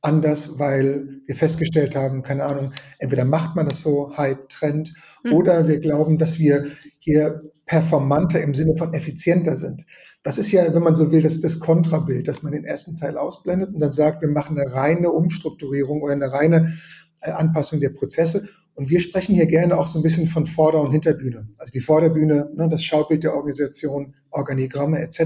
anders, 0.02 0.60
weil 0.60 1.22
wir 1.26 1.36
festgestellt 1.36 1.96
haben, 1.96 2.24
keine 2.24 2.44
Ahnung, 2.44 2.74
entweder 3.00 3.26
macht 3.26 3.56
man 3.56 3.68
das 3.68 3.82
so, 3.82 4.16
Hype, 4.18 4.50
Trend, 4.50 4.94
mhm. 5.24 5.34
oder 5.34 5.68
wir 5.68 5.80
glauben, 5.80 6.18
dass 6.18 6.40
wir 6.40 6.72
hier 7.00 7.42
performanter 7.74 8.40
im 8.40 8.54
Sinne 8.54 8.78
von 8.78 8.94
effizienter 8.94 9.58
sind. 9.58 9.84
Das 10.22 10.38
ist 10.38 10.52
ja, 10.52 10.72
wenn 10.76 10.84
man 10.84 10.96
so 10.96 11.12
will, 11.12 11.24
das, 11.24 11.42
das 11.42 11.60
Kontrabild, 11.60 12.28
dass 12.28 12.44
man 12.44 12.52
den 12.54 12.66
ersten 12.66 12.98
Teil 12.98 13.18
ausblendet 13.18 13.74
und 13.74 13.80
dann 13.80 13.92
sagt, 13.92 14.22
wir 14.22 14.30
machen 14.30 14.60
eine 14.60 14.72
reine 14.72 15.10
Umstrukturierung 15.10 16.04
oder 16.04 16.14
eine 16.14 16.32
reine 16.32 16.78
äh, 17.22 17.32
Anpassung 17.32 17.80
der 17.80 17.90
Prozesse. 17.90 18.48
Und 18.76 18.92
wir 18.92 19.00
sprechen 19.00 19.34
hier 19.34 19.48
gerne 19.48 19.76
auch 19.76 19.88
so 19.88 19.98
ein 19.98 20.04
bisschen 20.04 20.28
von 20.28 20.46
Vorder- 20.46 20.82
und 20.82 20.92
Hinterbühne. 20.92 21.48
Also 21.58 21.72
die 21.72 21.80
Vorderbühne, 21.80 22.52
ne, 22.56 22.70
das 22.70 22.84
Schaubild 22.84 23.24
der 23.24 23.34
Organisation, 23.34 24.14
Organigramme 24.30 25.00
etc. 25.00 25.20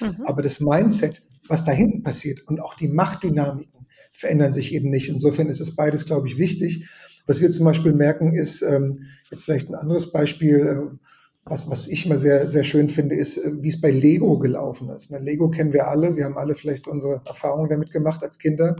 Mhm. 0.00 0.22
Aber 0.26 0.42
das 0.42 0.60
Mindset, 0.60 1.22
was 1.48 1.64
da 1.64 1.72
hinten 1.72 2.04
passiert 2.04 2.46
und 2.46 2.60
auch 2.60 2.74
die 2.74 2.88
Machtdynamiken 2.88 3.88
verändern 4.12 4.52
sich 4.52 4.72
eben 4.72 4.90
nicht. 4.90 5.08
Insofern 5.08 5.48
ist 5.48 5.60
es 5.60 5.74
beides, 5.74 6.06
glaube 6.06 6.28
ich, 6.28 6.38
wichtig. 6.38 6.88
Was 7.26 7.40
wir 7.40 7.50
zum 7.50 7.64
Beispiel 7.64 7.92
merken, 7.92 8.32
ist 8.32 8.62
ähm, 8.62 9.06
jetzt 9.28 9.44
vielleicht 9.44 9.68
ein 9.68 9.74
anderes 9.74 10.12
Beispiel, 10.12 10.60
äh, 10.60 10.96
was, 11.50 11.68
was 11.68 11.88
ich 11.88 12.06
mal 12.06 12.18
sehr, 12.18 12.46
sehr 12.46 12.64
schön 12.64 12.88
finde, 12.88 13.16
ist, 13.16 13.36
äh, 13.36 13.50
wie 13.60 13.68
es 13.68 13.80
bei 13.80 13.90
Lego 13.90 14.38
gelaufen 14.38 14.88
ist. 14.90 15.10
Ne, 15.10 15.18
Lego 15.18 15.50
kennen 15.50 15.72
wir 15.72 15.88
alle. 15.88 16.16
Wir 16.16 16.24
haben 16.24 16.38
alle 16.38 16.54
vielleicht 16.54 16.86
unsere 16.86 17.20
Erfahrungen 17.26 17.68
damit 17.68 17.90
gemacht 17.90 18.22
als 18.22 18.38
Kinder. 18.38 18.76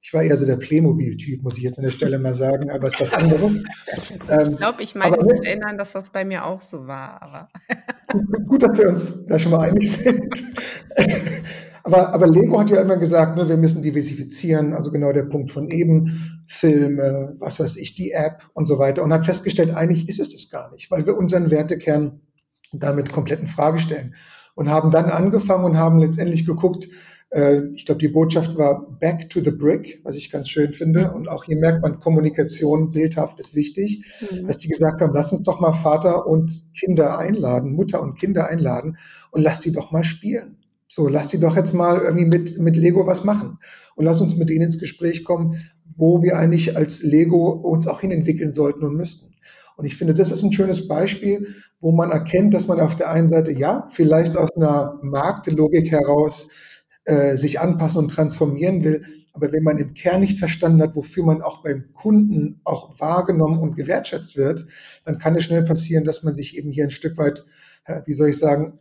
Ich 0.00 0.12
war 0.12 0.22
eher 0.22 0.36
so 0.36 0.46
der 0.46 0.56
Playmobil-Typ, 0.56 1.42
muss 1.42 1.56
ich 1.56 1.64
jetzt 1.64 1.78
an 1.78 1.84
der 1.84 1.90
Stelle 1.90 2.18
mal 2.18 2.34
sagen, 2.34 2.70
aber 2.70 2.86
es 2.86 2.94
ist 2.94 3.00
was 3.00 3.12
anderes. 3.14 3.56
Ähm, 4.28 4.50
ich 4.50 4.56
glaube, 4.58 4.82
ich 4.82 4.94
meine 4.94 5.16
mich 5.16 5.42
erinnern, 5.42 5.78
dass 5.78 5.92
das 5.92 6.10
bei 6.10 6.24
mir 6.24 6.44
auch 6.44 6.60
so 6.60 6.86
war. 6.86 7.22
Aber 7.22 7.48
gut, 8.46 8.62
dass 8.62 8.78
wir 8.78 8.90
uns 8.90 9.26
da 9.26 9.38
schon 9.38 9.52
mal 9.52 9.70
einig 9.70 9.90
sind. 9.90 10.22
Aber, 11.86 12.14
aber 12.14 12.26
Lego 12.26 12.58
hat 12.58 12.70
ja 12.70 12.80
immer 12.80 12.96
gesagt, 12.96 13.36
ne, 13.36 13.46
wir 13.46 13.58
müssen 13.58 13.82
diversifizieren, 13.82 14.72
also 14.72 14.90
genau 14.90 15.12
der 15.12 15.24
Punkt 15.24 15.52
von 15.52 15.68
eben, 15.68 16.42
Filme, 16.46 17.36
was 17.38 17.60
weiß 17.60 17.76
ich, 17.76 17.94
die 17.94 18.12
App 18.12 18.42
und 18.54 18.66
so 18.66 18.78
weiter. 18.78 19.02
Und 19.02 19.12
hat 19.12 19.26
festgestellt, 19.26 19.74
eigentlich 19.74 20.08
ist 20.08 20.18
es 20.18 20.32
das 20.32 20.50
gar 20.50 20.72
nicht, 20.72 20.90
weil 20.90 21.04
wir 21.04 21.16
unseren 21.16 21.50
Wertekern 21.50 22.22
damit 22.72 23.12
komplett 23.12 23.40
in 23.40 23.48
Frage 23.48 23.78
stellen. 23.78 24.14
Und 24.54 24.70
haben 24.70 24.90
dann 24.90 25.10
angefangen 25.10 25.64
und 25.64 25.76
haben 25.76 25.98
letztendlich 25.98 26.46
geguckt, 26.46 26.88
äh, 27.30 27.60
ich 27.74 27.84
glaube, 27.84 28.00
die 28.00 28.08
Botschaft 28.08 28.56
war 28.56 28.98
Back 28.98 29.28
to 29.28 29.40
the 29.42 29.50
Brick, 29.50 30.00
was 30.04 30.14
ich 30.14 30.30
ganz 30.30 30.48
schön 30.48 30.72
finde. 30.72 31.12
Und 31.12 31.28
auch 31.28 31.44
hier 31.44 31.58
merkt 31.58 31.82
man, 31.82 32.00
Kommunikation 32.00 32.92
bildhaft 32.92 33.38
ist 33.40 33.54
wichtig, 33.54 34.06
mhm. 34.30 34.46
dass 34.46 34.56
die 34.56 34.68
gesagt 34.68 35.02
haben, 35.02 35.12
lass 35.12 35.32
uns 35.32 35.42
doch 35.42 35.60
mal 35.60 35.74
Vater 35.74 36.26
und 36.26 36.62
Kinder 36.72 37.18
einladen, 37.18 37.72
Mutter 37.72 38.00
und 38.00 38.18
Kinder 38.18 38.48
einladen 38.48 38.96
und 39.32 39.42
lass 39.42 39.60
die 39.60 39.72
doch 39.72 39.90
mal 39.90 40.04
spielen 40.04 40.63
So, 40.94 41.08
lass 41.08 41.26
die 41.26 41.40
doch 41.40 41.56
jetzt 41.56 41.74
mal 41.74 41.98
irgendwie 41.98 42.24
mit, 42.24 42.56
mit 42.56 42.76
Lego 42.76 43.04
was 43.04 43.24
machen 43.24 43.58
und 43.96 44.04
lass 44.04 44.20
uns 44.20 44.36
mit 44.36 44.48
denen 44.48 44.66
ins 44.66 44.78
Gespräch 44.78 45.24
kommen, 45.24 45.56
wo 45.96 46.22
wir 46.22 46.38
eigentlich 46.38 46.76
als 46.76 47.02
Lego 47.02 47.50
uns 47.50 47.88
auch 47.88 48.00
hinentwickeln 48.00 48.52
sollten 48.52 48.84
und 48.84 48.94
müssten. 48.94 49.34
Und 49.76 49.86
ich 49.86 49.96
finde, 49.96 50.14
das 50.14 50.30
ist 50.30 50.44
ein 50.44 50.52
schönes 50.52 50.86
Beispiel, 50.86 51.56
wo 51.80 51.90
man 51.90 52.12
erkennt, 52.12 52.54
dass 52.54 52.68
man 52.68 52.78
auf 52.78 52.94
der 52.94 53.10
einen 53.10 53.28
Seite 53.28 53.50
ja 53.50 53.88
vielleicht 53.90 54.36
aus 54.36 54.50
einer 54.54 55.00
Marktlogik 55.02 55.90
heraus 55.90 56.46
äh, 57.06 57.36
sich 57.38 57.58
anpassen 57.58 57.98
und 57.98 58.12
transformieren 58.12 58.84
will, 58.84 59.04
aber 59.32 59.50
wenn 59.50 59.64
man 59.64 59.78
im 59.78 59.94
Kern 59.94 60.20
nicht 60.20 60.38
verstanden 60.38 60.80
hat, 60.80 60.94
wofür 60.94 61.24
man 61.24 61.42
auch 61.42 61.64
beim 61.64 61.92
Kunden 61.92 62.60
auch 62.62 63.00
wahrgenommen 63.00 63.58
und 63.58 63.74
gewertschätzt 63.74 64.36
wird, 64.36 64.64
dann 65.04 65.18
kann 65.18 65.34
es 65.34 65.42
schnell 65.42 65.64
passieren, 65.64 66.04
dass 66.04 66.22
man 66.22 66.36
sich 66.36 66.56
eben 66.56 66.70
hier 66.70 66.84
ein 66.84 66.92
Stück 66.92 67.18
weit, 67.18 67.44
wie 68.06 68.14
soll 68.14 68.28
ich 68.28 68.38
sagen, 68.38 68.78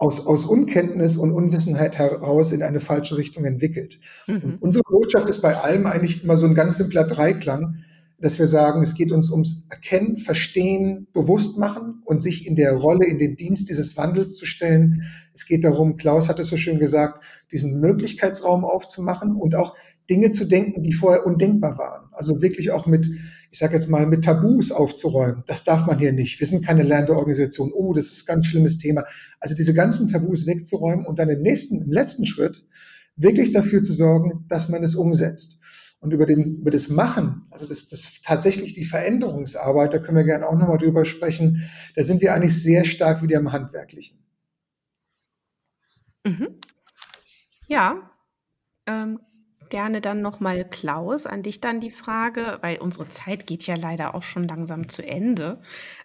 aus, 0.00 0.26
aus 0.26 0.46
Unkenntnis 0.46 1.18
und 1.18 1.30
Unwissenheit 1.30 1.98
heraus 1.98 2.52
in 2.52 2.62
eine 2.62 2.80
falsche 2.80 3.18
Richtung 3.18 3.44
entwickelt. 3.44 4.00
Mhm. 4.26 4.56
unsere 4.60 4.82
Botschaft 4.82 5.28
ist 5.28 5.42
bei 5.42 5.56
allem 5.56 5.86
eigentlich 5.86 6.24
immer 6.24 6.38
so 6.38 6.46
ein 6.46 6.54
ganz 6.54 6.78
simpler 6.78 7.04
Dreiklang, 7.04 7.84
dass 8.18 8.38
wir 8.38 8.48
sagen, 8.48 8.82
es 8.82 8.94
geht 8.94 9.12
uns 9.12 9.30
ums 9.30 9.66
Erkennen, 9.68 10.16
Verstehen, 10.16 11.06
Bewusstmachen 11.12 12.02
und 12.06 12.22
sich 12.22 12.46
in 12.46 12.56
der 12.56 12.72
Rolle, 12.72 13.06
in 13.06 13.18
den 13.18 13.36
Dienst 13.36 13.68
dieses 13.68 13.96
Wandels 13.98 14.36
zu 14.36 14.46
stellen. 14.46 15.02
Es 15.34 15.46
geht 15.46 15.64
darum, 15.64 15.98
Klaus 15.98 16.30
hat 16.30 16.38
es 16.38 16.48
so 16.48 16.56
schön 16.56 16.78
gesagt, 16.78 17.22
diesen 17.52 17.78
Möglichkeitsraum 17.80 18.64
aufzumachen 18.64 19.36
und 19.36 19.54
auch 19.54 19.76
Dinge 20.08 20.32
zu 20.32 20.46
denken, 20.46 20.82
die 20.82 20.94
vorher 20.94 21.26
undenkbar 21.26 21.76
waren. 21.76 22.08
Also 22.12 22.40
wirklich 22.40 22.70
auch 22.70 22.86
mit 22.86 23.06
ich 23.50 23.58
sage 23.58 23.74
jetzt 23.74 23.88
mal, 23.88 24.06
mit 24.06 24.24
Tabus 24.24 24.70
aufzuräumen. 24.70 25.42
Das 25.46 25.64
darf 25.64 25.86
man 25.86 25.98
hier 25.98 26.12
nicht. 26.12 26.38
Wir 26.38 26.46
sind 26.46 26.64
keine 26.64 26.84
lernende 26.84 27.16
Organisation. 27.16 27.72
Oh, 27.72 27.92
das 27.92 28.06
ist 28.06 28.22
ein 28.22 28.34
ganz 28.34 28.46
schlimmes 28.46 28.78
Thema. 28.78 29.04
Also 29.40 29.54
diese 29.54 29.74
ganzen 29.74 30.08
Tabus 30.08 30.46
wegzuräumen 30.46 31.04
und 31.04 31.18
dann 31.18 31.28
im 31.28 31.42
nächsten, 31.42 31.82
im 31.82 31.90
letzten 31.90 32.26
Schritt 32.26 32.64
wirklich 33.16 33.52
dafür 33.52 33.82
zu 33.82 33.92
sorgen, 33.92 34.46
dass 34.48 34.68
man 34.68 34.84
es 34.84 34.94
umsetzt. 34.94 35.58
Und 35.98 36.12
über, 36.12 36.24
den, 36.24 36.60
über 36.60 36.70
das 36.70 36.88
Machen, 36.88 37.46
also 37.50 37.66
das, 37.66 37.90
das 37.90 38.22
tatsächlich 38.24 38.74
die 38.74 38.86
Veränderungsarbeit, 38.86 39.92
da 39.92 39.98
können 39.98 40.16
wir 40.16 40.24
gerne 40.24 40.48
auch 40.48 40.56
nochmal 40.56 40.78
drüber 40.78 41.04
sprechen, 41.04 41.70
da 41.94 42.02
sind 42.02 42.22
wir 42.22 42.32
eigentlich 42.32 42.62
sehr 42.62 42.86
stark 42.86 43.22
wieder 43.22 43.38
im 43.38 43.52
Handwerklichen. 43.52 44.18
Mhm. 46.24 46.58
Ja, 47.68 48.10
ähm, 48.86 49.20
gerne 49.70 50.00
dann 50.00 50.22
nochmal 50.22 50.64
Klaus, 50.68 51.26
an 51.26 51.42
dich 51.42 51.60
dann 51.60 51.80
die 51.80 51.90
Frage, 51.90 52.58
weil 52.60 52.78
unsere 52.78 53.08
Zeit 53.08 53.46
geht 53.46 53.66
ja 53.66 53.76
leider 53.76 54.14
auch 54.14 54.22
schon 54.22 54.46
langsam 54.46 54.88
zu 54.88 55.04
Ende. 55.06 55.62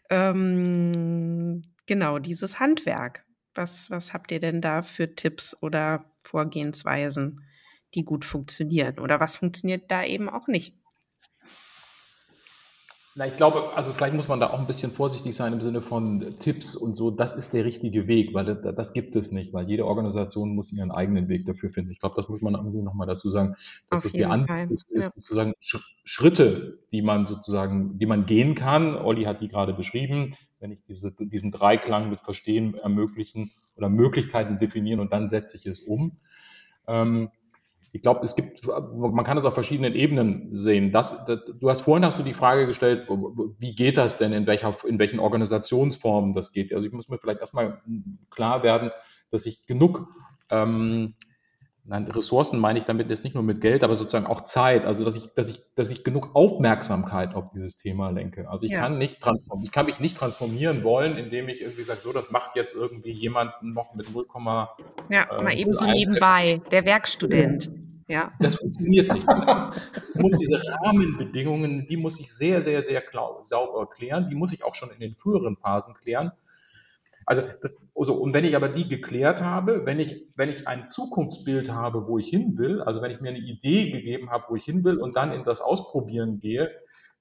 Ähm, 0.10 1.63
genau, 1.86 2.19
dieses 2.19 2.60
Handwerk. 2.60 3.25
Was, 3.54 3.89
was 3.89 4.13
habt 4.13 4.32
ihr 4.32 4.39
denn 4.39 4.62
da 4.62 4.82
für 4.82 5.15
Tipps 5.15 5.56
oder 5.62 6.06
Vorgehensweisen, 6.23 7.43
die 7.93 8.04
gut 8.04 8.25
funktionieren? 8.25 8.99
Oder 8.99 9.19
was 9.19 9.38
funktioniert 9.38 9.89
da 9.89 10.04
eben 10.04 10.30
auch 10.30 10.47
nicht? 10.47 10.78
Na, 13.17 13.25
ich 13.25 13.38
glaube, 13.38 13.71
also 13.78 13.91
vielleicht 13.91 14.13
muss 14.13 14.28
man 14.28 14.41
da 14.41 14.49
auch 14.49 14.60
ein 14.60 14.67
bisschen 14.67 14.91
vorsichtig 14.91 15.38
sein 15.38 15.54
im 15.54 15.62
Sinne 15.62 15.82
von 15.82 16.36
Tipps 16.39 16.75
und 16.75 16.95
so. 16.95 17.12
Das 17.12 17.34
ist 17.34 17.54
der 17.54 17.63
richtige 17.63 18.08
Weg, 18.08 18.34
weil 18.34 18.43
das, 18.43 18.75
das 18.75 18.91
gibt 18.91 19.15
es 19.15 19.32
nicht, 19.32 19.54
weil 19.54 19.69
jede 19.69 19.86
Organisation 19.86 20.54
muss 20.54 20.73
ihren 20.73 20.91
eigenen 20.91 21.30
Weg 21.30 21.45
dafür 21.45 21.71
finden. 21.71 21.91
Ich 21.91 21.99
glaube, 21.99 22.15
das 22.17 22.28
muss 22.28 22.41
man 22.41 22.56
irgendwie 22.56 22.82
nochmal 22.82 23.08
dazu 23.08 23.30
sagen. 23.30 23.56
Das, 23.89 24.04
was 24.04 24.13
wir 24.13 24.30
an, 24.30 24.69
ist, 24.69 24.91
ist 24.91 25.06
ja. 25.06 25.12
sozusagen 25.15 25.54
Schritte, 26.04 26.80
die 26.91 27.01
man 27.01 27.25
sozusagen, 27.25 27.97
die 27.97 28.06
man 28.06 28.25
gehen 28.25 28.54
kann. 28.54 28.97
Olli 28.97 29.23
hat 29.23 29.39
die 29.39 29.47
gerade 29.47 29.73
beschrieben. 29.73 30.36
Wenn 30.60 30.71
ich 30.71 30.84
diese, 30.86 31.13
diesen 31.17 31.54
Dreiklang 31.54 32.10
mit 32.10 32.19
Verstehen 32.19 32.75
ermöglichen 32.75 33.51
oder 33.78 33.88
Möglichkeiten 33.88 34.60
definieren 34.60 34.99
und 34.99 35.13
dann 35.13 35.30
setze 35.30 35.56
ich 35.56 35.65
es 35.65 35.80
um. 35.80 36.17
Ähm, 36.86 37.30
ich 37.95 38.01
glaube, 38.01 38.25
es 38.25 38.36
gibt, 38.36 38.67
man 38.67 39.23
kann 39.23 39.38
es 39.38 39.45
auf 39.45 39.53
verschiedenen 39.53 39.95
Ebenen 39.95 40.53
sehen. 40.53 40.91
Das, 40.91 41.23
das, 41.23 41.45
du 41.45 41.69
hast 41.69 41.79
vorhin 41.79 42.03
hast 42.03 42.19
du 42.19 42.23
die 42.23 42.34
Frage 42.34 42.67
gestellt, 42.67 43.08
wie 43.58 43.73
geht 43.73 43.95
das 43.95 44.17
denn, 44.17 44.34
in 44.34 44.45
welcher, 44.47 44.75
in 44.86 44.99
welchen 44.99 45.17
Organisationsformen 45.17 46.34
das 46.34 46.51
geht. 46.51 46.73
Also 46.73 46.86
ich 46.86 46.91
muss 46.91 47.08
mir 47.08 47.19
vielleicht 47.19 47.39
erstmal 47.39 47.81
klar 48.29 48.63
werden, 48.63 48.91
dass 49.31 49.45
ich 49.45 49.65
genug 49.65 50.10
ähm, 50.49 51.13
Nein, 51.88 52.06
Ressourcen 52.06 52.60
meine 52.60 52.80
ich 52.80 52.86
damit 52.86 53.10
jetzt 53.12 53.24
nicht 53.24 53.36
nur 53.36 53.43
mit 53.43 53.62
Geld, 53.62 53.84
aber 53.84 53.95
sozusagen 53.95 54.26
auch 54.26 54.41
Zeit. 54.41 54.86
Also 54.86 55.06
dass 55.06 55.15
ich, 55.15 55.28
dass 55.36 55.48
ich, 55.48 55.62
dass 55.76 55.91
ich 55.91 56.04
genug 56.04 56.32
Aufmerksamkeit 56.34 57.36
auf 57.36 57.52
dieses 57.52 57.78
Thema 57.78 58.10
lenke. 58.10 58.50
Also 58.50 58.65
ich 58.65 58.71
ja. 58.71 58.80
kann 58.80 58.98
nicht 58.98 59.21
transformieren, 59.21 59.65
ich 59.65 59.71
kann 59.71 59.86
mich 59.86 60.00
nicht 60.00 60.17
transformieren 60.17 60.84
wollen, 60.84 61.15
indem 61.17 61.48
ich 61.48 61.62
irgendwie 61.62 61.84
sage, 61.84 62.00
so, 62.02 62.12
das 62.12 62.32
macht 62.32 62.56
jetzt 62.56 62.74
irgendwie 62.74 63.12
jemanden 63.12 63.74
noch 63.74 63.93
mit 63.93 64.12
0, 64.12 64.26
ja, 65.10 65.24
äh, 65.24 65.43
mal 65.43 65.54
eben 65.54 65.74
so 65.74 65.86
nebenbei, 65.86 66.60
der 66.71 66.86
Werkstudent. 66.86 67.69
Ja. 68.08 68.32
Das 68.39 68.56
funktioniert 68.56 69.12
nicht. 69.13 69.28
Ich 70.13 70.21
muss 70.21 70.38
diese 70.38 70.62
Rahmenbedingungen, 70.84 71.88
die 71.88 71.98
muss 71.98 72.19
ich 72.19 72.32
sehr, 72.32 72.62
sehr, 72.62 72.82
sehr 72.82 73.02
klar, 73.02 73.43
sauber 73.43 73.89
klären. 73.89 74.30
Die 74.30 74.36
muss 74.36 74.54
ich 74.54 74.63
auch 74.63 74.76
schon 74.76 74.89
in 74.91 75.00
den 75.00 75.15
früheren 75.15 75.58
Phasen 75.58 75.95
klären. 75.95 76.32
Also, 77.25 77.41
das, 77.61 77.77
also, 77.95 78.13
und 78.13 78.33
wenn 78.33 78.45
ich 78.45 78.55
aber 78.55 78.69
die 78.69 78.88
geklärt 78.88 79.41
habe, 79.41 79.85
wenn 79.85 79.99
ich, 79.99 80.27
wenn 80.35 80.49
ich 80.49 80.67
ein 80.67 80.89
Zukunftsbild 80.89 81.71
habe, 81.71 82.07
wo 82.07 82.19
ich 82.19 82.27
hin 82.27 82.57
will, 82.57 82.81
also 82.81 83.01
wenn 83.01 83.11
ich 83.11 83.21
mir 83.21 83.29
eine 83.29 83.39
Idee 83.39 83.91
gegeben 83.91 84.29
habe, 84.29 84.45
wo 84.49 84.55
ich 84.55 84.63
hin 84.63 84.83
will 84.83 84.97
und 84.97 85.15
dann 85.15 85.31
in 85.31 85.43
das 85.43 85.61
Ausprobieren 85.61 86.39
gehe, 86.39 86.71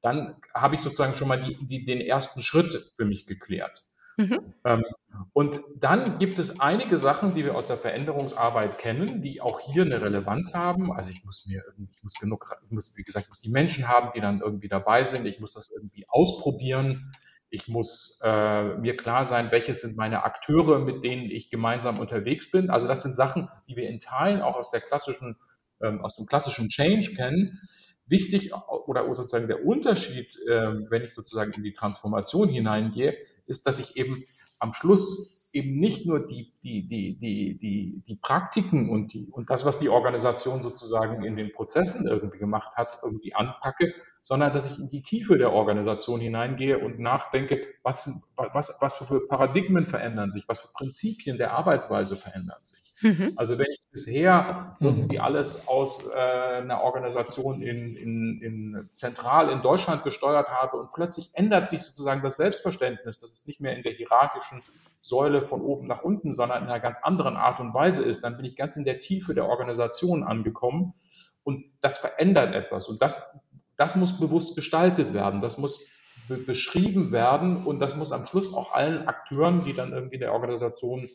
dann 0.02 0.36
habe 0.54 0.74
ich 0.74 0.82
sozusagen 0.82 1.14
schon 1.14 1.28
mal 1.28 1.40
die, 1.40 1.56
die, 1.66 1.84
den 1.84 2.00
ersten 2.00 2.42
Schritt 2.42 2.92
für 2.96 3.06
mich 3.06 3.26
geklärt. 3.26 3.82
Mhm. 4.16 4.54
Ähm, 4.64 4.84
und 5.32 5.60
dann 5.76 6.18
gibt 6.18 6.38
es 6.38 6.60
einige 6.60 6.98
Sachen, 6.98 7.34
die 7.34 7.44
wir 7.44 7.56
aus 7.56 7.66
der 7.66 7.76
Veränderungsarbeit 7.76 8.78
kennen, 8.78 9.22
die 9.22 9.40
auch 9.40 9.60
hier 9.60 9.82
eine 9.82 10.00
Relevanz 10.00 10.54
haben. 10.54 10.92
Also 10.92 11.10
ich 11.10 11.24
muss 11.24 11.46
mir, 11.46 11.62
ich 11.90 12.02
muss 12.02 12.14
genug, 12.14 12.54
ich 12.64 12.70
muss, 12.70 12.94
wie 12.96 13.02
gesagt, 13.02 13.26
ich 13.26 13.30
muss 13.30 13.40
die 13.40 13.50
Menschen 13.50 13.88
haben, 13.88 14.10
die 14.14 14.20
dann 14.20 14.40
irgendwie 14.40 14.68
dabei 14.68 15.04
sind. 15.04 15.26
Ich 15.26 15.40
muss 15.40 15.52
das 15.52 15.70
irgendwie 15.70 16.06
ausprobieren. 16.08 17.12
Ich 17.54 17.68
muss 17.68 18.20
äh, 18.22 18.74
mir 18.78 18.96
klar 18.96 19.24
sein, 19.24 19.52
welche 19.52 19.74
sind 19.74 19.96
meine 19.96 20.24
Akteure, 20.24 20.80
mit 20.80 21.04
denen 21.04 21.30
ich 21.30 21.50
gemeinsam 21.50 21.98
unterwegs 21.98 22.50
bin. 22.50 22.68
Also 22.68 22.88
das 22.88 23.02
sind 23.02 23.14
Sachen, 23.14 23.48
die 23.68 23.76
wir 23.76 23.88
in 23.88 24.00
Teilen 24.00 24.42
auch 24.42 24.56
aus 24.56 24.70
der 24.70 24.80
klassischen, 24.80 25.36
ähm, 25.80 26.04
aus 26.04 26.16
dem 26.16 26.26
klassischen 26.26 26.68
Change 26.68 27.14
kennen. 27.14 27.60
Wichtig 28.06 28.52
oder 28.86 29.06
sozusagen 29.14 29.46
der 29.46 29.64
Unterschied, 29.64 30.28
äh, 30.48 30.90
wenn 30.90 31.02
ich 31.02 31.14
sozusagen 31.14 31.52
in 31.52 31.62
die 31.62 31.72
Transformation 31.72 32.48
hineingehe, 32.48 33.16
ist, 33.46 33.66
dass 33.66 33.78
ich 33.78 33.96
eben 33.96 34.24
am 34.58 34.74
Schluss 34.74 35.48
eben 35.52 35.78
nicht 35.78 36.04
nur 36.04 36.26
die, 36.26 36.52
die, 36.64 36.88
die, 36.88 37.16
die, 37.18 37.58
die, 37.58 38.02
die 38.06 38.16
Praktiken 38.16 38.90
und, 38.90 39.12
die, 39.12 39.28
und 39.30 39.48
das, 39.48 39.64
was 39.64 39.78
die 39.78 39.88
Organisation 39.88 40.62
sozusagen 40.62 41.22
in 41.22 41.36
den 41.36 41.52
Prozessen 41.52 42.08
irgendwie 42.08 42.38
gemacht 42.38 42.74
hat, 42.74 42.98
irgendwie 43.02 43.34
anpacke, 43.34 43.94
sondern 44.24 44.54
dass 44.54 44.70
ich 44.70 44.78
in 44.78 44.88
die 44.88 45.02
Tiefe 45.02 45.38
der 45.38 45.52
Organisation 45.52 46.18
hineingehe 46.18 46.78
und 46.78 46.98
nachdenke, 46.98 47.60
was, 47.82 48.10
was, 48.36 48.74
was 48.80 48.94
für 48.94 49.28
Paradigmen 49.28 49.86
verändern 49.86 50.32
sich, 50.32 50.48
was 50.48 50.60
für 50.60 50.68
Prinzipien 50.72 51.36
der 51.36 51.52
Arbeitsweise 51.52 52.16
verändern 52.16 52.58
sich. 52.62 52.78
Mhm. 53.02 53.34
Also 53.36 53.58
wenn 53.58 53.66
ich 53.70 53.82
bisher 53.92 54.76
irgendwie 54.80 55.20
alles 55.20 55.68
aus 55.68 56.08
äh, 56.08 56.16
einer 56.16 56.80
Organisation 56.80 57.60
in, 57.60 57.96
in, 57.96 58.40
in 58.40 58.88
zentral 58.94 59.50
in 59.50 59.60
Deutschland 59.60 60.04
gesteuert 60.04 60.48
habe 60.48 60.78
und 60.78 60.92
plötzlich 60.92 61.30
ändert 61.34 61.68
sich 61.68 61.82
sozusagen 61.82 62.22
das 62.22 62.36
Selbstverständnis, 62.36 63.20
dass 63.20 63.30
es 63.30 63.46
nicht 63.46 63.60
mehr 63.60 63.76
in 63.76 63.82
der 63.82 63.92
hierarchischen 63.92 64.62
Säule 65.02 65.42
von 65.42 65.60
oben 65.60 65.86
nach 65.86 66.02
unten, 66.02 66.34
sondern 66.34 66.62
in 66.62 66.68
einer 66.70 66.80
ganz 66.80 66.96
anderen 67.02 67.36
Art 67.36 67.60
und 67.60 67.74
Weise 67.74 68.02
ist, 68.02 68.24
dann 68.24 68.36
bin 68.38 68.46
ich 68.46 68.56
ganz 68.56 68.74
in 68.76 68.84
der 68.84 69.00
Tiefe 69.00 69.34
der 69.34 69.46
Organisation 69.46 70.24
angekommen 70.24 70.94
und 71.42 71.64
das 71.82 71.98
verändert 71.98 72.54
etwas 72.54 72.88
und 72.88 73.02
das 73.02 73.38
das 73.76 73.96
muss 73.96 74.18
bewusst 74.18 74.56
gestaltet 74.56 75.14
werden, 75.14 75.40
das 75.40 75.58
muss 75.58 75.86
be 76.28 76.36
beschrieben 76.36 77.12
werden 77.12 77.64
und 77.64 77.80
das 77.80 77.96
muss 77.96 78.12
am 78.12 78.26
Schluss 78.26 78.52
auch 78.54 78.72
allen 78.72 79.06
Akteuren, 79.08 79.64
die 79.64 79.74
dann 79.74 79.92
irgendwie 79.92 80.18
der 80.18 80.32
Organisation, 80.32 81.08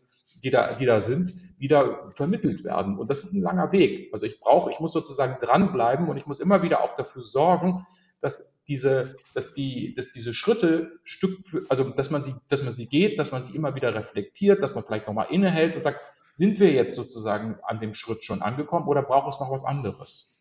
die 0.44 0.52
da, 0.52 0.74
die 0.74 0.86
da 0.86 1.02
sind, 1.02 1.34
wieder 1.58 2.12
vermittelt 2.16 2.64
werden. 2.64 2.98
Und 2.98 3.10
das 3.10 3.24
ist 3.24 3.34
ein 3.34 3.42
langer 3.42 3.72
Weg. 3.72 4.10
Also 4.14 4.26
ich 4.26 4.40
brauche, 4.40 4.72
ich 4.72 4.80
muss 4.80 4.94
sozusagen 4.94 5.38
dranbleiben 5.42 6.08
und 6.08 6.18
ich 6.18 6.26
muss 6.26 6.40
immer 6.40 6.62
wieder 6.64 6.84
auch 6.84 6.96
dafür 6.96 7.24
sorgen, 7.24 7.86
dass 8.22 8.58
diese, 8.68 9.16
dass 9.34 9.54
die, 9.54 9.96
dass 9.96 10.12
diese 10.12 10.34
Schritte 10.34 11.00
Stück, 11.04 11.48
für, 11.48 11.66
also 11.70 11.90
dass 11.90 12.12
man 12.12 12.24
sie, 12.24 12.36
dass 12.48 12.62
man 12.64 12.74
sie 12.76 12.88
geht, 12.88 13.18
dass 13.18 13.32
man 13.32 13.44
sie 13.44 13.56
immer 13.56 13.76
wieder 13.76 13.94
reflektiert, 13.96 14.62
dass 14.62 14.76
man 14.76 14.84
vielleicht 14.86 15.08
nochmal 15.08 15.28
innehält 15.32 15.76
und 15.76 15.84
sagt, 15.84 16.00
sind 16.30 16.60
wir 16.60 16.72
jetzt 16.72 16.96
sozusagen 16.96 17.58
an 17.64 17.80
dem 17.80 17.94
Schritt 17.96 18.24
schon 18.24 18.42
angekommen 18.42 18.88
oder 18.88 19.02
braucht 19.02 19.34
es 19.34 19.40
noch 19.40 19.52
was 19.52 19.66
anderes? 19.66 20.38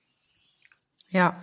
Ja, 1.11 1.43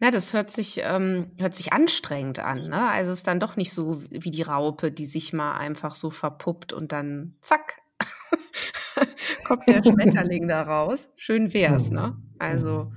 na, 0.00 0.10
das 0.10 0.32
hört 0.32 0.50
sich, 0.50 0.80
ähm, 0.82 1.32
hört 1.38 1.54
sich 1.54 1.72
anstrengend 1.72 2.40
an, 2.40 2.68
ne? 2.68 2.90
Also 2.90 3.12
es 3.12 3.18
ist 3.18 3.26
dann 3.26 3.40
doch 3.40 3.56
nicht 3.56 3.72
so 3.72 4.02
wie 4.10 4.30
die 4.30 4.42
Raupe, 4.42 4.90
die 4.90 5.06
sich 5.06 5.32
mal 5.32 5.56
einfach 5.56 5.94
so 5.94 6.10
verpuppt 6.10 6.72
und 6.72 6.92
dann 6.92 7.36
zack, 7.40 7.82
kommt 9.44 9.68
der 9.68 9.82
Schmetterling 9.84 10.48
da 10.48 10.62
raus. 10.62 11.12
Schön 11.16 11.54
wär's, 11.54 11.90
ne? 11.90 12.16
Also 12.38 12.92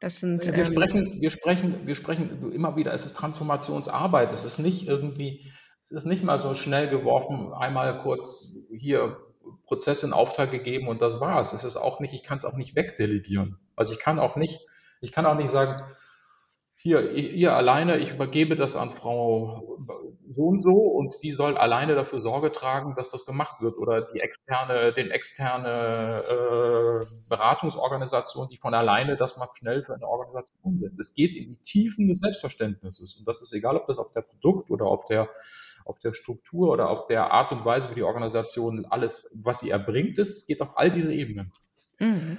das 0.00 0.18
sind. 0.18 0.44
Wir 0.46 0.54
ähm, 0.54 0.64
sprechen, 0.64 1.20
wir 1.20 1.30
sprechen, 1.30 1.86
wir 1.86 1.94
sprechen 1.94 2.52
immer 2.52 2.76
wieder, 2.76 2.92
es 2.92 3.06
ist 3.06 3.16
Transformationsarbeit, 3.16 4.32
es 4.32 4.44
ist 4.44 4.58
nicht 4.58 4.88
irgendwie, 4.88 5.52
es 5.84 5.92
ist 5.92 6.06
nicht 6.06 6.24
mal 6.24 6.38
so 6.38 6.54
schnell 6.54 6.88
geworfen, 6.88 7.52
einmal 7.52 8.02
kurz 8.02 8.52
hier 8.76 9.18
Prozess 9.66 10.02
in 10.02 10.12
Auftrag 10.12 10.50
gegeben 10.50 10.88
und 10.88 11.00
das 11.00 11.20
war's. 11.20 11.52
Es 11.52 11.64
ist 11.64 11.76
auch 11.76 12.00
nicht, 12.00 12.14
ich 12.14 12.24
kann 12.24 12.38
es 12.38 12.44
auch 12.44 12.56
nicht 12.56 12.74
wegdelegieren. 12.74 13.58
Also 13.76 13.92
ich 13.92 13.98
kann 13.98 14.18
auch 14.18 14.36
nicht, 14.36 14.60
ich 15.00 15.12
kann 15.12 15.26
auch 15.26 15.36
nicht 15.36 15.50
sagen, 15.50 15.82
hier, 16.82 17.12
ihr 17.12 17.54
alleine, 17.54 17.98
ich 17.98 18.10
übergebe 18.10 18.56
das 18.56 18.74
an 18.74 18.92
Frau 18.92 19.78
so 20.30 20.44
und 20.44 20.62
so 20.62 20.72
und 20.72 21.14
die 21.22 21.32
soll 21.32 21.58
alleine 21.58 21.94
dafür 21.94 22.22
Sorge 22.22 22.52
tragen, 22.52 22.94
dass 22.96 23.10
das 23.10 23.26
gemacht 23.26 23.60
wird 23.60 23.76
oder 23.76 24.02
die 24.02 24.20
externe, 24.20 24.94
den 24.94 25.10
externe 25.10 26.22
äh, 26.26 27.04
Beratungsorganisation, 27.28 28.48
die 28.48 28.56
von 28.56 28.72
alleine 28.72 29.18
das 29.18 29.36
mal 29.36 29.48
schnell 29.58 29.82
für 29.84 29.94
eine 29.94 30.06
Organisation 30.06 30.62
umsetzt. 30.62 30.98
Es 30.98 31.14
geht 31.14 31.36
in 31.36 31.48
die 31.48 31.62
Tiefen 31.64 32.08
des 32.08 32.20
Selbstverständnisses 32.20 33.16
und 33.16 33.28
das 33.28 33.42
ist 33.42 33.52
egal, 33.52 33.76
ob 33.76 33.86
das 33.86 33.98
auf 33.98 34.12
der 34.14 34.22
Produkt 34.22 34.70
oder 34.70 34.86
auf 34.86 35.04
der 35.06 35.28
auf 35.84 35.98
der 35.98 36.12
Struktur 36.12 36.70
oder 36.70 36.88
auf 36.88 37.08
der 37.08 37.30
Art 37.30 37.52
und 37.52 37.64
Weise, 37.64 37.90
wie 37.90 37.94
die 37.96 38.02
Organisation 38.02 38.86
alles, 38.88 39.28
was 39.32 39.60
sie 39.60 39.70
erbringt, 39.70 40.18
ist. 40.18 40.36
Es 40.36 40.46
geht 40.46 40.60
auf 40.60 40.76
all 40.76 40.90
diese 40.90 41.12
Ebenen. 41.12 41.52
Mhm. 41.98 42.38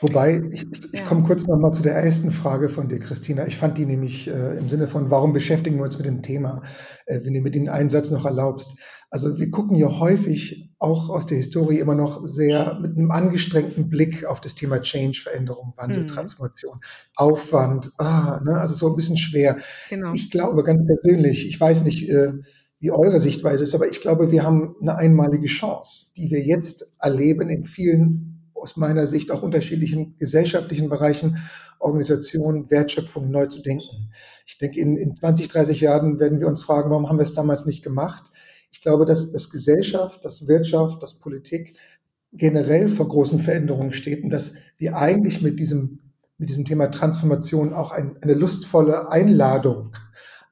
Wobei, 0.00 0.42
ich, 0.50 0.66
ich 0.92 1.04
komme 1.04 1.24
kurz 1.24 1.46
nochmal 1.46 1.72
zu 1.72 1.82
der 1.82 1.94
ersten 1.94 2.30
Frage 2.32 2.70
von 2.70 2.88
dir, 2.88 2.98
Christina. 2.98 3.46
Ich 3.46 3.58
fand 3.58 3.76
die 3.76 3.84
nämlich 3.84 4.28
äh, 4.28 4.56
im 4.56 4.68
Sinne 4.68 4.88
von, 4.88 5.10
warum 5.10 5.32
beschäftigen 5.34 5.76
wir 5.76 5.84
uns 5.84 5.98
mit 5.98 6.06
dem 6.06 6.22
Thema, 6.22 6.62
äh, 7.06 7.20
wenn 7.22 7.34
du 7.34 7.40
mir 7.40 7.50
den 7.50 7.68
Einsatz 7.68 8.10
noch 8.10 8.24
erlaubst. 8.24 8.70
Also 9.10 9.38
wir 9.38 9.50
gucken 9.50 9.76
ja 9.76 9.98
häufig 9.98 10.70
auch 10.78 11.10
aus 11.10 11.26
der 11.26 11.36
Historie 11.36 11.80
immer 11.80 11.94
noch 11.94 12.26
sehr 12.28 12.78
mit 12.80 12.96
einem 12.96 13.10
angestrengten 13.10 13.90
Blick 13.90 14.24
auf 14.24 14.40
das 14.40 14.54
Thema 14.54 14.80
Change, 14.80 15.20
Veränderung, 15.22 15.74
Wandel, 15.76 16.04
mhm. 16.04 16.08
Transformation, 16.08 16.80
Aufwand, 17.16 17.90
ah, 17.98 18.40
ne, 18.42 18.54
also 18.54 18.74
so 18.74 18.88
ein 18.88 18.96
bisschen 18.96 19.18
schwer. 19.18 19.58
Genau. 19.90 20.14
Ich 20.14 20.30
glaube 20.30 20.62
ganz 20.62 20.86
persönlich, 20.86 21.46
ich 21.46 21.60
weiß 21.60 21.84
nicht, 21.84 22.08
äh, 22.08 22.32
wie 22.78 22.92
eure 22.92 23.20
Sichtweise 23.20 23.64
ist, 23.64 23.74
aber 23.74 23.90
ich 23.90 24.00
glaube, 24.00 24.30
wir 24.30 24.42
haben 24.42 24.76
eine 24.80 24.96
einmalige 24.96 25.48
Chance, 25.48 26.14
die 26.16 26.30
wir 26.30 26.40
jetzt 26.40 26.90
erleben 26.98 27.50
in 27.50 27.66
vielen 27.66 28.29
aus 28.60 28.76
meiner 28.76 29.06
Sicht 29.06 29.30
auch 29.30 29.42
unterschiedlichen 29.42 30.16
gesellschaftlichen 30.18 30.88
Bereichen 30.88 31.38
Organisationen, 31.78 32.70
Wertschöpfung 32.70 33.30
neu 33.30 33.46
zu 33.46 33.62
denken. 33.62 34.12
Ich 34.46 34.58
denke, 34.58 34.80
in, 34.80 34.96
in 34.96 35.16
20, 35.16 35.48
30 35.48 35.80
Jahren 35.80 36.18
werden 36.18 36.40
wir 36.40 36.46
uns 36.46 36.62
fragen, 36.62 36.90
warum 36.90 37.08
haben 37.08 37.18
wir 37.18 37.24
es 37.24 37.34
damals 37.34 37.64
nicht 37.64 37.82
gemacht? 37.82 38.24
Ich 38.70 38.82
glaube, 38.82 39.06
dass, 39.06 39.32
dass 39.32 39.50
Gesellschaft, 39.50 40.24
dass 40.24 40.46
Wirtschaft, 40.46 41.02
dass 41.02 41.18
Politik 41.18 41.76
generell 42.32 42.88
vor 42.88 43.08
großen 43.08 43.40
Veränderungen 43.40 43.92
steht 43.92 44.22
und 44.22 44.30
dass 44.30 44.54
wir 44.78 44.96
eigentlich 44.96 45.42
mit 45.42 45.58
diesem, 45.58 46.00
mit 46.38 46.50
diesem 46.50 46.64
Thema 46.64 46.90
Transformation 46.90 47.72
auch 47.72 47.90
ein, 47.90 48.16
eine 48.20 48.34
lustvolle 48.34 49.10
Einladung 49.10 49.92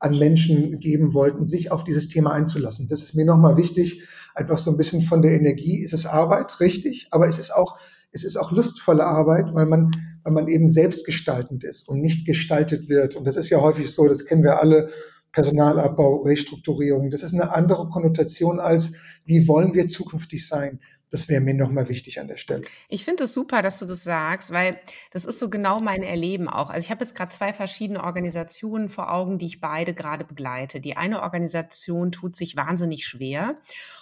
an 0.00 0.18
Menschen 0.18 0.80
geben 0.80 1.12
wollten, 1.14 1.48
sich 1.48 1.70
auf 1.70 1.84
dieses 1.84 2.08
Thema 2.08 2.32
einzulassen. 2.32 2.88
Das 2.88 3.02
ist 3.02 3.14
mir 3.14 3.24
nochmal 3.24 3.56
wichtig, 3.56 4.04
einfach 4.34 4.58
so 4.58 4.70
ein 4.70 4.76
bisschen 4.76 5.02
von 5.02 5.22
der 5.22 5.32
Energie. 5.32 5.82
Es 5.84 5.92
ist 5.92 6.06
Arbeit, 6.06 6.60
richtig, 6.60 7.08
aber 7.10 7.28
es 7.28 7.38
ist 7.38 7.52
auch 7.52 7.78
es 8.12 8.24
ist 8.24 8.36
auch 8.36 8.52
lustvolle 8.52 9.04
Arbeit, 9.04 9.54
weil 9.54 9.66
man, 9.66 9.90
weil 10.24 10.32
man 10.32 10.48
eben 10.48 10.70
selbstgestaltend 10.70 11.64
ist 11.64 11.88
und 11.88 12.00
nicht 12.00 12.26
gestaltet 12.26 12.88
wird. 12.88 13.16
Und 13.16 13.24
das 13.24 13.36
ist 13.36 13.50
ja 13.50 13.60
häufig 13.60 13.92
so, 13.92 14.08
das 14.08 14.24
kennen 14.24 14.42
wir 14.42 14.60
alle, 14.60 14.90
Personalabbau, 15.38 16.22
Restrukturierung. 16.22 17.12
Das 17.12 17.22
ist 17.22 17.32
eine 17.32 17.52
andere 17.54 17.88
Konnotation 17.90 18.58
als, 18.58 18.96
wie 19.24 19.46
wollen 19.46 19.72
wir 19.72 19.88
zukünftig 19.88 20.48
sein? 20.48 20.80
Das 21.12 21.28
wäre 21.28 21.40
mir 21.40 21.54
nochmal 21.54 21.88
wichtig 21.88 22.18
an 22.18 22.26
der 22.26 22.38
Stelle. 22.38 22.62
Ich 22.88 23.04
finde 23.04 23.24
es 23.24 23.34
super, 23.34 23.62
dass 23.62 23.78
du 23.78 23.86
das 23.86 24.02
sagst, 24.02 24.50
weil 24.50 24.80
das 25.12 25.24
ist 25.24 25.38
so 25.38 25.48
genau 25.48 25.78
mein 25.78 26.02
Erleben 26.02 26.48
auch. 26.48 26.70
Also 26.70 26.84
ich 26.84 26.90
habe 26.90 27.04
jetzt 27.04 27.14
gerade 27.14 27.30
zwei 27.30 27.52
verschiedene 27.52 28.02
Organisationen 28.02 28.88
vor 28.88 29.12
Augen, 29.12 29.38
die 29.38 29.46
ich 29.46 29.60
beide 29.60 29.94
gerade 29.94 30.24
begleite. 30.24 30.80
Die 30.80 30.96
eine 30.96 31.22
Organisation 31.22 32.10
tut 32.10 32.34
sich 32.34 32.56
wahnsinnig 32.56 33.06
schwer 33.06 33.58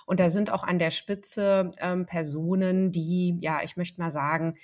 und 0.06 0.18
da 0.18 0.30
sind 0.30 0.50
auch 0.50 0.64
an 0.64 0.78
der 0.78 0.90
Spitze 0.90 1.70
ähm, 1.80 2.06
Personen, 2.06 2.92
die, 2.92 3.36
ja, 3.42 3.60
ich 3.62 3.76
möchte 3.76 4.00
mal 4.00 4.10
sagen, 4.10 4.54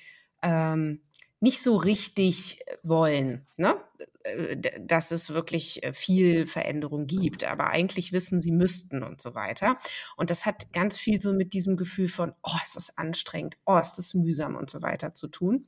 ähm, 0.43 1.03
nicht 1.43 1.63
so 1.63 1.77
richtig 1.77 2.65
wollen. 2.83 3.47
Ne? 3.57 3.77
Äh, 4.25 4.57
dass 4.81 5.11
es 5.11 5.31
wirklich 5.31 5.83
äh, 5.83 5.93
viel 5.93 6.47
Veränderung 6.47 7.07
gibt. 7.07 7.45
Aber 7.45 7.69
eigentlich 7.69 8.13
wissen, 8.13 8.41
sie 8.41 8.53
müssten 8.53 9.03
und 9.03 9.21
so 9.21 9.35
weiter. 9.35 9.79
Und 10.17 10.31
das 10.31 10.47
hat 10.47 10.73
ganz 10.73 10.99
viel 10.99 11.21
so 11.21 11.33
mit 11.33 11.53
diesem 11.53 11.77
Gefühl 11.77 12.09
von, 12.09 12.33
oh, 12.43 12.57
ist 12.63 12.77
das 12.77 12.97
anstrengend, 12.97 13.57
oh, 13.67 13.79
ist 13.79 13.95
das 13.95 14.15
mühsam 14.15 14.57
und 14.57 14.71
so 14.71 14.83
weiter 14.83 15.15
zu 15.15 15.29
tun. 15.29 15.67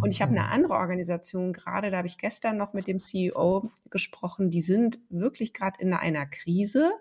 Und 0.00 0.10
ich 0.10 0.22
habe 0.22 0.32
eine 0.32 0.48
andere 0.48 0.74
Organisation 0.74 1.52
gerade, 1.52 1.90
da 1.90 1.98
habe 1.98 2.08
ich 2.08 2.18
gestern 2.18 2.56
noch 2.56 2.72
mit 2.72 2.86
dem 2.86 2.98
CEO 2.98 3.70
gesprochen, 3.90 4.50
die 4.50 4.62
sind 4.62 4.98
wirklich 5.08 5.52
gerade 5.52 5.80
in 5.80 5.92
einer 5.92 6.26
Krise 6.26 6.92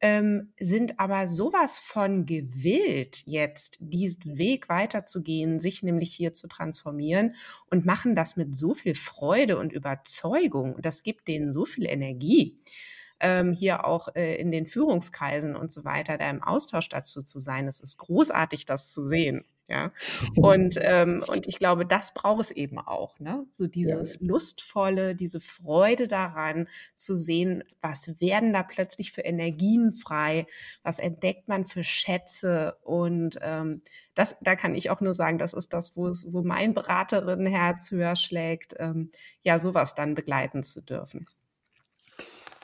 ähm, 0.00 0.52
sind 0.58 1.00
aber 1.00 1.26
sowas 1.28 1.78
von 1.78 2.26
gewillt, 2.26 3.22
jetzt 3.26 3.78
diesen 3.80 4.36
Weg 4.38 4.68
weiterzugehen, 4.68 5.58
sich 5.60 5.82
nämlich 5.82 6.14
hier 6.14 6.34
zu 6.34 6.48
transformieren 6.48 7.34
und 7.70 7.86
machen 7.86 8.14
das 8.14 8.36
mit 8.36 8.56
so 8.56 8.74
viel 8.74 8.94
Freude 8.94 9.58
und 9.58 9.72
Überzeugung. 9.72 10.74
Und 10.74 10.84
das 10.84 11.02
gibt 11.02 11.28
denen 11.28 11.52
so 11.52 11.64
viel 11.64 11.86
Energie. 11.86 12.58
Ähm, 13.18 13.52
hier 13.52 13.86
auch 13.86 14.14
äh, 14.14 14.36
in 14.36 14.50
den 14.50 14.66
Führungskreisen 14.66 15.56
und 15.56 15.72
so 15.72 15.84
weiter, 15.84 16.18
da 16.18 16.28
im 16.28 16.42
Austausch 16.42 16.88
dazu 16.88 17.22
zu 17.22 17.40
sein. 17.40 17.66
Es 17.66 17.80
ist 17.80 17.96
großartig, 17.98 18.66
das 18.66 18.92
zu 18.92 19.06
sehen. 19.06 19.44
Ja. 19.68 19.90
Und, 20.36 20.78
ähm, 20.80 21.24
und 21.26 21.48
ich 21.48 21.58
glaube, 21.58 21.86
das 21.86 22.14
braucht 22.14 22.40
es 22.40 22.50
eben 22.52 22.78
auch, 22.78 23.18
ne? 23.18 23.46
So 23.50 23.66
dieses 23.66 24.14
ja. 24.14 24.20
Lustvolle, 24.20 25.16
diese 25.16 25.40
Freude 25.40 26.06
daran 26.06 26.68
zu 26.94 27.16
sehen, 27.16 27.64
was 27.80 28.20
werden 28.20 28.52
da 28.52 28.62
plötzlich 28.62 29.10
für 29.10 29.22
Energien 29.22 29.90
frei, 29.90 30.46
was 30.84 31.00
entdeckt 31.00 31.48
man 31.48 31.64
für 31.64 31.82
Schätze 31.82 32.76
und 32.82 33.38
ähm, 33.42 33.82
das, 34.14 34.36
da 34.40 34.54
kann 34.54 34.76
ich 34.76 34.90
auch 34.90 35.00
nur 35.00 35.14
sagen, 35.14 35.38
das 35.38 35.52
ist 35.52 35.72
das, 35.72 35.96
wo 35.96 36.06
es, 36.08 36.32
wo 36.32 36.42
mein 36.42 36.72
Beraterinnenherz 36.72 37.90
höher 37.90 38.14
schlägt, 38.14 38.74
ähm, 38.78 39.10
ja, 39.42 39.58
sowas 39.58 39.96
dann 39.96 40.14
begleiten 40.14 40.62
zu 40.62 40.80
dürfen. 40.80 41.26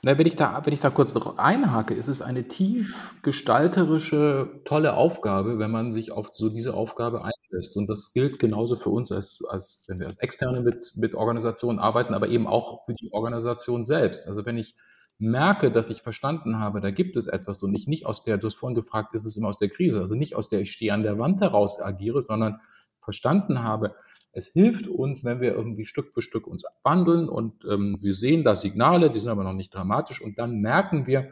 Na, 0.04 0.18
wenn 0.18 0.26
ich 0.26 0.34
da, 0.34 0.66
wenn 0.66 0.72
ich 0.72 0.80
da 0.80 0.90
kurz 0.90 1.14
noch 1.14 1.38
einhake, 1.38 1.94
ist 1.94 2.08
es 2.08 2.22
eine 2.22 2.48
tief 2.48 3.14
gestalterische, 3.22 4.60
tolle 4.64 4.94
Aufgabe, 4.94 5.60
wenn 5.60 5.70
man 5.70 5.92
sich 5.92 6.10
auf 6.10 6.30
so 6.32 6.48
diese 6.48 6.74
Aufgabe 6.74 7.22
einlässt. 7.22 7.76
Und 7.76 7.86
das 7.88 8.12
gilt 8.12 8.40
genauso 8.40 8.74
für 8.74 8.90
uns, 8.90 9.12
als, 9.12 9.38
als 9.48 9.84
wenn 9.86 10.00
wir 10.00 10.06
als 10.06 10.18
Externe 10.18 10.60
mit, 10.60 10.94
mit 10.96 11.14
Organisationen 11.14 11.78
arbeiten, 11.78 12.14
aber 12.14 12.26
eben 12.26 12.48
auch 12.48 12.84
für 12.84 12.94
die 12.94 13.12
Organisation 13.12 13.84
selbst. 13.84 14.26
Also 14.26 14.44
wenn 14.44 14.58
ich 14.58 14.74
merke, 15.18 15.70
dass 15.70 15.88
ich 15.88 16.02
verstanden 16.02 16.58
habe, 16.58 16.80
da 16.80 16.90
gibt 16.90 17.16
es 17.16 17.28
etwas 17.28 17.62
und 17.62 17.72
ich 17.72 17.86
nicht 17.86 18.04
aus 18.04 18.24
der, 18.24 18.38
du 18.38 18.48
hast 18.48 18.56
vorhin 18.56 18.74
gefragt, 18.74 19.14
ist 19.14 19.24
es 19.24 19.36
immer 19.36 19.50
aus 19.50 19.58
der 19.58 19.68
Krise, 19.68 20.00
also 20.00 20.16
nicht 20.16 20.34
aus 20.34 20.48
der 20.48 20.62
ich 20.62 20.72
stehe 20.72 20.92
an 20.92 21.04
der 21.04 21.20
Wand 21.20 21.40
heraus 21.40 21.80
agiere, 21.80 22.22
sondern 22.22 22.60
verstanden 23.04 23.62
habe, 23.62 23.94
es 24.32 24.46
hilft 24.46 24.86
uns, 24.86 25.24
wenn 25.24 25.40
wir 25.40 25.52
irgendwie 25.52 25.84
Stück 25.84 26.12
für 26.14 26.22
Stück 26.22 26.46
uns 26.46 26.64
wandeln 26.82 27.28
und 27.28 27.64
ähm, 27.64 27.98
wir 28.00 28.14
sehen 28.14 28.44
da 28.44 28.56
Signale, 28.56 29.10
die 29.10 29.20
sind 29.20 29.30
aber 29.30 29.44
noch 29.44 29.52
nicht 29.52 29.74
dramatisch 29.74 30.20
und 30.20 30.38
dann 30.38 30.60
merken 30.60 31.06
wir, 31.06 31.30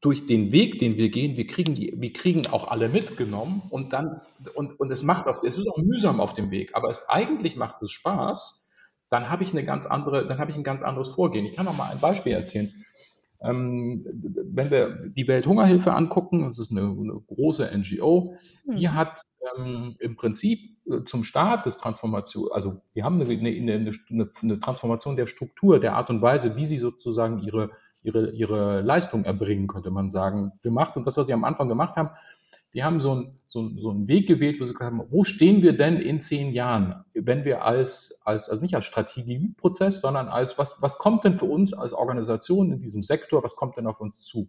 durch 0.00 0.24
den 0.24 0.50
Weg, 0.50 0.78
den 0.78 0.96
wir 0.96 1.10
gehen, 1.10 1.36
wir 1.36 1.46
kriegen 1.46 1.74
die, 1.74 1.92
wir 1.94 2.12
kriegen 2.12 2.46
auch 2.46 2.68
alle 2.68 2.88
mitgenommen 2.88 3.62
und 3.68 3.92
dann, 3.92 4.22
und, 4.54 4.80
und 4.80 4.90
es 4.90 5.02
macht 5.02 5.26
auch, 5.26 5.44
es 5.44 5.58
ist 5.58 5.68
auch 5.68 5.76
mühsam 5.76 6.20
auf 6.20 6.32
dem 6.32 6.50
Weg, 6.50 6.74
aber 6.74 6.88
es 6.88 7.06
eigentlich 7.08 7.56
macht 7.56 7.82
es 7.82 7.92
Spaß, 7.92 8.66
dann 9.10 9.28
habe 9.28 9.42
ich 9.42 9.50
eine 9.50 9.64
ganz 9.64 9.86
andere, 9.86 10.26
dann 10.26 10.38
habe 10.38 10.52
ich 10.52 10.56
ein 10.56 10.64
ganz 10.64 10.82
anderes 10.82 11.08
Vorgehen. 11.08 11.44
Ich 11.44 11.56
kann 11.56 11.66
noch 11.66 11.76
mal 11.76 11.90
ein 11.90 12.00
Beispiel 12.00 12.32
erzählen. 12.32 12.72
Ähm, 13.42 14.04
wenn 14.04 14.70
wir 14.70 15.08
die 15.08 15.26
Welthungerhilfe 15.26 15.92
angucken, 15.92 16.46
das 16.48 16.58
ist 16.58 16.70
eine, 16.70 16.82
eine 16.82 17.20
große 17.26 17.70
NGO, 17.74 18.34
die 18.66 18.88
hm. 18.88 18.94
hat 18.94 19.22
ähm, 19.56 19.96
im 19.98 20.16
Prinzip 20.16 20.76
äh, 20.90 21.04
zum 21.04 21.24
Start 21.24 21.66
des 21.66 21.78
Transformation, 21.78 22.48
also 22.52 22.82
wir 22.92 23.04
haben 23.04 23.20
eine, 23.20 23.30
eine, 23.30 23.50
eine, 23.50 24.30
eine, 24.42 24.60
Transformation 24.60 25.16
der 25.16 25.26
Struktur, 25.26 25.80
der 25.80 25.94
Art 25.94 26.10
und 26.10 26.20
Weise, 26.20 26.56
wie 26.56 26.66
sie 26.66 26.78
sozusagen 26.78 27.40
ihre, 27.40 27.70
ihre, 28.02 28.30
ihre 28.32 28.82
Leistung 28.82 29.24
erbringen, 29.24 29.68
könnte 29.68 29.90
man 29.90 30.10
sagen, 30.10 30.52
gemacht. 30.62 30.96
Und 30.96 31.06
das, 31.06 31.16
was 31.16 31.26
sie 31.26 31.32
am 31.32 31.44
Anfang 31.44 31.68
gemacht 31.68 31.96
haben, 31.96 32.10
die 32.74 32.84
haben 32.84 33.00
so, 33.00 33.14
ein, 33.14 33.38
so, 33.48 33.68
so 33.76 33.90
einen 33.90 34.08
Weg 34.08 34.28
gewählt, 34.28 34.60
wo 34.60 34.64
sie 34.64 34.72
gesagt 34.72 34.92
haben, 34.92 35.02
wo 35.10 35.24
stehen 35.24 35.62
wir 35.62 35.76
denn 35.76 35.96
in 35.96 36.20
zehn 36.20 36.52
Jahren, 36.52 37.04
wenn 37.14 37.44
wir 37.44 37.64
als, 37.64 38.20
als 38.24 38.48
also 38.48 38.62
nicht 38.62 38.74
als 38.74 38.84
Strategieprozess, 38.84 40.00
sondern 40.00 40.28
als, 40.28 40.58
was, 40.58 40.80
was 40.80 40.98
kommt 40.98 41.24
denn 41.24 41.38
für 41.38 41.46
uns 41.46 41.72
als 41.72 41.92
Organisation 41.92 42.72
in 42.72 42.80
diesem 42.80 43.02
Sektor, 43.02 43.42
was 43.42 43.56
kommt 43.56 43.76
denn 43.76 43.86
auf 43.86 44.00
uns 44.00 44.20
zu? 44.20 44.48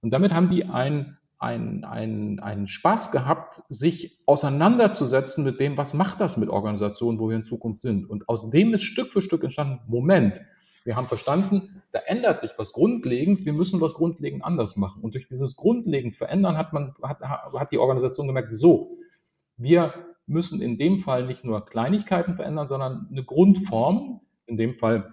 Und 0.00 0.10
damit 0.10 0.32
haben 0.32 0.50
die 0.50 0.64
ein 0.64 1.18
ein, 1.38 1.84
ein, 1.84 2.40
einen 2.40 2.66
Spaß 2.66 3.12
gehabt, 3.12 3.62
sich 3.68 4.20
auseinanderzusetzen 4.26 5.44
mit 5.44 5.60
dem, 5.60 5.76
was 5.76 5.94
macht 5.94 6.20
das 6.20 6.36
mit 6.36 6.48
Organisationen, 6.48 7.20
wo 7.20 7.28
wir 7.28 7.36
in 7.36 7.44
Zukunft 7.44 7.80
sind. 7.80 8.10
Und 8.10 8.28
aus 8.28 8.50
dem 8.50 8.74
ist 8.74 8.82
Stück 8.82 9.12
für 9.12 9.20
Stück 9.20 9.44
entstanden, 9.44 9.80
Moment, 9.86 10.40
wir 10.88 10.96
haben 10.96 11.06
verstanden, 11.06 11.82
da 11.92 11.98
ändert 11.98 12.40
sich 12.40 12.50
was 12.56 12.72
grundlegend, 12.72 13.44
wir 13.44 13.52
müssen 13.52 13.78
was 13.82 13.92
grundlegend 13.92 14.42
anders 14.42 14.76
machen. 14.76 15.02
Und 15.02 15.12
durch 15.12 15.28
dieses 15.28 15.54
grundlegend 15.54 16.16
Verändern 16.16 16.56
hat 16.56 16.72
man, 16.72 16.94
hat, 17.02 17.20
hat 17.20 17.72
die 17.72 17.78
Organisation 17.78 18.26
gemerkt, 18.26 18.56
so, 18.56 18.96
wir 19.58 19.92
müssen 20.26 20.62
in 20.62 20.78
dem 20.78 21.00
Fall 21.00 21.26
nicht 21.26 21.44
nur 21.44 21.66
Kleinigkeiten 21.66 22.36
verändern, 22.36 22.68
sondern 22.68 23.06
eine 23.10 23.22
Grundform. 23.22 24.22
In 24.46 24.56
dem 24.56 24.72
Fall 24.72 25.12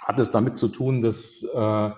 hat 0.00 0.20
es 0.20 0.30
damit 0.30 0.56
zu 0.56 0.68
tun, 0.68 1.02
dass 1.02 1.42
äh, 1.42 1.90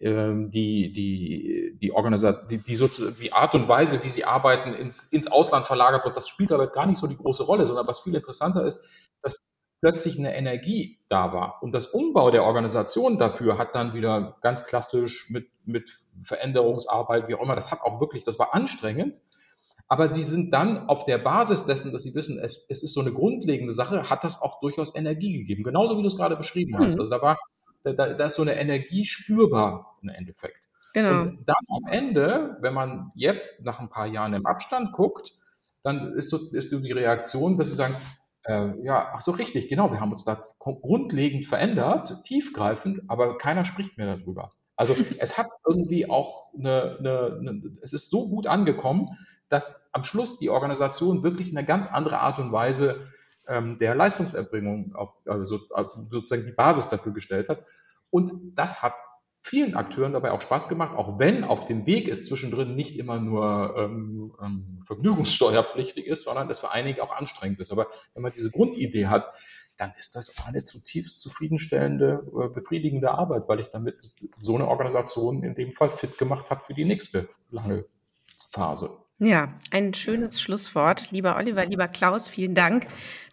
ähm, 0.00 0.48
die, 0.48 0.90
die, 0.90 1.76
die, 1.78 1.92
Organisation, 1.92 2.48
die, 2.48 2.62
die, 2.62 2.88
die 3.20 3.32
Art 3.34 3.54
und 3.54 3.68
Weise, 3.68 4.02
wie 4.02 4.08
sie 4.08 4.24
arbeiten, 4.24 4.72
ins, 4.72 5.06
ins 5.10 5.26
Ausland 5.26 5.66
verlagert 5.66 6.06
wird, 6.06 6.16
das 6.16 6.30
spielt 6.30 6.50
aber 6.50 6.66
gar 6.68 6.86
nicht 6.86 6.98
so 6.98 7.06
die 7.06 7.16
große 7.18 7.42
Rolle, 7.42 7.66
sondern 7.66 7.86
was 7.86 8.00
viel 8.00 8.14
interessanter 8.14 8.64
ist, 8.64 8.82
plötzlich 9.84 10.18
eine 10.18 10.34
Energie 10.34 10.98
da 11.10 11.34
war. 11.34 11.62
Und 11.62 11.72
das 11.72 11.88
Umbau 11.88 12.30
der 12.30 12.44
Organisation 12.44 13.18
dafür 13.18 13.58
hat 13.58 13.74
dann 13.74 13.92
wieder 13.92 14.38
ganz 14.40 14.64
klassisch 14.64 15.28
mit, 15.28 15.50
mit 15.66 16.00
Veränderungsarbeit, 16.22 17.28
wie 17.28 17.34
auch 17.34 17.42
immer, 17.42 17.54
das 17.54 17.70
hat 17.70 17.82
auch 17.82 18.00
wirklich, 18.00 18.24
das 18.24 18.38
war 18.38 18.54
anstrengend. 18.54 19.14
Aber 19.86 20.08
sie 20.08 20.22
sind 20.22 20.52
dann 20.54 20.88
auf 20.88 21.04
der 21.04 21.18
Basis 21.18 21.66
dessen, 21.66 21.92
dass 21.92 22.02
sie 22.02 22.14
wissen, 22.14 22.38
es, 22.38 22.64
es 22.70 22.82
ist 22.82 22.94
so 22.94 23.02
eine 23.02 23.12
grundlegende 23.12 23.74
Sache, 23.74 24.08
hat 24.08 24.24
das 24.24 24.40
auch 24.40 24.58
durchaus 24.60 24.96
Energie 24.96 25.36
gegeben. 25.36 25.64
Genauso 25.64 25.98
wie 25.98 26.00
du 26.00 26.08
es 26.08 26.16
gerade 26.16 26.36
beschrieben 26.36 26.78
hast. 26.78 26.94
Mhm. 26.94 27.00
Also 27.00 27.10
da 27.10 27.20
war, 27.20 27.38
da, 27.82 27.92
da 27.92 28.24
ist 28.24 28.36
so 28.36 28.42
eine 28.42 28.58
Energie 28.58 29.04
spürbar 29.04 29.98
im 30.00 30.08
Endeffekt. 30.08 30.56
Genau. 30.94 31.24
Und 31.24 31.44
dann 31.46 31.56
am 31.68 31.92
Ende, 31.92 32.56
wenn 32.62 32.72
man 32.72 33.12
jetzt 33.16 33.62
nach 33.62 33.80
ein 33.80 33.90
paar 33.90 34.06
Jahren 34.06 34.32
im 34.32 34.46
Abstand 34.46 34.92
guckt, 34.92 35.34
dann 35.82 36.14
ist 36.14 36.30
so, 36.30 36.38
ist 36.52 36.70
so 36.70 36.80
die 36.80 36.92
Reaktion, 36.92 37.58
dass 37.58 37.68
sie 37.68 37.74
sagen, 37.74 37.94
äh, 38.44 38.82
ja, 38.82 39.12
ach 39.12 39.20
so 39.20 39.32
richtig, 39.32 39.68
genau, 39.68 39.90
wir 39.90 40.00
haben 40.00 40.10
uns 40.10 40.24
da 40.24 40.42
grundlegend 40.58 41.46
verändert, 41.46 42.24
tiefgreifend, 42.24 43.02
aber 43.08 43.38
keiner 43.38 43.64
spricht 43.64 43.98
mehr 43.98 44.16
darüber. 44.16 44.52
Also 44.76 44.94
es 45.18 45.38
hat 45.38 45.48
irgendwie 45.66 46.08
auch 46.08 46.52
eine, 46.54 46.96
eine, 46.98 47.38
eine, 47.40 47.62
es 47.82 47.92
ist 47.92 48.10
so 48.10 48.28
gut 48.28 48.46
angekommen, 48.46 49.16
dass 49.48 49.88
am 49.92 50.04
Schluss 50.04 50.38
die 50.38 50.50
Organisation 50.50 51.22
wirklich 51.22 51.50
eine 51.50 51.66
ganz 51.66 51.86
andere 51.86 52.18
Art 52.18 52.38
und 52.38 52.52
Weise 52.52 53.08
ähm, 53.46 53.78
der 53.78 53.94
Leistungserbringung, 53.94 54.94
auf, 54.94 55.10
also 55.26 55.60
sozusagen 56.10 56.44
die 56.44 56.52
Basis 56.52 56.88
dafür 56.88 57.12
gestellt 57.12 57.48
hat. 57.48 57.64
Und 58.10 58.56
das 58.56 58.82
hat 58.82 58.94
vielen 59.44 59.74
Akteuren 59.74 60.14
dabei 60.14 60.32
auch 60.32 60.40
Spaß 60.40 60.68
gemacht, 60.68 60.96
auch 60.96 61.18
wenn 61.18 61.44
auf 61.44 61.66
dem 61.66 61.84
Weg 61.86 62.08
es 62.08 62.24
zwischendrin 62.24 62.74
nicht 62.74 62.96
immer 62.98 63.20
nur 63.20 63.74
ähm, 63.76 64.34
ähm, 64.42 64.82
vergnügungssteuerpflichtig 64.86 66.06
ist, 66.06 66.24
sondern 66.24 66.50
es 66.50 66.60
für 66.60 66.70
einige 66.70 67.02
auch 67.02 67.14
anstrengend 67.14 67.60
ist. 67.60 67.70
Aber 67.70 67.88
wenn 68.14 68.22
man 68.22 68.32
diese 68.32 68.50
Grundidee 68.50 69.06
hat, 69.06 69.32
dann 69.76 69.92
ist 69.98 70.16
das 70.16 70.38
auch 70.38 70.46
eine 70.46 70.64
zutiefst 70.64 71.20
zufriedenstellende, 71.20 72.26
äh, 72.32 72.48
befriedigende 72.48 73.10
Arbeit, 73.10 73.42
weil 73.46 73.60
ich 73.60 73.68
damit 73.70 73.96
so 74.40 74.54
eine 74.54 74.66
Organisation 74.66 75.42
in 75.42 75.54
dem 75.54 75.72
Fall 75.72 75.90
fit 75.90 76.16
gemacht 76.16 76.48
habe 76.48 76.62
für 76.64 76.74
die 76.74 76.86
nächste 76.86 77.28
lange 77.50 77.84
Phase. 78.50 78.96
Ja, 79.18 79.52
ein 79.70 79.92
schönes 79.92 80.40
Schlusswort. 80.40 81.10
Lieber 81.10 81.36
Oliver, 81.36 81.66
lieber 81.66 81.86
Klaus, 81.88 82.30
vielen 82.30 82.54
Dank, 82.54 82.86